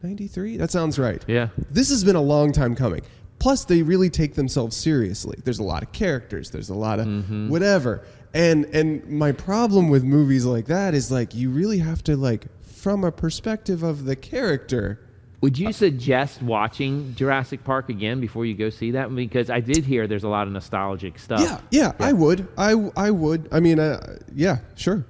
'93. 0.03 0.57
That 0.57 0.71
sounds 0.71 0.99
right. 0.99 1.23
Yeah. 1.27 1.49
This 1.71 1.89
has 1.89 2.03
been 2.03 2.15
a 2.15 2.21
long 2.21 2.51
time 2.51 2.75
coming. 2.75 3.01
Plus, 3.39 3.65
they 3.65 3.81
really 3.81 4.09
take 4.09 4.35
themselves 4.35 4.75
seriously. 4.77 5.37
There's 5.43 5.59
a 5.59 5.63
lot 5.63 5.83
of 5.83 5.91
characters. 5.91 6.49
There's 6.51 6.69
a 6.69 6.75
lot 6.75 6.99
of 6.99 7.07
Mm-hmm. 7.07 7.49
whatever. 7.49 8.03
And 8.33 8.65
and 8.65 9.07
my 9.09 9.31
problem 9.31 9.89
with 9.89 10.03
movies 10.03 10.45
like 10.45 10.65
that 10.67 10.93
is 10.93 11.11
like 11.11 11.35
you 11.35 11.49
really 11.49 11.79
have 11.79 12.03
to 12.05 12.15
like 12.15 12.45
from 12.63 13.03
a 13.03 13.11
perspective 13.11 13.83
of 13.83 14.05
the 14.05 14.15
character. 14.15 14.99
Would 15.41 15.57
you 15.59 15.73
suggest 15.73 16.41
watching 16.41 17.13
Jurassic 17.15 17.65
Park 17.65 17.89
again 17.89 18.21
before 18.21 18.45
you 18.45 18.55
go 18.55 18.69
see 18.69 18.91
that? 18.91 19.13
Because 19.13 19.49
I 19.49 19.59
did 19.59 19.83
hear 19.83 20.07
there's 20.07 20.23
a 20.23 20.29
lot 20.29 20.47
of 20.47 20.53
nostalgic 20.53 21.19
stuff. 21.19 21.41
Yeah, 21.41 21.59
yeah, 21.69 21.91
I 21.99 22.13
would. 22.13 22.47
I 22.57 22.71
I 22.95 23.11
would. 23.11 23.49
I 23.51 23.59
mean, 23.59 23.77
uh, 23.77 24.19
yeah, 24.33 24.59
sure. 24.75 25.05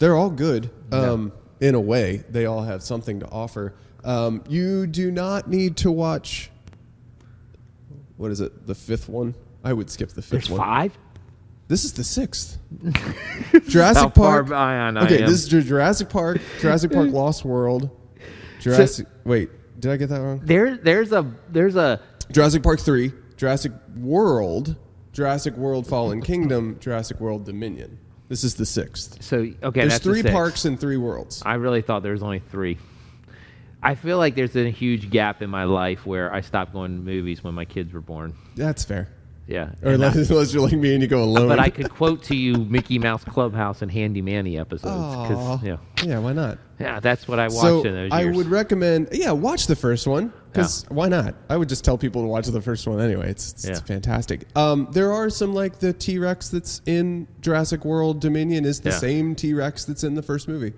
They're 0.00 0.16
all 0.16 0.30
good. 0.30 0.70
Um, 0.90 1.30
in 1.60 1.74
a 1.76 1.80
way, 1.80 2.24
they 2.28 2.46
all 2.46 2.62
have 2.62 2.82
something 2.82 3.20
to 3.20 3.28
offer. 3.30 3.74
Um, 4.04 4.42
you 4.48 4.86
do 4.86 5.10
not 5.10 5.48
need 5.48 5.76
to 5.78 5.90
watch. 5.90 6.50
What 8.16 8.30
is 8.30 8.40
it? 8.40 8.66
The 8.66 8.74
fifth 8.74 9.08
one. 9.08 9.34
I 9.64 9.72
would 9.72 9.90
skip 9.90 10.10
the 10.10 10.22
fifth 10.22 10.30
There's 10.30 10.50
one. 10.50 10.60
five. 10.60 10.98
This 11.68 11.84
is 11.84 11.92
the 11.92 12.04
sixth. 12.04 12.58
Jurassic 13.68 14.14
Park. 14.14 14.50
I 14.50 14.88
okay, 14.88 15.22
am. 15.22 15.26
this 15.30 15.42
is 15.42 15.48
Ju- 15.48 15.62
Jurassic 15.62 16.08
Park. 16.08 16.40
Jurassic 16.60 16.90
Park 16.90 17.10
Lost 17.12 17.44
World. 17.44 17.90
Jurassic. 18.58 19.06
wait, 19.24 19.50
did 19.78 19.92
I 19.92 19.96
get 19.96 20.08
that 20.08 20.20
wrong? 20.20 20.40
There, 20.42 20.76
there's 20.76 21.12
a, 21.12 21.32
there's 21.48 21.76
a. 21.76 22.00
Jurassic 22.32 22.62
Park 22.62 22.80
three. 22.80 23.12
Jurassic 23.36 23.72
World. 23.96 24.76
Jurassic 25.12 25.56
World 25.56 25.86
Fallen 25.86 26.20
Kingdom. 26.22 26.78
Jurassic 26.80 27.20
World 27.20 27.44
Dominion. 27.44 27.98
This 28.28 28.44
is 28.44 28.54
the 28.54 28.66
sixth. 28.66 29.22
So 29.22 29.38
okay, 29.38 29.80
There's 29.80 29.92
that's 29.92 30.04
the 30.04 30.10
three 30.10 30.22
parks 30.22 30.64
and 30.64 30.78
three 30.78 30.96
worlds. 30.96 31.42
I 31.44 31.54
really 31.54 31.82
thought 31.82 32.02
there 32.02 32.12
was 32.12 32.22
only 32.22 32.38
three. 32.38 32.78
I 33.82 33.94
feel 33.94 34.18
like 34.18 34.34
there's 34.34 34.56
a 34.56 34.70
huge 34.70 35.10
gap 35.10 35.40
in 35.42 35.48
my 35.50 35.64
life 35.64 36.04
where 36.06 36.32
I 36.32 36.40
stopped 36.42 36.72
going 36.72 36.96
to 36.96 37.02
movies 37.02 37.42
when 37.42 37.54
my 37.54 37.64
kids 37.64 37.92
were 37.92 38.00
born. 38.02 38.34
That's 38.56 38.84
fair. 38.84 39.08
Yeah. 39.46 39.70
Or 39.82 39.92
And 39.92 40.04
I- 40.04 40.08
unless, 40.10 40.30
unless 40.30 40.52
you're 40.54 40.62
like 40.62 40.74
me 40.74 40.92
and 40.92 41.02
you 41.02 41.08
go 41.08 41.24
alone. 41.24 41.48
but 41.48 41.58
I 41.58 41.70
could 41.70 41.90
quote 41.90 42.22
to 42.24 42.36
you 42.36 42.54
Mickey 42.56 42.98
Mouse 43.00 43.24
Clubhouse 43.24 43.82
and 43.82 43.90
Handy 43.90 44.22
Manny 44.22 44.56
episodes 44.58 45.62
yeah, 45.64 45.78
Yeah, 46.04 46.18
why 46.20 46.32
not? 46.34 46.58
yeah, 46.78 47.00
that's 47.00 47.26
what 47.26 47.40
I 47.40 47.44
watched 47.48 47.60
so 47.60 47.78
in 47.82 47.92
those 47.94 48.12
years. 48.12 48.12
I 48.12 48.26
would 48.26 48.46
recommend, 48.46 49.08
yeah, 49.12 49.32
watch 49.32 49.66
the 49.66 49.74
first 49.74 50.06
one 50.06 50.32
because 50.52 50.84
why 50.88 51.08
not? 51.08 51.34
I 51.48 51.56
would 51.56 51.68
just 51.68 51.82
tell 51.84 51.98
people 51.98 52.22
to 52.22 52.28
watch 52.28 52.46
the 52.46 52.60
first 52.60 52.86
one 52.86 53.00
anyway. 53.00 53.30
It's, 53.30 53.52
it's, 53.52 53.66
Yeah. 53.68 53.80
fantastic. 53.80 54.46
Um, 54.54 54.86
there 54.92 55.12
are 55.12 55.28
some 55.30 55.52
like 55.52 55.80
the 55.80 55.92
T 55.94 56.18
Rex 56.20 56.48
that's 56.50 56.80
in 56.86 57.26
Jurassic 57.40 57.84
World 57.84 58.20
Dominion 58.20 58.64
is 58.64 58.80
the 58.80 58.90
Yeah. 58.90 58.98
same 58.98 59.34
T 59.34 59.52
Rex 59.54 59.84
that's 59.84 60.04
in 60.04 60.14
the 60.14 60.22
first 60.22 60.46
movie. 60.46 60.74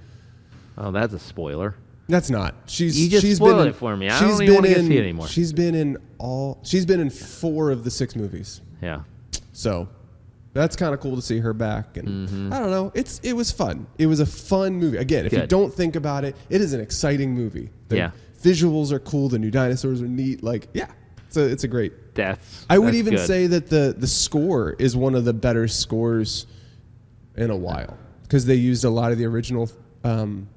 oh, 0.78 0.92
that's 0.92 1.12
a 1.12 1.18
spoiler. 1.18 1.74
That's 2.08 2.30
not. 2.30 2.54
She's 2.66 3.00
You 3.00 3.08
just 3.08 3.22
she's 3.24 3.36
spoiled 3.36 3.58
been 3.58 3.66
in, 3.68 3.68
it 3.68 3.76
for 3.76 3.96
me. 3.96 4.08
I 4.08 4.18
she's 4.18 4.38
don't 4.38 4.42
even 4.48 4.62
get 4.64 4.76
in- 4.78 4.86
see 4.88 4.96
it 4.96 5.00
anymore. 5.02 5.28
She's 5.28 5.52
been 5.52 5.74
in 5.74 5.96
all. 6.18 6.58
She's 6.62 6.84
been 6.84 7.00
in 7.00 7.10
four 7.10 7.70
of 7.70 7.84
the 7.84 7.90
six 7.90 8.16
movies. 8.16 8.60
Yeah. 8.82 9.02
So 9.52 9.88
That's 10.52 10.76
kind 10.76 10.92
of 10.92 11.00
cool 11.00 11.16
to 11.16 11.22
see 11.22 11.38
her 11.38 11.52
back, 11.54 11.96
and 11.96 12.28
Mm-hmm. 12.28 12.52
I 12.52 12.58
don't 12.58 12.70
know. 12.70 12.92
It's 12.94 13.20
it 13.22 13.32
was 13.34 13.50
fun. 13.50 13.86
It 13.98 14.06
was 14.06 14.20
a 14.20 14.26
fun 14.26 14.74
movie. 14.74 14.98
Again, 14.98 15.24
if 15.26 15.32
you 15.32 15.46
don't 15.46 15.72
think 15.72 15.96
about 15.96 16.24
it, 16.24 16.36
it 16.50 16.60
is 16.60 16.72
an 16.74 16.80
exciting 16.80 17.32
movie. 17.34 17.70
The 17.88 17.96
Yeah. 17.96 18.10
visuals 18.42 18.92
are 18.92 18.98
cool. 18.98 19.28
The 19.28 19.38
new 19.38 19.50
dinosaurs 19.50 20.02
are 20.02 20.08
neat. 20.08 20.42
Like, 20.42 20.68
yeah, 20.74 20.90
it's 21.28 21.36
a 21.36 21.44
it's 21.44 21.64
a 21.64 21.68
great. 21.68 22.14
That's. 22.14 22.66
I 22.68 22.78
would 22.78 22.94
even 22.94 23.14
good. 23.14 23.26
say 23.26 23.46
that 23.46 23.68
the 23.70 23.94
the 23.96 24.06
score 24.08 24.74
is 24.78 24.94
one 24.96 25.14
of 25.14 25.24
the 25.24 25.32
better 25.32 25.68
scores 25.68 26.46
in 27.36 27.50
a 27.50 27.56
while 27.56 27.96
because 28.24 28.44
they 28.44 28.56
used 28.56 28.84
a 28.84 28.90
lot 28.90 29.12
of 29.12 29.16
the 29.18 29.24
original 29.24 29.70
um, 30.04 30.48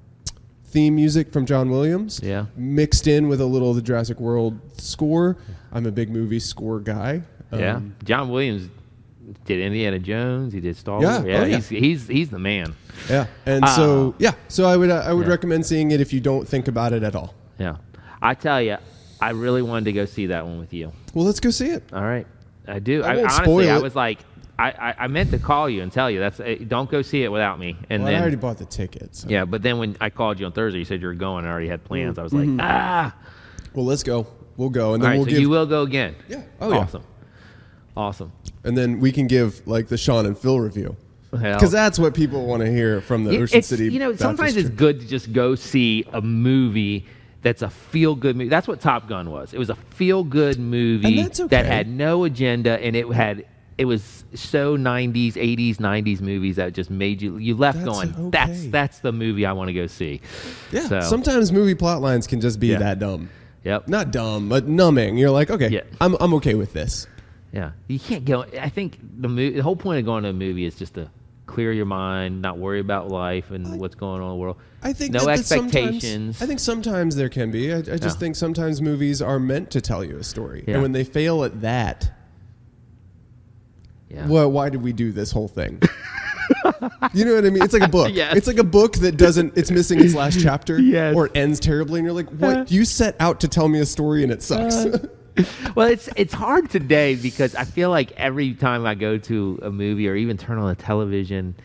theme 0.76 0.94
music 0.94 1.32
from 1.32 1.46
John 1.46 1.70
Williams. 1.70 2.20
Yeah. 2.22 2.48
mixed 2.58 3.08
in 3.08 3.30
with 3.30 3.40
a 3.40 3.46
little 3.46 3.70
of 3.70 3.78
the 3.78 3.82
Jurassic 3.82 4.20
World 4.20 4.60
score. 4.78 5.38
I'm 5.72 5.86
a 5.86 5.92
big 5.92 6.10
movie 6.10 6.40
score 6.42 6.82
guy. 6.82 7.22
Yeah, 7.54 7.78
Um, 7.78 7.96
John 8.04 8.28
Williams 8.30 8.70
did 9.46 9.62
Indiana 9.62 10.00
Jones. 10.00 10.52
He 10.52 10.60
did 10.60 10.76
Star 10.76 11.00
Wars. 11.00 11.24
Yeah, 11.26 11.42
oh, 11.42 11.46
yeah. 11.46 11.56
he's 11.56 11.70
he's 11.70 12.08
he's 12.08 12.30
the 12.30 12.40
man. 12.40 12.76
yeah, 13.10 13.28
and 13.46 13.64
Ah. 13.64 13.68
so 13.76 14.16
yeah, 14.20 14.34
so 14.50 14.66
I 14.66 14.76
would 14.76 14.90
uh, 14.90 15.04
I 15.06 15.14
would 15.14 15.26
Yeah. 15.28 15.32
recommend 15.32 15.66
seeing 15.66 15.92
it 15.92 16.02
if 16.02 16.12
you 16.12 16.20
don't 16.20 16.46
think 16.46 16.68
about 16.68 16.92
it 16.92 17.02
at 17.04 17.16
all. 17.16 17.34
Yeah, 17.58 17.78
I 18.22 18.34
tell 18.34 18.62
you, 18.62 18.76
I 19.22 19.30
really 19.32 19.62
wanted 19.62 19.86
to 19.86 19.94
go 19.94 20.04
see 20.06 20.26
that 20.28 20.46
one 20.46 20.60
with 20.60 20.74
you. 20.74 20.92
Well, 21.14 21.24
let's 21.26 21.40
go 21.40 21.52
see 21.52 21.68
it. 21.68 21.84
All 21.94 22.04
right, 22.04 22.28
I 22.68 22.80
do. 22.80 23.02
I 23.04 23.14
I, 23.14 23.20
honestly, 23.24 23.70
I 23.70 23.78
was 23.78 23.96
like, 23.96 24.20
I, 24.58 24.72
I, 24.72 24.96
I 25.00 25.08
meant 25.08 25.32
to 25.32 25.38
call 25.40 25.70
you 25.70 25.82
and 25.82 25.92
tell 25.92 26.10
you 26.10 26.20
that's 26.20 26.40
uh, 26.40 26.56
don't 26.68 26.90
go 26.90 27.02
see 27.02 27.24
it 27.24 27.30
without 27.32 27.60
me. 27.60 27.78
And 27.90 28.04
Well, 28.04 28.16
I 28.16 28.20
already 28.20 28.38
bought 28.38 28.58
the 28.58 28.66
tickets. 28.66 29.22
so- 29.22 29.28
yeah, 29.30 29.44
but 29.46 29.62
then 29.62 29.78
when 29.80 29.98
I 30.00 30.10
called 30.10 30.40
you 30.40 30.46
on 30.46 30.52
Thursday, 30.54 30.80
you 30.80 30.86
said 30.86 31.02
you 31.02 31.08
were 31.08 31.14
going. 31.14 31.40
And 31.40 31.48
I 31.50 31.52
already 31.52 31.68
had 31.68 31.84
plans. 31.84 32.18
I 32.18 32.24
was 32.24 32.32
Mm-hmm. 32.32 32.58
like, 32.58 32.66
ah. 32.70 33.16
Well, 33.74 33.86
let's 33.86 34.04
go. 34.04 34.28
We'll 34.58 34.70
go, 34.70 34.94
and 34.94 35.04
then 35.04 35.10
right, 35.10 35.16
we'll 35.18 35.26
so 35.26 35.32
give, 35.32 35.40
you 35.40 35.50
will 35.50 35.66
go 35.66 35.82
again. 35.82 36.16
Yeah. 36.30 36.44
Oh, 36.62 36.72
yeah. 36.72 36.78
awesome, 36.78 37.04
awesome. 37.98 38.32
and 38.64 38.78
then 38.78 39.00
we 39.02 39.12
can 39.12 39.28
give 39.28 39.66
like 39.68 39.88
the 39.90 39.98
Sean 39.98 40.26
and 40.26 40.38
Phil 40.38 40.60
review 40.62 40.96
because 41.32 41.72
that's 41.72 42.00
what 42.00 42.14
people 42.14 42.46
want 42.46 42.62
to 42.64 42.72
hear 42.72 43.02
from 43.02 43.26
the 43.26 43.32
It- 43.32 43.42
Ocean 43.42 43.62
City. 43.62 43.92
You 43.92 44.00
know, 44.00 44.12
Baptist 44.12 44.22
sometimes 44.22 44.56
it's 44.56 44.70
good 44.70 45.02
to 45.02 45.08
just 45.08 45.34
go 45.34 45.56
see 45.56 46.06
a 46.14 46.22
movie 46.22 47.06
that's 47.42 47.62
a 47.62 47.70
feel 47.70 48.16
good 48.16 48.38
movie. 48.38 48.48
That's 48.50 48.68
what 48.68 48.80
Top 48.80 49.10
Gun 49.10 49.30
was. 49.30 49.54
It 49.54 49.60
was 49.60 49.70
a 49.70 49.76
feel 49.76 50.24
good 50.24 50.58
movie 50.58 51.22
okay. 51.26 51.48
that 51.48 51.66
had 51.66 51.90
no 51.90 52.24
agenda 52.24 52.80
and 52.82 52.96
it 52.96 53.06
had 53.12 53.46
it 53.78 53.86
was 53.86 54.24
so 54.34 54.78
90s, 54.78 55.34
80s, 55.34 55.78
90s 55.78 56.22
movies 56.22 56.56
that 56.56 56.74
just 56.74 56.90
made 56.90 57.22
you 57.22 57.38
you 57.38 57.56
left 57.56 57.78
That's 57.80 57.90
going, 57.90 58.16
okay. 58.16 58.30
that's 58.32 58.68
that's 58.68 59.00
the 59.00 59.12
movie 59.12 59.46
I 59.46 59.52
want 59.54 59.68
to 59.68 59.74
go 59.74 59.88
see. 59.88 60.22
Yeah. 60.72 60.88
So, 60.88 61.02
Sometimes 61.02 61.52
movie 61.52 61.76
plot 61.76 62.02
lines 62.02 62.26
can 62.28 62.40
just 62.42 62.60
be 62.60 62.68
Yeah. 62.68 62.80
that 62.80 63.00
dumb. 63.00 63.30
yep. 63.64 63.88
Not 63.88 64.12
dumb, 64.12 64.48
but 64.50 64.68
numbing. 64.68 65.18
You're 65.18 65.32
like, 65.32 65.50
okay, 65.52 65.70
Yeah. 65.70 65.82
I'm 66.00 66.16
I'm 66.22 66.34
okay 66.36 66.54
with 66.56 66.74
this. 66.74 67.08
Yeah. 67.52 67.72
You 67.88 68.00
can't 68.00 68.24
go 68.26 68.46
I 68.60 68.70
think 68.70 68.98
the 69.20 69.28
mo- 69.28 69.52
the 69.52 69.60
whole 69.62 69.76
point 69.76 70.00
of 70.00 70.06
going 70.06 70.24
to 70.24 70.30
a 70.30 70.34
movie 70.34 70.66
is 70.66 70.76
just 70.76 70.94
to 70.96 71.10
clear 71.46 71.72
your 71.72 71.86
mind, 71.86 72.42
not 72.42 72.58
worry 72.58 72.80
about 72.80 73.10
life 73.10 73.52
and 73.52 73.80
what's 73.80 73.94
going 73.96 74.20
on 74.22 74.28
in 74.28 74.30
the 74.30 74.36
world. 74.36 74.58
I 74.82 74.94
think 74.94 75.14
no 75.14 75.20
that, 75.20 75.26
that 75.26 75.40
expectations. 75.40 76.42
I 76.42 76.46
think 76.48 76.60
sometimes 76.60 77.16
there 77.16 77.30
can 77.30 77.52
be. 77.52 77.72
I, 77.74 77.78
I 77.78 77.82
just 77.82 78.04
Yeah. 78.04 78.10
think 78.12 78.36
sometimes 78.36 78.82
movies 78.82 79.22
are 79.22 79.40
meant 79.40 79.70
to 79.72 79.82
tell 79.82 80.04
you 80.04 80.18
a 80.18 80.24
story, 80.24 80.64
and 80.68 80.82
when 80.82 80.92
they 80.92 81.04
fail 81.04 81.44
at 81.44 81.62
that, 81.62 82.12
yeah. 84.10 84.28
well, 84.28 84.52
why 84.52 84.70
did 84.70 84.82
we 84.82 84.94
do 84.94 85.12
this 85.12 85.32
whole 85.32 85.48
thing? 85.48 85.82
you 87.14 87.26
know 87.26 87.36
what 87.36 87.46
I 87.46 87.50
mean? 87.50 87.64
It's 87.64 87.74
like 87.74 87.82
a 87.84 87.88
book. 87.88 88.12
Yes. 88.14 88.36
It's 88.36 88.48
like 88.48 88.58
a 88.60 88.64
book 88.64 88.94
that 88.98 89.18
doesn't. 89.18 89.58
It's 89.58 89.72
missing 89.72 90.00
its 90.00 90.14
last 90.14 90.40
chapter, 90.44 90.80
Yes. 90.80 91.16
or 91.16 91.26
it 91.28 91.32
ends 91.36 91.60
terribly, 91.60 92.00
and 92.00 92.06
you're 92.06 92.14
like, 92.16 92.30
"What? 92.30 92.72
You 92.72 92.86
set 92.86 93.16
out 93.20 93.40
to 93.42 93.48
tell 93.48 93.68
me 93.68 93.80
a 93.80 93.86
story, 93.86 94.24
and 94.24 94.32
it 94.32 94.42
sucks." 94.44 94.76
Uh, 94.76 95.08
well, 95.76 95.88
it's 95.90 96.08
it's 96.16 96.34
hard 96.34 96.70
today 96.70 97.16
because 97.16 97.56
I 97.56 97.64
feel 97.64 97.90
like 97.90 98.12
every 98.14 98.54
time 98.54 98.86
I 98.86 98.96
go 98.96 99.18
to 99.18 99.60
a 99.64 99.72
movie 99.72 100.08
or 100.08 100.16
even 100.16 100.38
turn 100.38 100.58
on 100.60 100.68
the 100.70 100.76
television, 100.76 101.56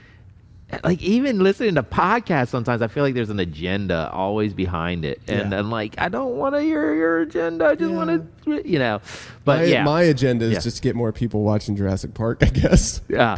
like 0.85 1.03
even 1.03 1.41
listening 1.41 1.75
to 1.77 1.83
podcasts, 1.83 2.49
sometimes 2.49 2.83
I 2.83 2.89
feel 2.89 3.03
like 3.03 3.15
there's 3.15 3.31
an 3.31 3.41
agenda 3.41 4.11
always 4.13 4.53
behind 4.55 5.05
it, 5.05 5.21
and 5.29 5.51
Yeah. 5.53 5.59
I'm 5.59 5.71
like, 5.71 5.95
I 5.99 6.09
don't 6.09 6.37
want 6.37 6.55
to 6.55 6.61
hear 6.63 6.95
your 6.95 7.21
agenda. 7.21 7.67
I 7.67 7.75
just 7.75 7.91
Yeah. 7.91 7.97
want 7.97 8.45
to, 8.47 8.69
you 8.69 8.79
know. 8.79 9.01
But 9.45 9.59
my, 9.61 9.65
yeah, 9.65 9.85
my 9.85 10.03
agenda 10.03 10.45
is 10.47 10.53
Yeah. 10.53 10.59
just 10.61 10.77
to 10.77 10.83
get 10.83 10.95
more 10.97 11.13
people 11.13 11.43
watching 11.43 11.77
Jurassic 11.77 12.15
Park. 12.15 12.39
I 12.43 12.47
guess. 12.47 13.01
yeah. 13.09 13.37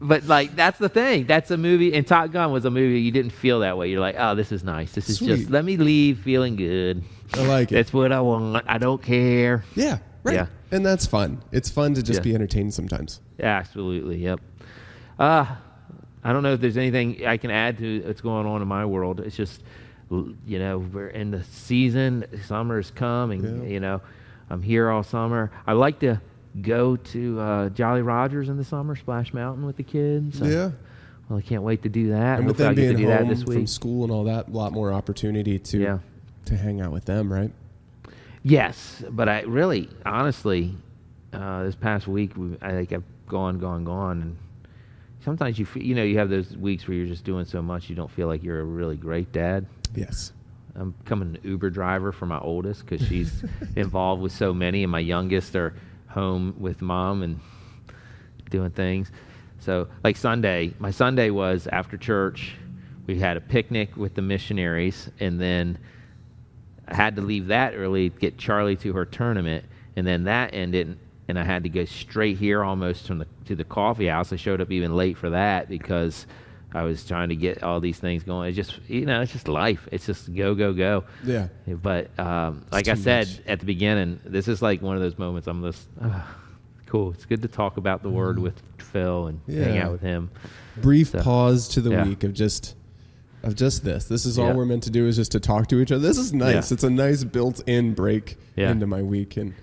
But 0.00 0.26
like 0.26 0.54
that's 0.54 0.78
the 0.78 0.88
thing. 0.88 1.26
That's 1.26 1.50
a 1.50 1.56
movie, 1.56 1.92
and 1.92 2.06
Top 2.06 2.30
Gun 2.30 2.52
was 2.52 2.64
a 2.64 2.70
movie 2.70 3.00
you 3.00 3.10
didn't 3.10 3.32
feel 3.32 3.60
that 3.60 3.76
way. 3.76 3.90
You're 3.90 4.00
like, 4.00 4.14
oh, 4.18 4.34
this 4.36 4.52
is 4.52 4.62
nice. 4.62 4.92
This 4.92 5.08
is 5.10 5.18
just 5.18 5.50
let 5.50 5.64
me 5.64 5.76
leave 5.76 6.20
feeling 6.20 6.54
good. 6.54 7.02
I 7.34 7.44
like 7.46 7.72
it. 7.72 7.74
That's 7.74 7.92
what 7.92 8.12
I 8.12 8.20
want. 8.20 8.64
I 8.68 8.78
don't 8.78 9.02
care. 9.02 9.64
Yeah. 9.74 9.98
Right. 10.22 10.34
Yeah. 10.34 10.46
And 10.70 10.86
that's 10.86 11.04
fun. 11.06 11.42
It's 11.52 11.68
fun 11.68 11.94
to 11.94 12.02
just 12.02 12.22
be 12.22 12.34
entertained 12.34 12.74
sometimes. 12.74 13.20
Absolutely. 13.40 14.18
Yep. 14.18 14.40
Uh, 15.18 15.46
I 16.24 16.32
don't 16.32 16.42
know 16.42 16.52
if 16.54 16.60
there's 16.60 16.76
anything 16.76 17.26
I 17.26 17.36
can 17.36 17.50
add 17.50 17.78
to 17.78 18.02
what's 18.02 18.20
going 18.20 18.46
on 18.46 18.60
in 18.62 18.68
my 18.68 18.84
world. 18.84 19.20
It's 19.20 19.36
just, 19.36 19.62
you 20.10 20.58
know, 20.58 20.78
we're 20.78 21.08
in 21.08 21.30
the 21.30 21.42
season. 21.44 22.24
Summer's 22.46 22.90
come, 22.90 23.30
and 23.30 23.62
Yeah. 23.64 23.68
you 23.68 23.80
know, 23.80 24.00
I'm 24.50 24.62
here 24.62 24.90
all 24.90 25.02
summer. 25.02 25.50
I 25.66 25.72
like 25.74 25.98
to 26.00 26.20
go 26.62 26.96
to 26.96 27.40
uh, 27.40 27.68
Jolly 27.70 28.02
Rogers 28.02 28.48
in 28.48 28.56
the 28.56 28.64
summer, 28.64 28.96
Splash 28.96 29.32
Mountain 29.32 29.64
with 29.66 29.76
the 29.76 29.82
kids. 29.84 30.38
So- 30.38 30.44
yeah. 30.46 30.70
Well, 31.28 31.38
I 31.38 31.42
can't 31.42 31.62
wait 31.62 31.82
to 31.82 31.90
do 31.90 32.08
that. 32.08 32.38
And 32.38 32.46
with 32.48 32.56
them 32.56 32.74
being 32.74 32.96
home 33.04 33.28
this 33.28 33.42
from 33.42 33.66
school 33.66 34.02
and 34.04 34.10
all 34.10 34.24
that, 34.24 34.48
a 34.48 34.50
lot 34.50 34.72
more 34.72 34.90
opportunity 34.94 35.58
to 35.58 35.78
Yeah. 35.78 35.98
to 36.46 36.56
hang 36.56 36.80
out 36.80 36.90
with 36.90 37.04
them, 37.04 37.30
right? 37.30 37.52
Yes, 38.42 39.04
but 39.10 39.28
I 39.28 39.42
really, 39.42 39.90
honestly, 40.06 40.74
uh, 41.34 41.64
this 41.64 41.74
past 41.74 42.08
week, 42.08 42.32
we, 42.36 42.56
I 42.62 42.70
think 42.70 42.92
I've 42.94 43.02
gone, 43.26 43.58
gone, 43.58 43.84
gone, 43.84 44.22
and 44.22 44.36
sometimes 45.28 45.58
you 45.58 45.66
feel, 45.66 45.82
you 45.82 45.94
know, 45.94 46.02
you 46.02 46.16
have 46.16 46.30
those 46.30 46.56
weeks 46.56 46.88
where 46.88 46.96
you're 46.96 47.06
just 47.06 47.22
doing 47.22 47.44
so 47.44 47.60
much, 47.60 47.90
you 47.90 47.94
don't 47.94 48.10
feel 48.10 48.28
like 48.28 48.42
you're 48.42 48.60
a 48.60 48.64
really 48.64 48.96
great 48.96 49.30
dad. 49.30 49.66
Yes. 49.94 50.32
I'm 50.74 50.92
becoming 50.92 51.36
an 51.36 51.50
Uber 51.50 51.68
driver 51.68 52.12
for 52.12 52.24
my 52.24 52.38
oldest 52.38 52.86
because 52.86 53.06
she's 53.06 53.44
involved 53.76 54.22
with 54.22 54.32
so 54.32 54.54
many, 54.54 54.84
and 54.84 54.90
my 54.90 55.00
youngest 55.00 55.54
are 55.54 55.74
home 56.06 56.54
with 56.58 56.80
mom 56.80 57.22
and 57.22 57.40
doing 58.48 58.70
things. 58.70 59.12
So, 59.58 59.88
like 60.02 60.16
Sunday, 60.16 60.72
my 60.78 60.90
Sunday 60.90 61.28
was 61.28 61.66
after 61.66 61.98
church. 61.98 62.54
We 63.06 63.18
had 63.18 63.36
a 63.36 63.40
picnic 63.42 63.98
with 63.98 64.14
the 64.14 64.22
missionaries, 64.22 65.10
and 65.20 65.38
then 65.38 65.76
I 66.86 66.94
had 66.94 67.16
to 67.16 67.22
leave 67.22 67.48
that 67.48 67.74
early 67.74 68.08
to 68.08 68.18
get 68.18 68.38
Charlie 68.38 68.76
to 68.76 68.94
her 68.94 69.04
tournament, 69.04 69.66
and 69.96 70.06
then 70.06 70.24
that 70.24 70.54
ended, 70.54 70.98
and 71.28 71.38
I 71.38 71.44
had 71.44 71.64
to 71.64 71.68
go 71.68 71.84
straight 71.84 72.38
here 72.38 72.64
almost 72.64 73.06
from 73.06 73.18
the 73.18 73.26
to 73.48 73.56
the 73.56 73.64
coffee 73.64 74.06
house. 74.06 74.32
I 74.32 74.36
showed 74.36 74.60
up 74.60 74.70
even 74.70 74.94
late 74.96 75.16
for 75.18 75.30
that 75.30 75.68
because 75.68 76.26
I 76.72 76.82
was 76.82 77.04
trying 77.06 77.30
to 77.30 77.36
get 77.36 77.62
all 77.62 77.80
these 77.80 77.98
things 77.98 78.22
going. 78.22 78.48
It's 78.48 78.56
just 78.56 78.78
you 78.88 79.04
know, 79.06 79.20
it's 79.22 79.32
just 79.32 79.48
life. 79.48 79.88
It's 79.92 80.06
just 80.06 80.32
go 80.34 80.54
go 80.54 80.72
go. 80.72 81.04
Yeah. 81.24 81.48
But 81.66 82.16
um, 82.18 82.64
like 82.70 82.88
I 82.88 82.94
said 82.94 83.26
much. 83.26 83.40
at 83.46 83.60
the 83.60 83.66
beginning, 83.66 84.20
this 84.24 84.48
is 84.48 84.62
like 84.62 84.80
one 84.82 84.96
of 84.96 85.02
those 85.02 85.18
moments. 85.18 85.48
I'm 85.48 85.62
just 85.62 85.88
ah, 86.02 86.36
cool. 86.86 87.12
It's 87.12 87.24
good 87.26 87.42
to 87.42 87.48
talk 87.48 87.76
about 87.78 88.02
the 88.02 88.10
word 88.10 88.38
with 88.38 88.62
Phil 88.78 89.26
and 89.26 89.40
hang 89.46 89.56
Mm-hmm. 89.56 89.82
Out 89.86 89.92
with 89.92 90.00
him. 90.00 90.30
Brief 90.76 91.08
So, 91.08 91.20
pause 91.22 91.68
to 91.68 91.80
the 91.80 91.90
yeah. 91.90 92.04
week 92.06 92.22
of 92.24 92.32
just 92.34 92.74
of 93.42 93.54
just 93.54 93.84
this. 93.84 94.04
This 94.06 94.26
is 94.26 94.38
all 94.38 94.48
Yeah. 94.48 94.54
we're 94.54 94.64
meant 94.66 94.82
to 94.82 94.90
do 94.90 95.06
is 95.06 95.16
just 95.16 95.32
to 95.32 95.40
talk 95.40 95.68
to 95.68 95.80
each 95.80 95.92
other. 95.92 96.02
This 96.06 96.18
is 96.18 96.32
nice. 96.34 96.70
Yeah. 96.70 96.74
It's 96.74 96.82
a 96.84 96.90
nice 96.90 97.22
built-in 97.24 97.94
break 97.94 98.36
Yeah. 98.56 98.70
into 98.72 98.86
my 98.86 99.00
week 99.00 99.36
and 99.36 99.54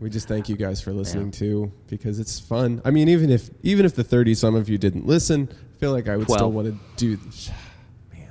we 0.00 0.10
just 0.10 0.28
thank 0.28 0.48
you 0.48 0.56
guys 0.56 0.80
for 0.80 0.92
listening 0.92 1.30
too 1.30 1.72
because 1.88 2.18
it's 2.20 2.38
fun. 2.38 2.80
I 2.84 2.90
mean, 2.90 3.08
even 3.08 3.30
if 3.30 3.50
even 3.62 3.84
if 3.84 3.94
the 3.94 4.04
30 4.04 4.34
some 4.34 4.54
of 4.54 4.68
you 4.68 4.78
didn't 4.78 5.06
listen, 5.06 5.48
I 5.50 5.78
feel 5.80 5.92
like 5.92 6.08
I 6.08 6.16
would 6.16 6.30
still 6.30 6.52
want 6.52 6.68
to 6.68 6.78
do 6.96 7.20
man. 8.12 8.30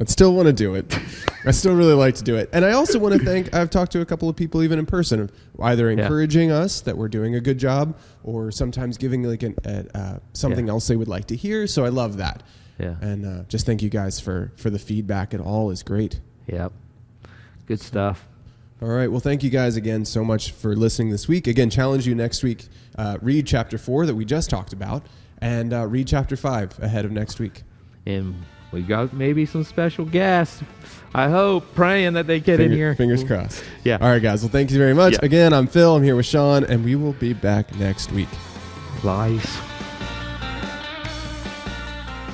I'd 0.00 0.08
still 0.08 0.34
want 0.34 0.46
to 0.46 0.52
do 0.52 0.74
it. 0.74 0.98
I 1.44 1.52
still 1.52 1.76
really 1.76 1.94
like 1.94 2.16
to 2.16 2.24
do 2.24 2.34
it. 2.36 2.50
And 2.52 2.64
I 2.64 2.72
also 2.72 2.98
want 2.98 3.14
to 3.14 3.24
thank 3.24 3.54
I've 3.54 3.70
talked 3.70 3.92
to 3.92 4.00
a 4.00 4.04
couple 4.04 4.28
of 4.28 4.34
people 4.36 4.62
even 4.64 4.78
in 4.80 4.86
person 4.86 5.30
either 5.62 5.90
Yeah. 5.92 6.02
encouraging 6.02 6.50
us 6.50 6.80
that 6.82 6.96
we're 6.98 7.08
doing 7.08 7.36
a 7.36 7.40
good 7.40 7.58
job 7.58 7.96
or 8.24 8.50
sometimes 8.50 8.98
giving 8.98 9.22
like 9.22 9.42
an 9.44 9.54
a, 9.64 9.96
uh, 9.96 10.18
something 10.32 10.66
Yeah. 10.66 10.72
else 10.72 10.88
they 10.88 10.96
would 10.96 11.08
like 11.08 11.26
to 11.26 11.36
hear. 11.36 11.66
So 11.68 11.84
I 11.84 11.88
love 11.90 12.16
that. 12.16 12.42
Yeah. 12.80 12.96
And 13.00 13.24
uh, 13.24 13.44
just 13.48 13.64
thank 13.64 13.80
you 13.80 13.88
guys 13.90 14.18
for 14.18 14.50
for 14.56 14.70
the 14.70 14.78
feedback. 14.78 15.32
It 15.34 15.40
all 15.40 15.70
is 15.70 15.82
great. 15.84 16.20
Yep. 16.48 16.72
Good 17.66 17.80
stuff. 17.80 18.26
All 18.82 18.88
right. 18.88 19.10
Well, 19.10 19.20
thank 19.20 19.42
you 19.42 19.48
guys 19.50 19.76
again 19.76 20.04
so 20.04 20.22
much 20.22 20.50
for 20.50 20.76
listening 20.76 21.10
this 21.10 21.26
week. 21.26 21.46
Again, 21.46 21.70
challenge 21.70 22.06
you 22.06 22.14
next 22.14 22.42
week. 22.42 22.66
Uh, 22.96 23.16
read 23.22 23.46
chapter 23.46 23.78
four 23.78 24.04
that 24.04 24.14
we 24.14 24.24
just 24.24 24.50
talked 24.50 24.72
about, 24.74 25.06
and 25.40 25.72
uh, 25.72 25.86
read 25.86 26.06
chapter 26.06 26.36
five 26.36 26.78
ahead 26.82 27.04
of 27.06 27.10
next 27.10 27.38
week. 27.38 27.62
And 28.04 28.34
we 28.72 28.82
got 28.82 29.14
maybe 29.14 29.46
some 29.46 29.64
special 29.64 30.04
guests. 30.04 30.62
I 31.14 31.30
hope, 31.30 31.74
praying 31.74 32.12
that 32.14 32.26
they 32.26 32.38
get 32.38 32.60
in 32.60 32.70
here. 32.70 32.94
Fingers 32.94 33.24
crossed. 33.24 33.64
Yeah. 33.84 33.96
All 33.98 34.10
right, 34.10 34.22
guys. 34.22 34.42
Well, 34.42 34.50
thank 34.50 34.70
you 34.70 34.76
very 34.76 34.92
much. 34.92 35.14
Yeah. 35.14 35.20
Again, 35.22 35.54
I'm 35.54 35.66
Phil. 35.66 35.96
I'm 35.96 36.02
here 36.02 36.14
with 36.16 36.26
Sean, 36.26 36.64
and 36.64 36.84
we 36.84 36.96
will 36.96 37.14
be 37.14 37.32
back 37.32 37.74
next 37.76 38.12
week. 38.12 38.28
Lies. 39.02 39.58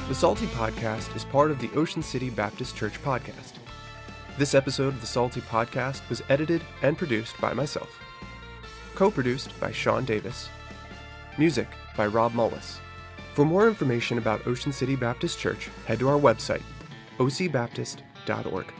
The 0.09 0.15
Salty 0.15 0.47
Podcast 0.47 1.15
is 1.15 1.25
part 1.25 1.53
of 1.53 1.61
the 1.61 1.71
Ocean 1.77 2.03
City 2.03 2.29
Baptist 2.31 2.77
Church 2.77 3.01
podcast. 3.03 3.52
This 4.39 4.55
episode 4.55 4.95
of 4.95 5.01
the 5.03 5.07
Salty 5.07 5.43
Podcast 5.43 6.09
was 6.09 6.23
edited 6.31 6.63
and 6.81 6.97
produced 6.97 7.39
by 7.39 7.53
myself. 7.53 7.99
Co 8.95 9.11
produced 9.11 9.59
by 9.61 9.71
Sean 9.73 10.07
Davis. 10.07 10.49
Music 11.37 11.69
by 11.99 12.07
Rob 12.07 12.33
Mullis. 12.33 12.79
For 13.35 13.45
more 13.45 13.69
information 13.69 14.17
about 14.17 14.47
Ocean 14.47 14.73
City 14.73 14.97
Baptist 14.97 15.39
Church, 15.39 15.69
head 15.85 15.99
to 15.99 16.09
our 16.09 16.19
website, 16.19 16.63
ocbaptist.org. 17.19 18.73